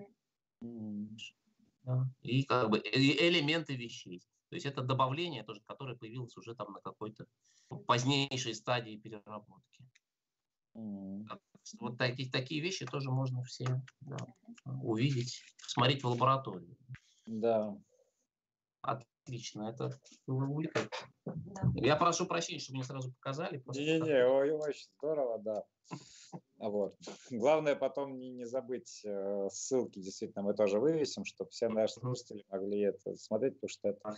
[0.61, 1.17] Угу.
[1.83, 2.07] Да.
[2.21, 4.21] И как бы элементы вещей.
[4.49, 7.25] То есть это добавление, тоже, которое появилось уже там на какой-то
[7.85, 9.85] позднейшей стадии переработки.
[10.75, 11.27] Mm.
[11.79, 13.65] Вот такие, такие вещи тоже можно все
[14.01, 14.17] да,
[14.81, 16.77] увидеть, смотреть в лаборатории.
[17.25, 17.77] Да.
[18.81, 20.89] Отлично, это увлекательно.
[21.25, 21.33] Да.
[21.75, 23.61] Я прошу прощения, что мне сразу показали.
[23.67, 25.63] Не-не-не, очень здорово, да.
[26.61, 26.95] Вот.
[27.31, 32.45] Главное потом не, не забыть э, ссылки, действительно, мы тоже вывесим, чтобы все наши слушатели
[32.49, 34.15] могли это смотреть, потому что это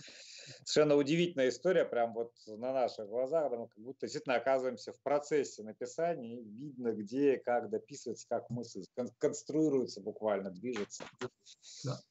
[0.65, 5.02] совершенно удивительная история, прям вот на наших глазах, да, мы как будто действительно оказываемся в
[5.02, 11.06] процессе написания, и видно, где, как дописывается, как мысль кон- конструируется буквально, движется.
[11.86, 12.02] Да.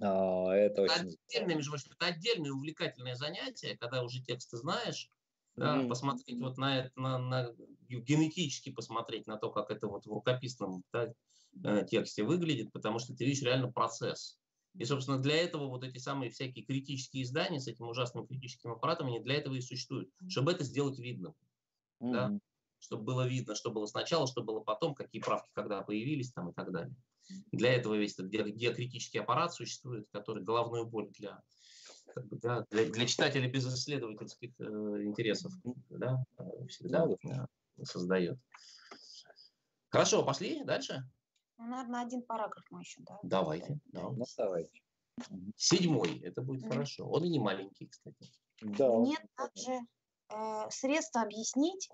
[0.00, 5.08] А, это очень отдельное, между прочим, это отдельное увлекательное занятие, когда уже тексты знаешь,
[5.54, 5.88] да, mm-hmm.
[5.88, 7.54] посмотреть вот на это, на, на
[7.88, 11.12] генетически посмотреть на то, как это вот в рукописном да,
[11.64, 14.38] э, тексте выглядит, потому что ты видишь реально процесс.
[14.78, 19.06] И, собственно, для этого вот эти самые всякие критические издания с этим ужасным критическим аппаратом,
[19.06, 21.34] они для этого и существуют, чтобы это сделать видным.
[22.02, 22.12] Mm-hmm.
[22.12, 22.38] Да?
[22.78, 26.52] Чтобы было видно, что было сначала, что было потом, какие правки когда появились там и
[26.52, 26.94] так далее.
[27.52, 31.42] Для этого весь этот диакритический аппарат существует, который головную боль для,
[32.14, 34.64] как бы, да, для, для читателей без исследовательских э,
[35.04, 35.52] интересов
[35.90, 36.22] да,
[36.68, 37.48] всегда да.
[37.84, 38.38] Создает.
[39.88, 41.02] Хорошо, пошли дальше.
[41.58, 43.18] Ну, наверное, один параграф мы еще, да?
[43.22, 43.78] Давайте.
[43.86, 44.02] Да.
[44.02, 44.80] Ну, давайте.
[45.56, 46.68] Седьмой, это будет mm-hmm.
[46.68, 47.08] хорошо.
[47.08, 48.30] Он и не маленький, кстати.
[48.60, 48.96] Да.
[48.96, 49.80] Нет также
[50.28, 51.88] э, средства объяснить,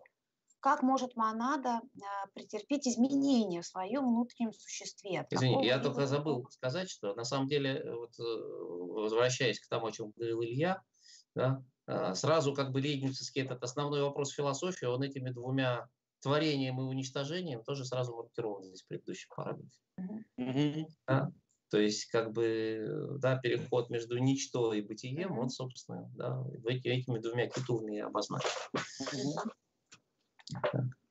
[0.62, 5.26] как может монада а, претерпеть изменения в своем внутреннем существе.
[5.30, 9.86] Извини, я только забыл сказать, что на самом деле, э, вот, э, возвращаясь к тому,
[9.86, 10.80] о чем говорил Илья,
[11.34, 11.64] да,
[12.14, 15.88] сразу как бы лейбницевский этот основной вопрос философии, он этими двумя
[16.20, 19.78] творением и уничтожением тоже сразу маркирован здесь в предыдущем параграфе.
[20.38, 20.86] Mm-hmm.
[21.06, 21.32] Да?
[21.68, 25.36] То есть, как бы, да, переход между ничто и бытием, mm-hmm.
[25.36, 28.48] вот, собственно, да, этими двумя титулами обозначен.
[28.76, 29.52] Mm-hmm.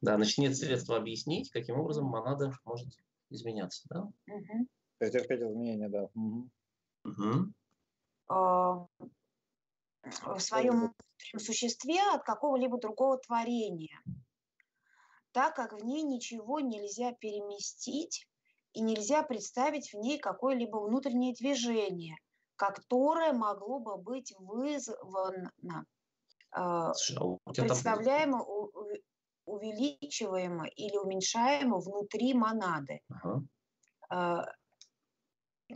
[0.02, 2.88] Да, значит, нет средства объяснить, каким образом монада может
[3.30, 3.88] изменяться.
[3.90, 4.02] Да?
[4.28, 4.68] Угу.
[4.98, 6.10] Претерпеть изменения, да.
[6.14, 6.50] Угу.
[7.06, 7.54] Угу.
[10.04, 10.94] В своем
[11.38, 14.02] существе от какого-либо другого творения,
[15.32, 18.28] так как в ней ничего нельзя переместить
[18.74, 22.16] и нельзя представить в ней какое-либо внутреннее движение,
[22.56, 25.52] которое могло бы быть вызвано
[26.52, 26.92] а,
[27.46, 28.46] представляемо
[29.46, 33.02] увеличиваемо или уменьшаемо внутри монады.
[34.10, 34.54] Ага.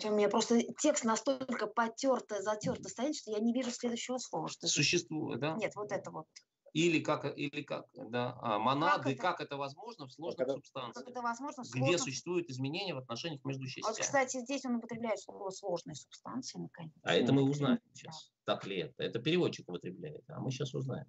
[0.03, 4.47] У меня просто текст настолько потерто, затерто стоит, что я не вижу следующего слова.
[4.47, 5.55] Что Существует, да?
[5.55, 6.25] Нет, вот это вот.
[6.73, 10.57] Или как, или как, да, а, монады, как это, как это возможно в сложных как
[10.57, 11.87] субстанциях, как это возможно в сложных...
[11.87, 13.93] где существуют изменения в отношениях между частями.
[13.93, 16.91] Вот, кстати, здесь он употребляет слово сложные субстанции, наконец.
[17.03, 18.29] А это мы узнаем сейчас.
[18.45, 18.55] Да.
[18.55, 19.03] Так ли это?
[19.03, 21.05] Это переводчик употребляет, а мы сейчас узнаем.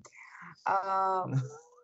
[0.64, 1.26] А,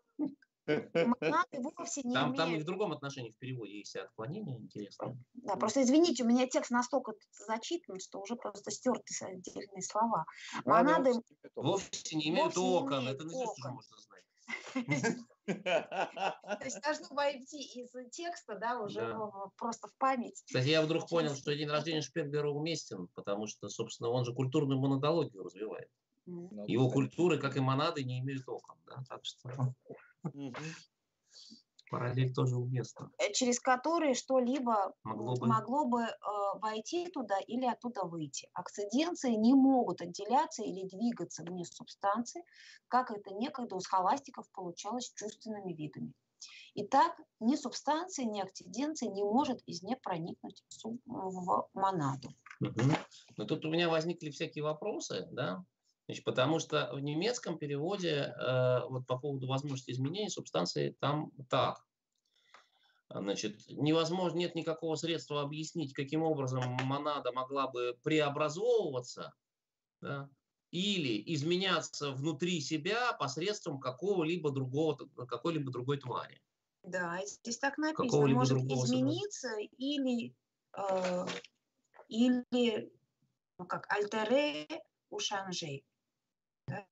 [0.66, 2.36] Монады вовсе не там, имеют...
[2.36, 5.16] там и в другом отношении в переводе есть отклонения интересные.
[5.34, 7.14] Да, просто извините, у меня текст настолько
[7.46, 10.24] зачитан, что уже просто стерты отдельные слова.
[10.64, 11.12] Монады...
[11.56, 14.22] Вовсе не имеют окон, это наизусть уже можно знать.
[15.46, 19.16] То есть должно войти из текста, да, уже
[19.56, 20.40] просто в память.
[20.46, 24.80] Кстати, я вдруг понял, что день рождения Шпенглера уместен, потому что, собственно, он же культурную
[24.80, 25.88] монодологию развивает.
[26.26, 28.76] Ну, Его культуры, как и монады, не имеют окон.
[28.86, 29.02] Да?
[29.08, 29.74] Так что
[31.92, 33.10] параллель тоже уместна.
[33.18, 36.14] Э, через которые что-либо могло бы, могло бы э,
[36.54, 38.48] войти туда или оттуда выйти.
[38.54, 42.42] Акциденции не могут отделяться или двигаться вне субстанции,
[42.88, 46.14] как это некогда у схоластиков получалось чувственными видами.
[46.74, 50.64] Итак, ни субстанции, ни акциденции не может из нее проникнуть
[51.04, 52.30] в монаду.
[52.60, 52.82] Угу.
[53.36, 55.62] Но тут у меня возникли всякие вопросы, да,
[56.06, 61.84] Значит, потому что в немецком переводе э, вот по поводу возможности изменения субстанции там так.
[63.08, 69.34] Значит, невозможно, нет никакого средства объяснить, каким образом монада могла бы преобразовываться,
[70.00, 70.30] да,
[70.70, 74.96] или изменяться внутри себя посредством какого-либо другого,
[75.26, 76.40] какой-либо другой твари.
[76.82, 78.28] Да, здесь так написано.
[78.28, 80.34] Может измениться или,
[80.76, 81.26] э,
[82.08, 82.92] или
[83.58, 84.66] ну как, альтере
[85.10, 85.82] у шанжи.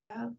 [0.08, 0.34] Да?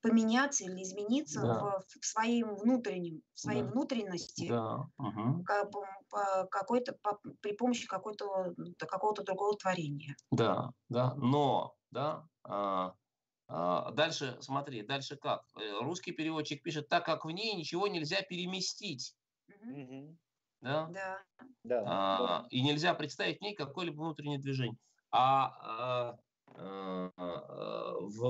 [0.00, 1.54] Поменяться или измениться да.
[1.54, 3.68] в, в своим внутреннем, в своей да.
[3.70, 4.86] внутренности да.
[4.98, 5.42] угу.
[5.44, 10.14] как, по, какой-то, по, при помощи какой-то, какого-то другого творения.
[10.30, 12.94] Да, да, но, да, а,
[13.48, 15.44] а, дальше, смотри, дальше как?
[15.56, 19.14] Э, русский переводчик пишет, так как в ней ничего нельзя переместить.
[19.48, 20.16] Угу.
[20.60, 20.86] Да?
[20.88, 21.22] Да.
[21.64, 21.84] да.
[21.86, 24.78] А, и нельзя представить в ней какое-либо внутреннее движение.
[25.10, 28.20] А, а в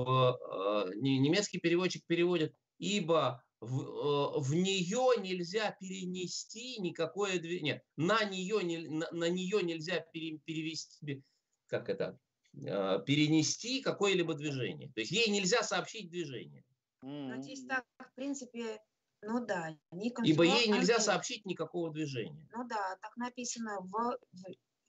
[0.95, 7.83] немецкий переводчик переводит, ибо в, в нее нельзя перенести никакое движение.
[7.97, 11.23] На нее, на, на нее нельзя пере, перевести,
[11.67, 12.19] как это,
[12.63, 14.89] Э, перенести какое-либо движение.
[14.93, 16.63] То есть ей нельзя сообщить движение.
[17.01, 18.79] Но здесь так, в принципе,
[19.21, 19.77] ну да.
[20.23, 22.47] Ибо ей нельзя сообщить никакого движения.
[22.55, 24.43] Ну да, так написано в, в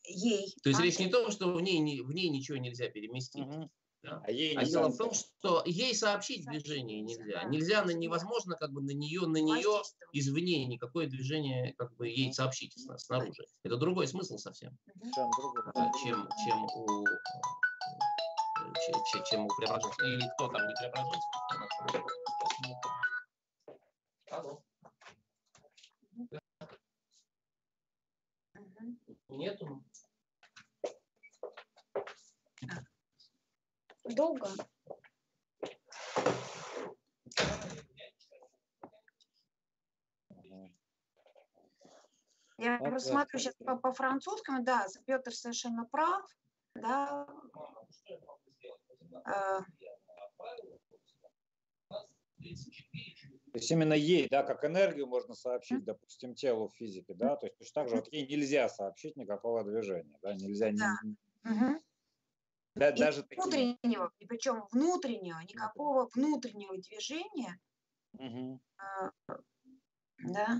[0.06, 0.54] ей.
[0.62, 3.46] То есть речь не о том, что в ней, в ней ничего нельзя переместить.
[3.46, 3.70] Угу.
[4.02, 4.22] Да?
[4.24, 7.42] А, ей а дело в том, что ей сообщить движение нельзя.
[7.42, 7.44] Да.
[7.44, 12.32] Нельзя, на, невозможно как бы на нее, на нее извне никакое движение как бы ей
[12.32, 13.44] сообщить снаружи.
[13.64, 14.78] Это другой смысл совсем,
[16.04, 17.04] чем, чем у
[18.86, 20.06] чем, чем у Преображенского.
[20.06, 21.36] Или кто там не Преображенский?
[24.30, 24.62] Алло.
[29.28, 29.84] Нету.
[34.14, 34.48] Долго?
[42.58, 46.24] Я вот просто смотрю сейчас по, по французскому, да, Петр совершенно прав,
[46.74, 47.26] да.
[49.24, 49.60] А.
[52.38, 57.46] То есть именно ей, да, как энергию можно сообщить, допустим, телу в физике, да, то
[57.46, 60.72] есть точно так же вот ей нельзя сообщить никакого движения, да, нельзя.
[60.72, 60.98] Да.
[61.44, 61.82] Угу.
[62.76, 67.58] Да, и даже внутреннего, и причем внутреннего, никакого внутреннего движения,
[68.12, 68.60] угу.
[68.76, 69.12] а,
[70.18, 70.58] да,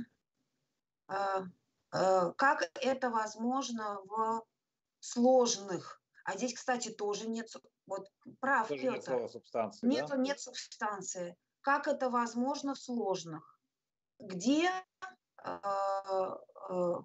[1.08, 1.44] а,
[1.90, 4.46] а, как это возможно в
[5.00, 6.00] сложных.
[6.24, 7.52] А здесь, кстати, тоже нет,
[7.86, 8.10] вот
[8.40, 10.16] прав тоже Петр, нет субстанции, нет, да?
[10.16, 11.36] нет субстанции.
[11.60, 13.60] Как это возможно в сложных,
[14.18, 14.70] где
[15.36, 15.60] а,
[16.70, 17.02] а,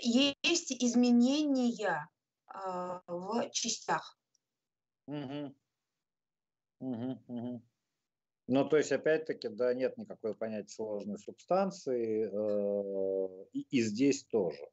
[0.00, 2.08] есть изменения
[2.48, 4.18] а, в частях.
[5.06, 5.54] Угу.
[6.80, 7.62] Угу, угу.
[8.46, 14.64] Ну, то есть, опять-таки, да, нет никакой понятия сложной субстанции, э, и, и здесь тоже.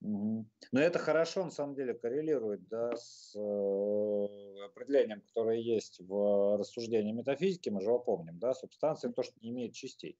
[0.00, 0.46] Угу.
[0.72, 7.12] Но это хорошо, на самом деле, коррелирует да, с э, определением, которое есть в рассуждении
[7.12, 10.18] метафизики, мы же его помним, да, субстанция– то, что не имеет частей.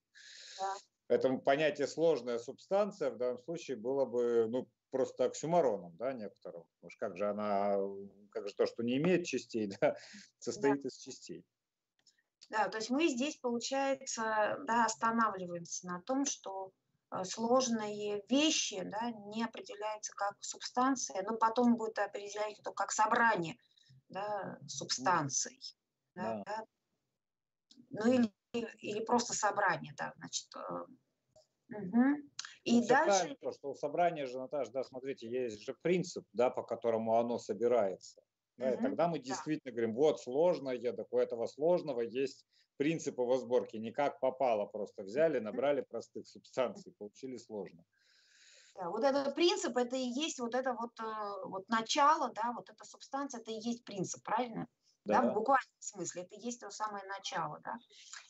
[0.58, 0.74] Да.
[1.08, 6.64] Поэтому понятие сложная субстанция в данном случае было бы ну, просто оксюмароном, да, некоторым.
[6.82, 7.76] Уж как же она,
[8.30, 9.96] как же то, что не имеет частей, да,
[10.38, 10.88] состоит да.
[10.88, 11.44] из частей.
[12.50, 16.72] Да, то есть мы здесь, получается, да, останавливаемся на том, что
[17.10, 23.56] э, сложные вещи да, не определяются как субстанция, но потом будет определять это как собрание
[24.08, 25.60] да, субстанций.
[26.14, 26.42] Да.
[26.44, 26.64] Да,
[27.90, 28.32] Ну или,
[28.78, 30.48] или просто собрание, да, значит.
[31.70, 32.04] Угу.
[32.64, 33.36] И Все дальше...
[33.40, 37.38] То, что у собрания же, Наташа, да, смотрите, есть же принцип, да, по которому оно
[37.38, 38.20] собирается.
[38.56, 38.74] Да, угу.
[38.74, 39.76] И тогда мы действительно да.
[39.76, 42.44] говорим, вот сложное, так у этого сложного есть
[42.76, 43.76] принципы его сборки.
[43.76, 47.84] Не как попало, просто взяли, набрали простых субстанций, получили сложно.
[48.74, 52.70] Да, вот этот принцип, это и есть вот это вот, э, вот начало, да, вот
[52.70, 54.68] эта субстанция, это и есть принцип, правильно?
[55.08, 55.22] Да.
[55.22, 56.22] да, в буквальном смысле.
[56.22, 57.74] Это есть то самое начало, да,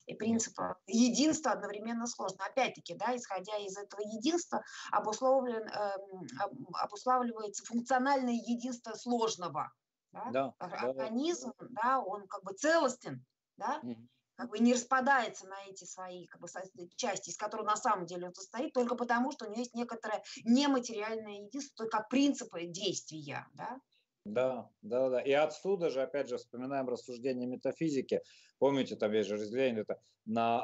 [0.06, 2.44] и принципа единства одновременно сложно.
[2.46, 5.96] Опять-таки, да, исходя из этого единства, обусловлен, э,
[6.74, 9.72] обуславливается функциональное единство сложного.
[10.12, 10.30] Да?
[10.30, 13.26] Да, Организм, да, да, он как бы целостен,
[13.56, 16.46] да, mm как бы не распадается на эти свои как бы,
[16.94, 20.22] части, из которых на самом деле он состоит, только потому, что у него есть некоторое
[20.44, 23.48] нематериальное единство, как принципы действия.
[23.54, 23.80] Да?
[24.32, 25.20] Да, да, да.
[25.20, 28.22] И отсюда же, опять же, вспоминаем рассуждение метафизики.
[28.58, 30.58] Помните, там есть же разделение это на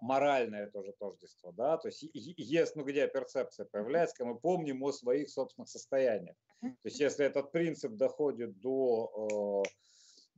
[0.00, 4.82] э, моральное тоже тождество, да, то есть есть, ну, где перцепция появляется, когда мы помним
[4.82, 6.34] о своих собственных состояниях.
[6.60, 9.62] То есть если этот принцип доходит до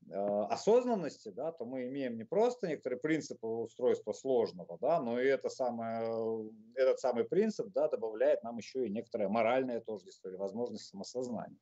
[0.08, 5.18] э, э, осознанности, да, то мы имеем не просто некоторые принципы устройства сложного, да, но
[5.18, 10.36] и это самое, этот самый принцип, да, добавляет нам еще и некоторое моральное тождество или
[10.36, 11.56] возможность самосознания.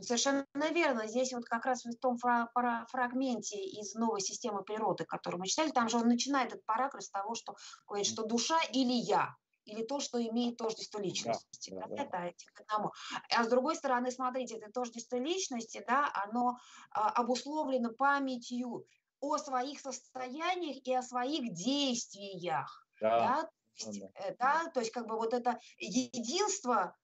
[0.00, 1.08] Совершенно верно.
[1.08, 5.88] Здесь вот как раз в том фрагменте из новой системы природы, который мы читали, там
[5.88, 7.56] же он начинает этот параграф с того, что
[7.86, 9.34] говорит, что душа или я,
[9.64, 11.70] или то, что имеет тождество личности.
[11.70, 12.24] Да, да, да.
[12.26, 12.92] Это к одному.
[13.36, 16.58] А с другой стороны, смотрите, это тождество личности, да, оно
[16.90, 18.86] а, обусловлено памятью
[19.20, 22.86] о своих состояниях и о своих действиях.
[23.00, 23.18] Да.
[23.18, 23.50] Да?
[23.78, 24.08] То есть, да.
[24.14, 26.96] Э, да, то есть как бы вот это единство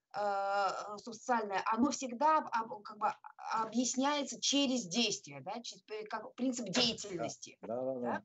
[0.99, 3.09] социальное, оно всегда как бы
[3.53, 7.59] объясняется через действие, да, через, э, как принцип деятельности.
[7.63, 8.01] Да, да, да.
[8.01, 8.23] да?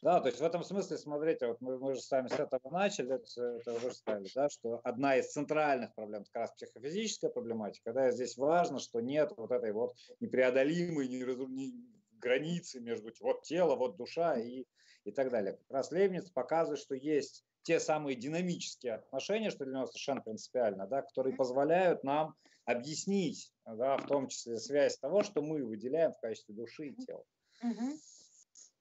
[0.00, 2.70] Да, то есть в этом смысле, смотрите, вот мы, мы же с вами с этого
[2.70, 7.92] начали, это, это уже сказали, да, что одна из центральных проблем как раз психофизическая проблематика,
[7.92, 11.54] да, здесь важно, что нет вот этой вот непреодолимой неразум...
[11.54, 11.72] не...
[12.18, 14.64] границы между вот тело, вот душа и,
[15.04, 15.52] и так далее.
[15.54, 20.86] Как раз Лейбниц показывает, что есть те самые динамические отношения, что для него совершенно принципиально,
[20.86, 22.34] да, которые позволяют нам
[22.64, 27.22] объяснить, да, в том числе связь того, что мы выделяем в качестве души и тела.
[27.62, 27.98] Угу.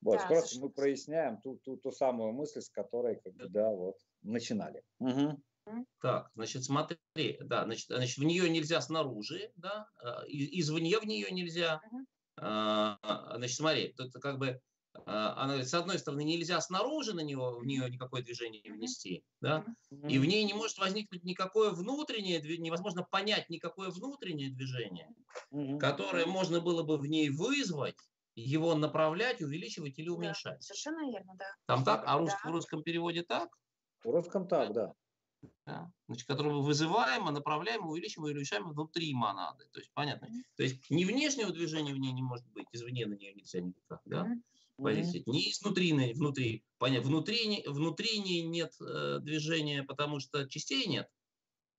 [0.03, 3.69] Вот, да, просто мы проясняем ту, ту, ту самую мысль, с которой, как бы, да,
[3.71, 4.81] вот, начинали.
[4.99, 5.43] Угу.
[5.99, 6.97] Так, значит, смотри,
[7.41, 11.81] да, значит, значит, в нее нельзя снаружи, да, а, извне в нее нельзя.
[11.91, 12.05] Угу.
[12.39, 14.66] Значит, смотри, тут как бы а,
[15.05, 19.65] она говорит, с одной стороны, нельзя снаружи на него, в нее никакое движение внести, да,
[19.91, 25.09] и в ней не может возникнуть никакое внутреннее, невозможно понять никакое внутреннее движение,
[25.79, 27.97] которое можно было бы в ней вызвать,
[28.35, 30.59] его направлять, увеличивать или уменьшать.
[30.59, 31.45] Да, совершенно верно, да.
[31.65, 32.49] Там так, а рус, да.
[32.49, 33.49] в русском переводе так?
[34.03, 34.93] В русском так, да.
[35.65, 35.91] да.
[36.07, 39.65] Значит, который мы вызываем, а направляем, увеличиваем и уменьшаем внутри монады.
[39.71, 40.27] То есть, понятно.
[40.27, 40.55] Mm-hmm.
[40.55, 44.01] То есть, ни внешнего движения в ней не может быть, извне на нее нельзя никак,
[44.05, 44.27] да?
[44.27, 45.27] Mm-hmm воздействовать.
[45.27, 46.63] Не изнутри, внутри.
[46.77, 51.07] Понятно, внутри, внутри нет э, движения, потому что частей нет.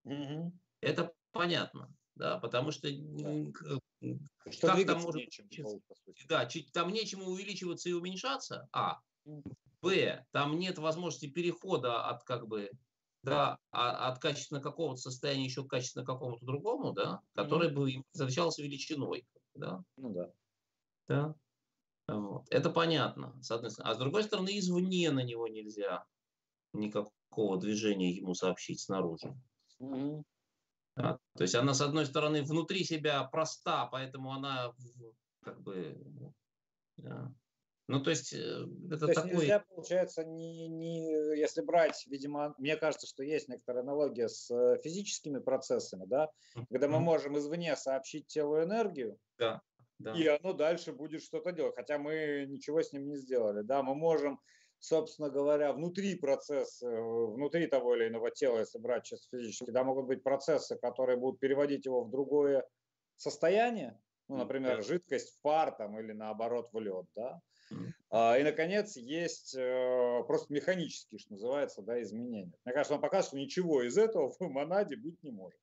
[0.05, 0.53] Угу.
[0.81, 1.93] Это понятно.
[2.15, 3.81] Да, потому что, да.
[4.51, 5.49] что как там может нечем,
[6.29, 8.69] да, там нечему увеличиваться и уменьшаться.
[8.73, 8.99] А.
[9.81, 10.25] Б.
[10.33, 12.71] Там нет возможности перехода от как бы
[13.23, 18.63] да, а, от качественно какого-то состояния еще к качественно какому-то другому, да, который бы встречался
[18.63, 19.27] величиной.
[19.55, 19.83] Да?
[19.97, 20.33] Ну да.
[21.09, 21.35] Да.
[22.09, 22.47] Вот.
[22.51, 23.93] Это понятно, с одной стороны.
[23.93, 26.05] А с другой стороны, извне на него нельзя
[26.73, 29.35] никакого движения ему сообщить снаружи.
[29.81, 30.23] Mm-hmm.
[30.97, 31.19] Да.
[31.37, 34.73] То есть она, с одной стороны, внутри себя проста, поэтому она
[35.45, 35.97] как бы...
[36.97, 37.33] Да.
[37.87, 39.33] Ну, то есть э, это то такой...
[39.33, 44.79] нельзя, получается, не, не, если брать, видимо, мне кажется, что есть некоторая аналогия с э,
[44.83, 46.31] физическими процессами, да,
[46.71, 49.63] когда мы можем извне сообщить телу энергию, да
[49.99, 50.13] да.
[50.13, 53.63] и оно дальше будет что-то делать, хотя мы ничего с ним не сделали.
[53.63, 54.41] Да, мы можем,
[54.79, 60.07] собственно говоря, внутри процесса, внутри того или иного тела, если брать чисто физически, да, могут
[60.07, 62.65] быть процессы, которые будут переводить его в другое
[63.17, 64.83] состояние, ну, например, да.
[64.83, 67.41] жидкость в пар там, или наоборот в лед, да.
[67.73, 68.41] Mm.
[68.41, 72.53] И, наконец, есть э, просто механические, что называется, да, изменения.
[72.65, 75.61] Мне кажется, он показывает, что ничего из этого в монаде быть не может.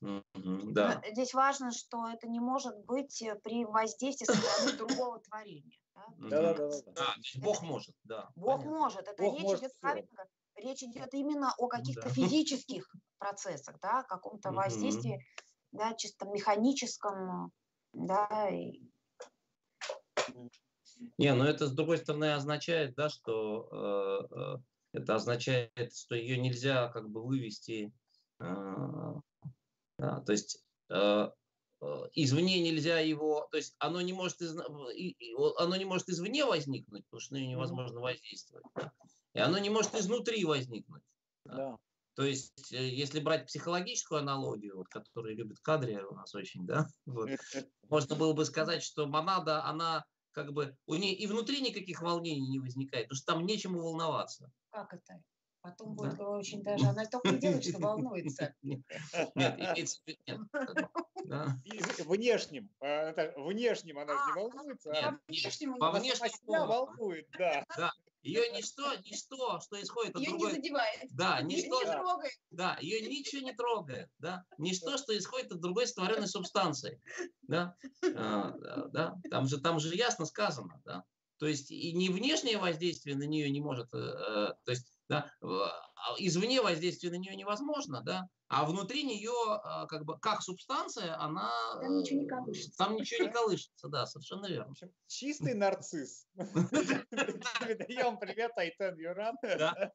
[0.00, 1.02] Да.
[1.10, 5.78] Здесь важно, что это не может быть э, при воздействии со стороны другого творения.
[6.18, 6.92] Да, да, да.
[6.94, 8.30] да, Бог может, да.
[8.34, 9.06] Бог может.
[9.08, 10.26] Это речь идет правильно.
[10.56, 15.24] Речь идет именно о каких-то физических процессах, да, каком-то воздействии,
[15.70, 17.52] да, чисто механическом,
[17.92, 18.50] да.
[21.18, 24.56] Не, но это с другой стороны означает, да, что э, э,
[24.92, 27.92] это означает, что ее нельзя как бы вывести
[30.02, 31.30] да, то есть э,
[31.80, 37.04] э, извне нельзя его, то есть оно не может из, оно не может извне возникнуть,
[37.04, 38.64] потому что на нее невозможно воздействовать.
[38.74, 38.92] Да?
[39.34, 41.04] И оно не может изнутри возникнуть.
[41.44, 41.54] Да?
[41.54, 41.78] Да.
[42.14, 46.88] То есть, э, если брать психологическую аналогию, вот, которую любит кадре у нас очень, да,
[47.06, 47.30] вот,
[47.88, 52.48] можно было бы сказать, что монада, она как бы, у нее и внутри никаких волнений
[52.48, 54.50] не возникает, потому что там нечему волноваться.
[54.70, 55.22] Как это?
[55.62, 56.28] Потом будет да.
[56.28, 58.54] очень даже, она только делает, что волнуется.
[58.62, 58.80] Нет,
[62.04, 64.92] Внешним, а, внешним она же не а, волнуется.
[64.92, 65.18] А
[65.78, 67.64] по внешнему волнует, да.
[67.76, 70.50] Да, ее ничто, ничто, что исходит от ее другой...
[70.50, 71.08] не задевает.
[71.12, 72.32] Да, ничто, не трогает.
[72.50, 74.08] Да, ее ничего не трогает.
[74.18, 77.00] Да, ничто, что исходит от другой створенной субстанции.
[77.42, 77.76] Да,
[78.16, 78.52] а,
[78.92, 81.04] да, там же, там же ясно сказано, да.
[81.42, 85.28] То есть и не внешнее воздействие на нее не может, э, э, то есть да,
[85.42, 91.18] а, извне воздействие на нее невозможно, да, а внутри нее, а, как бы, как субстанция,
[91.18, 91.50] она...
[91.80, 92.76] Там ничего не колышется.
[92.76, 94.68] Там ничего не колышется, да, совершенно верно.
[94.68, 96.26] В общем, чистый нарцисс.
[96.36, 99.36] Передаем привет, Айтен Юран.
[99.42, 99.92] Да.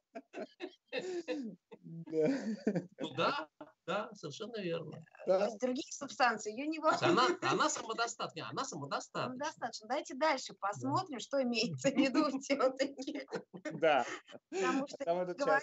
[2.98, 3.48] Ну да,
[3.86, 5.04] да, совершенно верно.
[5.26, 5.50] Да.
[5.60, 7.02] Другие субстанции ее не волнуют.
[7.02, 8.50] Она, она самодостаточна.
[8.50, 9.34] Она самодостаточна.
[9.34, 9.88] Самодостаточна.
[9.88, 11.20] Давайте дальше посмотрим, да.
[11.20, 13.26] что имеется в виду все-таки.
[13.72, 14.04] Да.
[14.50, 15.60] Потому что говорится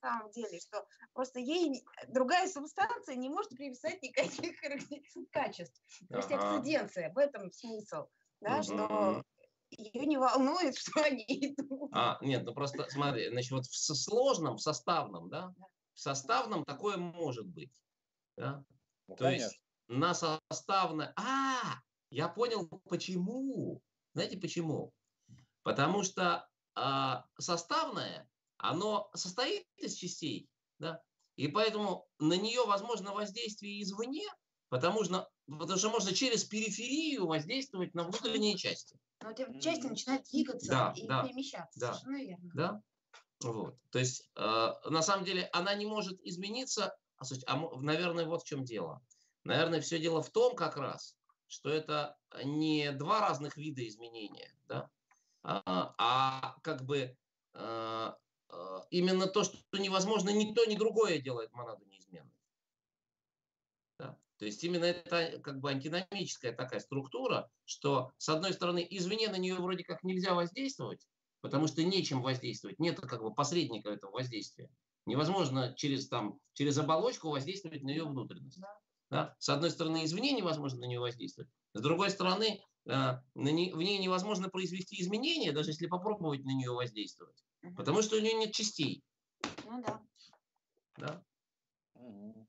[0.00, 4.56] самом деле, что просто ей другая субстанция не может привязать никаких
[5.30, 5.80] качеств.
[6.08, 8.06] То есть акциденция, в этом смысл.
[8.40, 9.24] Да, что
[9.70, 11.90] ее не волнует, что они идут.
[11.92, 15.52] А, нет, ну просто смотри, значит, вот в сложном, в составном, да,
[15.94, 17.72] в составном такое может быть.
[18.36, 18.64] Да?
[19.08, 19.44] Ну, То конечно.
[19.44, 21.12] есть на составное...
[21.16, 23.82] А, я понял, почему.
[24.14, 24.92] Знаете почему?
[25.62, 28.28] Потому что а, составное,
[28.58, 31.02] оно состоит из частей, да,
[31.36, 34.26] и поэтому на нее возможно воздействие извне,
[34.68, 38.98] потому что, потому что можно через периферию воздействовать на внутренние части.
[39.22, 41.80] Но эти части начинают двигаться да, и да, перемещаться.
[41.80, 42.50] Да, Совершенно верно.
[42.54, 42.82] Да.
[43.40, 43.78] Вот.
[43.90, 46.96] То есть, э, на самом деле, она не может измениться.
[47.18, 49.02] А, а, наверное, вот в чем дело.
[49.44, 51.16] Наверное, все дело в том как раз,
[51.46, 54.90] что это не два разных вида изменения, да,
[55.42, 57.16] а, а как бы
[57.54, 58.12] э,
[58.90, 62.32] именно то, что невозможно ни то, ни другое делает монаду неизменной.
[63.98, 64.18] Да?
[64.38, 69.36] То есть именно это как бы антиномическая такая структура, что с одной стороны извне на
[69.36, 71.06] нее вроде как нельзя воздействовать,
[71.40, 74.70] потому что нечем воздействовать, нет как бы посредника этого воздействия.
[75.06, 78.60] Невозможно через, там, через оболочку воздействовать на ее внутренность.
[78.60, 78.80] Да.
[79.10, 79.36] Да?
[79.38, 83.78] С одной стороны, извне невозможно на нее воздействовать, с другой стороны, э, на не, в
[83.78, 87.76] ней невозможно произвести изменения, даже если попробовать на нее воздействовать, угу.
[87.76, 89.02] потому что у нее нет частей.
[89.64, 90.02] Ну да.
[90.96, 91.22] Да?
[91.94, 92.46] Угу.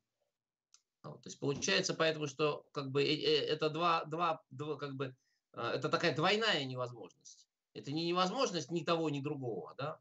[1.04, 5.16] То есть получается поэтому, что как бы э, э, это два, два, два как бы
[5.54, 7.48] э, это такая двойная невозможность.
[7.74, 10.00] Это не невозможность ни того, ни другого, да,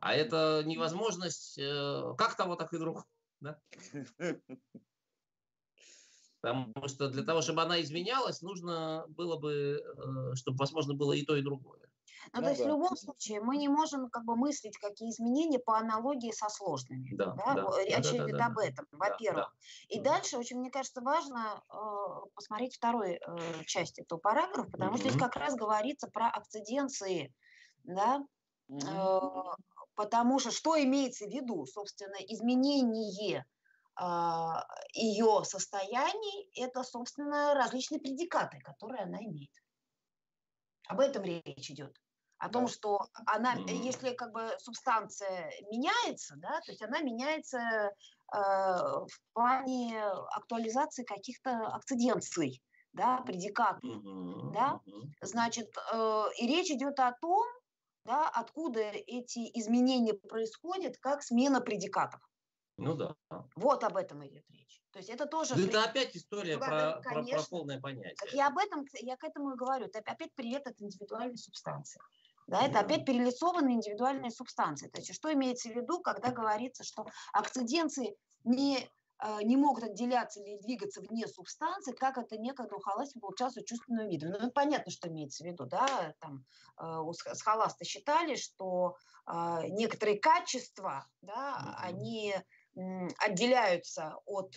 [0.00, 1.56] а это невозможность
[2.18, 3.04] как того, так и другого.
[3.40, 3.60] Да?
[6.40, 9.80] Потому что для того, чтобы она изменялась, нужно было бы,
[10.34, 11.91] чтобы возможно было и то, и другое.
[12.32, 12.66] Ну, ну, то есть да.
[12.66, 17.14] в любом случае мы не можем как бы мыслить какие изменения по аналогии со сложными.
[17.16, 17.54] Да, да?
[17.54, 19.46] Да, Речь да, идет да, об этом, во-первых.
[19.46, 20.12] Да, И да.
[20.12, 24.98] дальше очень, мне кажется, важно э, посмотреть второй э, часть этого параграфа, потому mm-hmm.
[24.98, 27.34] что здесь как раз говорится про акциденции,
[27.84, 28.24] да,
[28.70, 29.54] mm-hmm.
[29.54, 29.56] э,
[29.94, 33.44] потому что что имеется в виду, собственно, изменение
[33.94, 39.50] а, ее состояний, это, собственно, различные предикаты, которые она имеет.
[40.88, 42.01] Об этом речь идет
[42.42, 47.92] о том, что она, если как бы субстанция меняется, да, то есть она меняется э,
[48.34, 52.60] в плане актуализации каких-то акциденций,
[52.92, 54.52] да, предикатов, mm-hmm.
[54.52, 54.80] да,
[55.20, 57.46] значит, э, и речь идет о том,
[58.04, 62.20] да, откуда эти изменения происходят, как смена предикатов.
[62.76, 63.14] Ну да.
[63.54, 64.82] Вот об этом идет речь.
[64.90, 65.54] То есть это тоже...
[65.54, 68.16] Да это опять история про, про, про полное понятие.
[68.32, 69.86] Я об этом, я к этому и говорю.
[69.86, 72.00] Это опять привет от индивидуальной субстанции.
[72.52, 74.86] Да, это опять перелицованные индивидуальные субстанции.
[74.88, 78.14] То есть что имеется в виду, когда говорится, что акциденции
[78.44, 78.90] не,
[79.24, 83.64] э, не могут отделяться или двигаться вне субстанции, как это некогда у Халаси получалось у
[83.64, 84.36] чувственного вида.
[84.38, 85.64] Ну, понятно, что имеется в виду.
[85.64, 86.14] Да?
[86.20, 86.44] Там,
[86.78, 88.96] э, у Схоласта считали, что
[89.26, 91.88] э, некоторые качества, да, mm-hmm.
[91.88, 92.34] они
[93.18, 94.56] отделяются от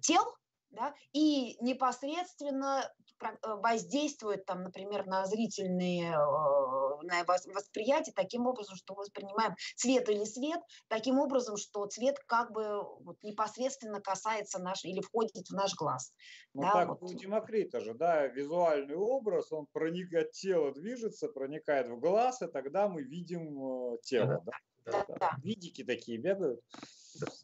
[0.00, 0.36] тел,
[0.70, 2.90] да, и непосредственно
[3.20, 10.08] э, воздействует, там, например, на зрительные э, на восприятие таким образом, что мы воспринимаем цвет
[10.08, 15.54] или свет, таким образом, что цвет как бы вот непосредственно касается наш или входит в
[15.54, 16.12] наш глаз.
[16.54, 17.02] Ну да, так вот.
[17.02, 22.88] у Демокрита же, да, визуальный образ, он проникает, тело движется, проникает в глаз, и тогда
[22.88, 24.42] мы видим э, тело.
[24.44, 24.52] Да?
[24.84, 25.36] Да, да, да.
[25.42, 26.60] Видики такие бегают.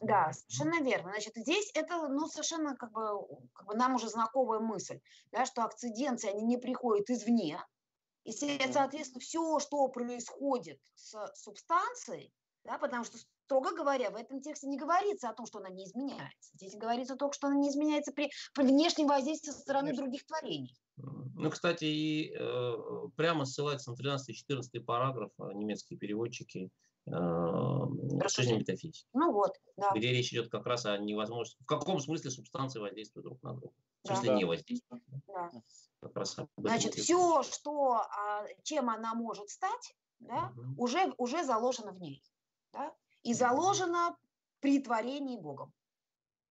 [0.01, 1.11] Да, совершенно верно.
[1.11, 4.99] Значит, здесь это, ну, совершенно как бы, как бы нам уже знакомая мысль,
[5.31, 7.59] да, что акциденции, они не приходят извне,
[8.25, 14.67] и, соответственно, все, что происходит с субстанцией, да, потому что, строго говоря, в этом тексте
[14.67, 16.51] не говорится о том, что она не изменяется.
[16.55, 20.03] Здесь говорится только, что она не изменяется при, при внешнем воздействии со стороны Конечно.
[20.03, 20.75] других творений.
[20.97, 22.73] Ну, кстати, и э,
[23.15, 26.71] прямо ссылается на 13-14 параграф а немецкие переводчики
[27.07, 29.07] рассуждение метафизики.
[29.13, 29.91] Ну вот, да.
[29.95, 33.73] Где речь идет как раз о невозможности, в каком смысле субстанции воздействуют друг на друга.
[34.03, 34.35] В смысле да.
[34.35, 35.03] не воздействуют.
[35.27, 35.51] Да.
[36.01, 40.83] Как раз Значит, все, что, а, чем она может стать, да, угу.
[40.83, 42.23] уже, уже заложено в ней.
[42.73, 42.93] Да?
[43.23, 44.17] И заложено
[44.59, 45.73] при творении Богом.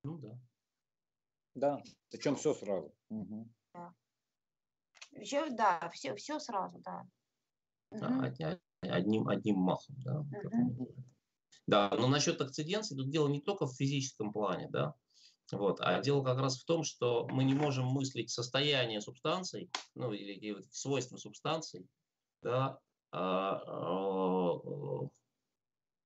[0.02, 0.39] Ну да.
[1.55, 2.92] Да, причем все сразу.
[3.10, 3.49] Угу.
[3.74, 3.94] Да.
[5.12, 7.07] Еще, да, все, все сразу, да.
[7.91, 8.57] Да.
[8.91, 10.25] Одни- одним, одним махом, да.
[10.43, 10.97] говорит.
[11.67, 14.95] Да, но насчет акциденции тут дело не только в физическом плане, да,
[15.53, 20.13] вот, а дело как раз в том, что мы не можем мыслить состояние субстанций, ну
[20.13, 21.87] или, или свойства субстанций,
[22.43, 22.79] да,
[23.13, 24.61] а, а,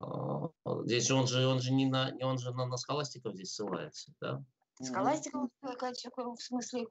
[0.00, 3.54] а, а, здесь он же он же не на он же на, на схоластиков здесь
[3.54, 4.44] ссылается, да.
[4.80, 6.86] Схоластика, в смысле,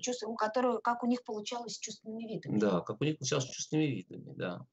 [0.00, 2.58] чувства, у которых, как у них получалось с чувственными видами.
[2.58, 4.66] Да, как у них сейчас с чувственными видами, да.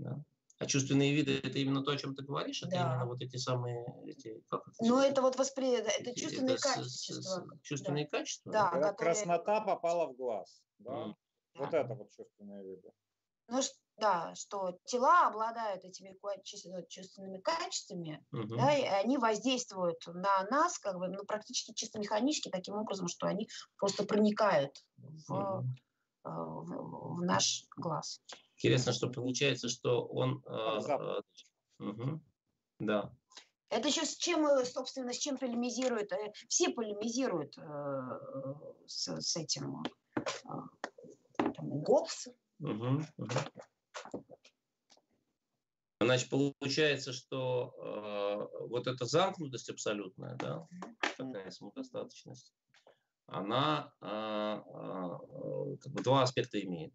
[0.00, 0.24] Да.
[0.58, 2.76] А чувственные виды это именно то, о чем ты говоришь, это Да.
[2.92, 5.12] именно вот эти самые эти, как это Но сказать?
[5.12, 7.20] это вот восприятие, это чувственные это с- с- качества.
[7.22, 8.52] с- чувственные качества.
[8.52, 8.68] Да.
[8.70, 10.62] Которые- краснота попала в глаз.
[10.78, 10.92] Да?
[10.92, 11.16] Мгм.
[11.56, 11.80] Вот Да.
[11.80, 12.92] это вот чувственные виды.
[13.48, 13.60] Ну,
[13.96, 18.56] да, что тела обладают этими чувс- чувственными качествами, Мгм.
[18.58, 23.26] да, и они воздействуют на нас как бы, ну, практически чисто механически, таким образом, что
[23.26, 23.48] они
[23.78, 28.20] просто проникают в, э, в- в наш глаз.
[28.60, 30.42] Интересно, что получается, что он.
[30.46, 31.20] э, э,
[31.78, 32.22] мгм.
[32.78, 33.10] Да.
[33.70, 36.12] Это еще с чем, э, собственно, с чем полемизируют?
[36.12, 38.18] э, Все полемизируют э,
[38.86, 39.82] с, с этим
[40.14, 40.22] э,
[41.36, 42.28] там, Гоббс.
[42.58, 43.06] Мгм.
[43.16, 43.30] Мгм.
[46.02, 50.66] Значит, получается, что э, вот эта замкнутость абсолютная, да,
[51.16, 52.52] такая самодостаточность,
[53.26, 56.92] она э, э, как бы два аспекта имеет.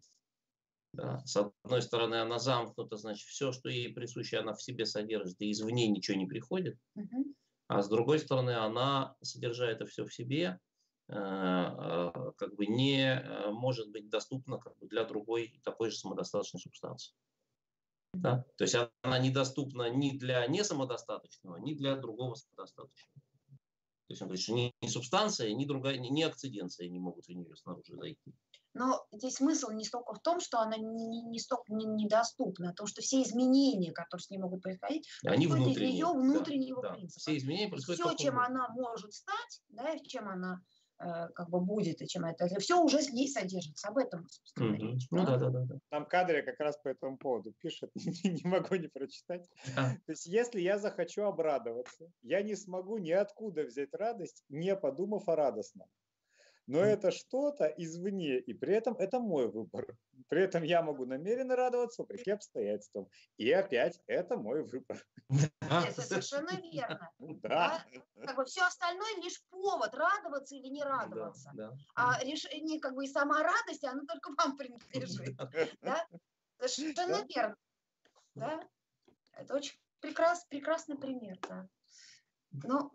[0.96, 1.22] Да.
[1.26, 5.50] С одной стороны, она замкнута, значит, все, что ей присуще, она в себе содержит, и
[5.50, 6.78] извне ничего не приходит.
[6.94, 7.34] Мгм.
[7.68, 10.58] А с другой стороны, она, содержа это все в себе,
[11.08, 15.98] э, э, как бы не э, может быть доступна как бы для другой такой же
[15.98, 17.14] самодостаточной субстанции.
[18.14, 18.46] Да?
[18.56, 23.20] То есть она недоступна ни для несамодостаточного, ни для другого самодостаточного.
[24.06, 27.26] То есть он говорит, что ни, ни субстанция, ни другая, ни, ни акциденция не могут
[27.26, 28.32] в нее снаружи зайти.
[28.78, 32.70] Но здесь смысл не столько в том, что она не, не, не столько не- недоступна,
[32.70, 36.06] а в том, что все изменения, которые с ней могут происходить, Они происходят из ее
[36.06, 36.92] да, внутреннего да.
[36.92, 37.20] принципа.
[37.20, 40.60] Все изменения происходят все, чем она может стать, да, и чем она
[40.98, 43.88] э, как бы будет, и чем это, все уже с ней содержится.
[43.88, 44.78] Об этом, собственно, Мгм.
[44.78, 45.06] речь.
[45.10, 45.36] Ну да.
[45.36, 45.64] да, да, да.
[45.64, 45.78] да.
[45.88, 47.90] Там кадре как раз по этому поводу пишет,
[48.24, 49.48] не могу не прочитать.
[49.74, 49.96] Да.
[50.04, 55.36] То есть, если я захочу обрадоваться, я не смогу ниоткуда взять радость, не подумав о
[55.36, 55.88] радостном.
[56.66, 59.96] Но это что-то извне, и при этом это мой выбор.
[60.28, 63.08] При этом я могу намеренно радоваться вопреки обстоятельствам.
[63.36, 65.06] И опять, это мой выбор.
[65.60, 67.10] Это совершенно верно.
[67.18, 67.84] Ну Да.
[68.24, 71.50] Как бы все остальное лишь повод радоваться или не радоваться.
[71.54, 71.76] Да, да.
[71.94, 75.36] А решение, как бы и сама радость, она только вам принадлежит.
[75.80, 76.06] Да?
[76.58, 77.56] Совершенно верно.
[78.34, 78.60] Да?
[79.32, 81.68] Это очень прекрас, прекрасный пример, да.
[82.64, 82.90] Ну,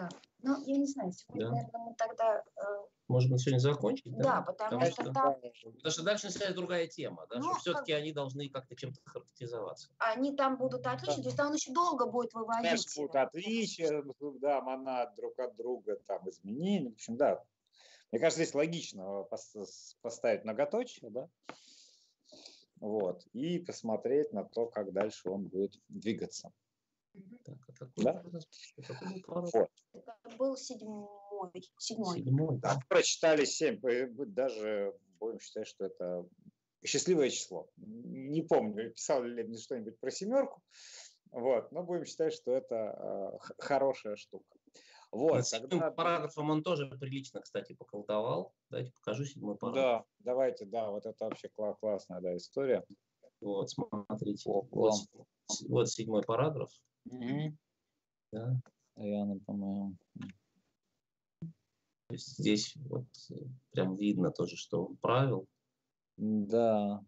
[0.00, 0.08] да.
[0.42, 1.50] Ну, я не знаю, сегодня, Да.
[1.52, 2.44] наверное, мы тогда...
[2.56, 2.62] э,
[3.08, 4.16] Может быть, сегодня закончить?
[4.16, 7.52] да, потому Потому что что- там Потому что дальше начинается другая тема, да, Ну, что
[7.52, 9.88] как все-таки они должны как-то чем-то характеризоваться.
[9.98, 12.62] они там будут отличны, то есть там он еще долго будет выводить.
[12.70, 14.04] Конечно, будут э, отличия,
[14.40, 16.90] да, монад друг от друга, там изменения.
[16.90, 17.42] В общем, да.
[18.12, 21.28] Мне кажется, здесь логично пос- поставить многоточие, да,
[22.80, 26.52] вот, и посмотреть на то, как дальше он будет двигаться.
[27.44, 28.22] Так, а какой Да.
[28.86, 29.52] какой был параграф?
[29.92, 30.04] Вот.
[30.04, 31.62] Это был седьмой.
[31.78, 32.16] Седьмой.
[32.18, 32.74] Седьмой, да.
[32.74, 33.80] Да, прочитали 7,
[34.26, 36.26] даже будем считать, что это
[36.84, 37.68] счастливое число.
[37.76, 40.62] Не помню, писал ли мне что-нибудь про семерку,
[41.30, 42.74] вот, но будем считать, что это
[43.38, 44.56] э, хорошая штука.
[45.10, 48.54] Вот, тогда- параграфом он тоже прилично, кстати, поколдовал.
[48.70, 49.82] Давайте покажу седьмой параграф.
[49.82, 52.84] Да, давайте, да, вот это вообще кла- классная да, история.
[53.40, 54.50] Вот, смотрите.
[54.50, 54.94] О, Вот,
[55.68, 56.70] вот седьмой параграф.
[58.32, 58.60] Да.
[58.96, 59.96] Яна, по-моему.
[62.08, 63.34] То есть здесь вот э,
[63.70, 65.46] прям видно тоже, что он правил.
[66.16, 67.04] Да.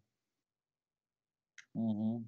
[1.75, 2.25] Угу.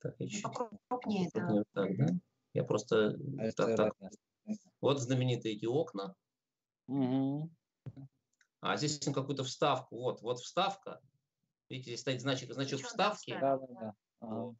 [0.00, 1.62] Так, чуть Покрупнее, да.
[1.72, 2.06] так, да?
[2.52, 3.94] Я просто э, так, так.
[4.80, 6.14] Вот знаменитые эти окна.
[6.88, 7.50] Угу.
[8.60, 9.96] А здесь он какую-то вставку.
[9.96, 11.00] Вот, вот вставка.
[11.68, 13.32] Видите, здесь стоит значок, значок вставки.
[13.40, 13.94] Да, да, да.
[14.20, 14.56] Ага.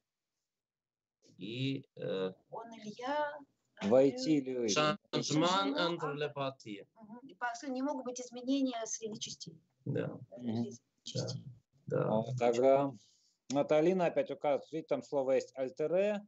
[1.39, 2.33] И э.
[3.83, 4.73] Войти или выйти.
[4.73, 5.99] Шанжман.
[7.23, 9.61] И после не могут быть изменения среди частей.
[9.85, 10.71] Да, Мгм.
[11.05, 11.45] Частей.
[11.87, 12.09] да.
[12.09, 12.95] Вот, ага.
[13.51, 16.27] Вот Алина опять указывает, видите, там слово есть альтере,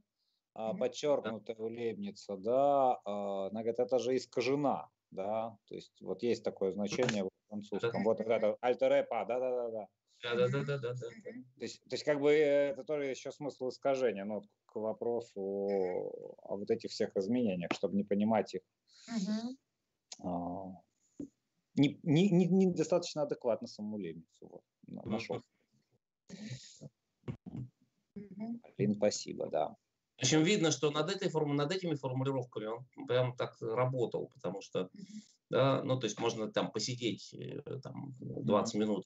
[0.55, 0.78] а, Мгм.
[0.78, 6.45] подчеркнутая у Лейбница, да, а, она говорит, это же искажена, да, то есть вот есть
[6.45, 9.89] такое значение в французском, вот это альтере па, да-да-да-да.
[10.23, 10.95] Да, да, да, да, да.
[10.95, 11.09] да.
[11.11, 15.41] То, есть, то есть, как бы э, это тоже еще смысл искажения, ну, к вопросу
[15.41, 18.63] о, вот этих всех изменениях, чтобы не понимать их.
[20.21, 20.73] А,
[21.75, 24.63] не, не, не, не достаточно адекватно саму Лейбницу вот,
[25.07, 25.43] нашел.
[28.77, 29.77] Блин, спасибо, да.
[30.17, 34.61] В общем, видно, что над, этой форму, над этими формулировками он прям так работал, потому
[34.61, 34.91] что,
[35.49, 38.81] да, ну, то есть можно там посидеть э, там, 20 mm-hmm.
[38.81, 39.05] минут,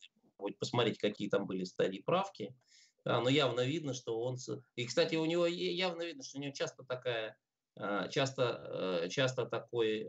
[0.58, 2.56] посмотреть, какие там были стадии правки,
[3.04, 4.36] да, но явно видно, что он...
[4.76, 7.36] И, кстати, у него явно видно, что у него часто такая,
[7.76, 10.08] э, часто, э, часто такой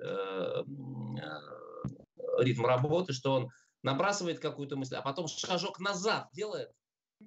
[2.40, 3.50] ритм работы, что он
[3.84, 6.72] набрасывает какую-то мысль, а потом шажок назад делает,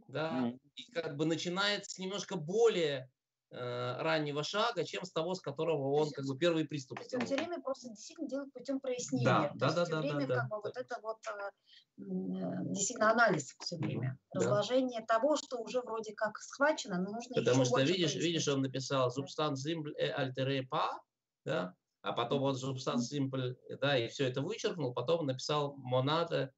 [0.08, 3.15] да, и как бы начинает с немножко более Э,
[3.50, 6.98] раннего шага, чем с того, с которого он как бы первый приступ.
[6.98, 9.24] То есть все время просто действительно делает путем прояснения.
[9.24, 10.56] Да, да, да, да, время да, как да.
[10.56, 11.50] бы вот это вот э,
[11.96, 14.40] действительно анализ все время, да.
[14.40, 18.24] разложение того, что уже вроде как схвачено, но нужно Потому еще что видишь, прояснить.
[18.24, 20.98] видишь, он написал substance simple e altere pa,
[21.44, 26.50] да, а потом вот substance simple, да, и все это вычеркнул, потом написал monade,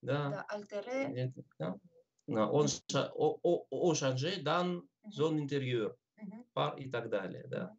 [0.00, 1.76] да, да altere, да,
[2.28, 5.96] он о шанже дан зон интерьер
[6.52, 7.76] пар и так далее, да.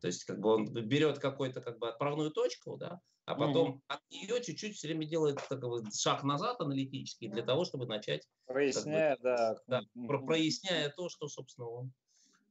[0.00, 3.82] То есть как бы он берет какую-то как бы отправную точку, да, а потом угу.
[3.88, 8.28] от нее чуть-чуть все время делает как бы, шаг назад аналитический для того, чтобы начать
[8.46, 11.92] проясняя, как бы, да, да про проясняя то, что собственно он,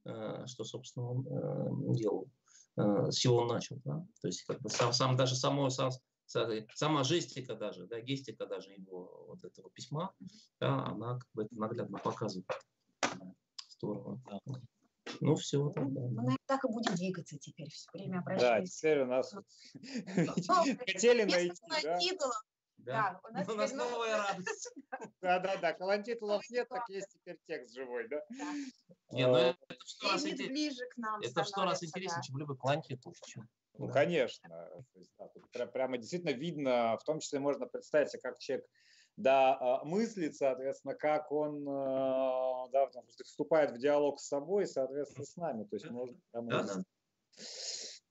[0.04, 2.28] э, что собственно он э, делал,
[2.76, 4.04] э, с чего он начал, да.
[4.20, 5.92] То есть как бы сам, сам даже само сам,
[6.26, 10.12] сама жестика даже, да, гестика даже его вот этого письма,
[10.60, 12.46] да, она как бы это наглядно показывает.
[13.68, 14.20] Здорово.
[15.20, 15.70] Ну, все.
[15.70, 16.22] Да, да.
[16.22, 18.70] Мы так и будем двигаться теперь все время обращаясь.
[18.70, 19.34] Да, теперь у нас
[20.86, 22.30] хотели найти, да?
[22.78, 24.72] Да, у нас, у нас новая радость.
[25.20, 25.72] Да, да, да.
[25.72, 28.22] Колонтитулов нет, так есть теперь текст живой, да?
[29.10, 31.20] Не, ну это в сто раз ближе к нам.
[31.20, 33.12] Это в сто раз интереснее, чем любой колонтитул.
[33.78, 34.70] Ну, конечно.
[35.52, 38.66] Да, прямо действительно видно, в том числе можно представить себе, как человек
[39.16, 42.88] да, а, мыслит, соответственно, как он а, да,
[43.24, 45.64] вступает в диалог с собой, соответственно, с нами.
[45.64, 46.82] То есть можно прямо, да, да.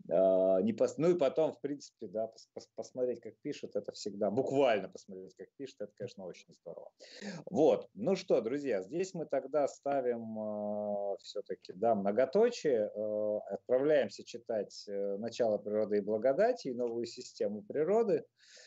[0.07, 0.97] А, не пос...
[0.97, 2.47] Ну и потом, в принципе, да, пос...
[2.53, 2.69] Пос...
[2.75, 6.91] посмотреть, как пишет, это всегда, буквально посмотреть, как пишет, это, конечно, очень здорово.
[7.49, 14.85] Вот, ну что, друзья, здесь мы тогда ставим э, все-таки, да, многоточие, э, отправляемся читать
[14.87, 18.19] э, «Начало природы и благодати» и «Новую систему природы».
[18.19, 18.64] А,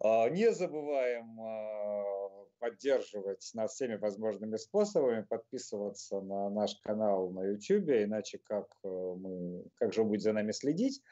[0.00, 8.38] не забываем а, поддерживать нас всеми возможными способами, подписываться на наш канал на YouTube, иначе
[8.44, 11.02] как, э, мы, как же вы будете за нами следить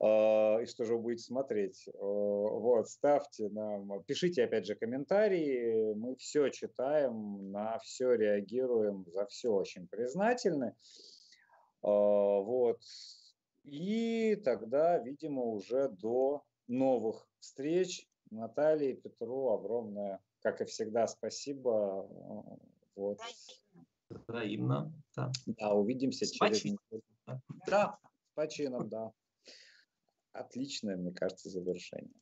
[0.00, 1.88] а, и что же вы будете смотреть.
[1.94, 9.50] Вот, ставьте нам, пишите опять же комментарии, мы все читаем, на все реагируем, за все
[9.50, 10.74] очень признательны.
[11.82, 12.80] Вот.
[13.64, 18.08] И тогда, видимо, уже до новых встреч.
[18.30, 22.08] Наталье Петру огромное, как и всегда, спасибо.
[22.96, 23.20] Вот.
[24.10, 24.92] Взаимно.
[25.16, 25.30] Да.
[25.46, 27.02] да, увидимся с через почином.
[27.66, 27.98] Да,
[28.30, 29.12] с почином, да.
[30.32, 32.20] Отличное, мне кажется, завершение.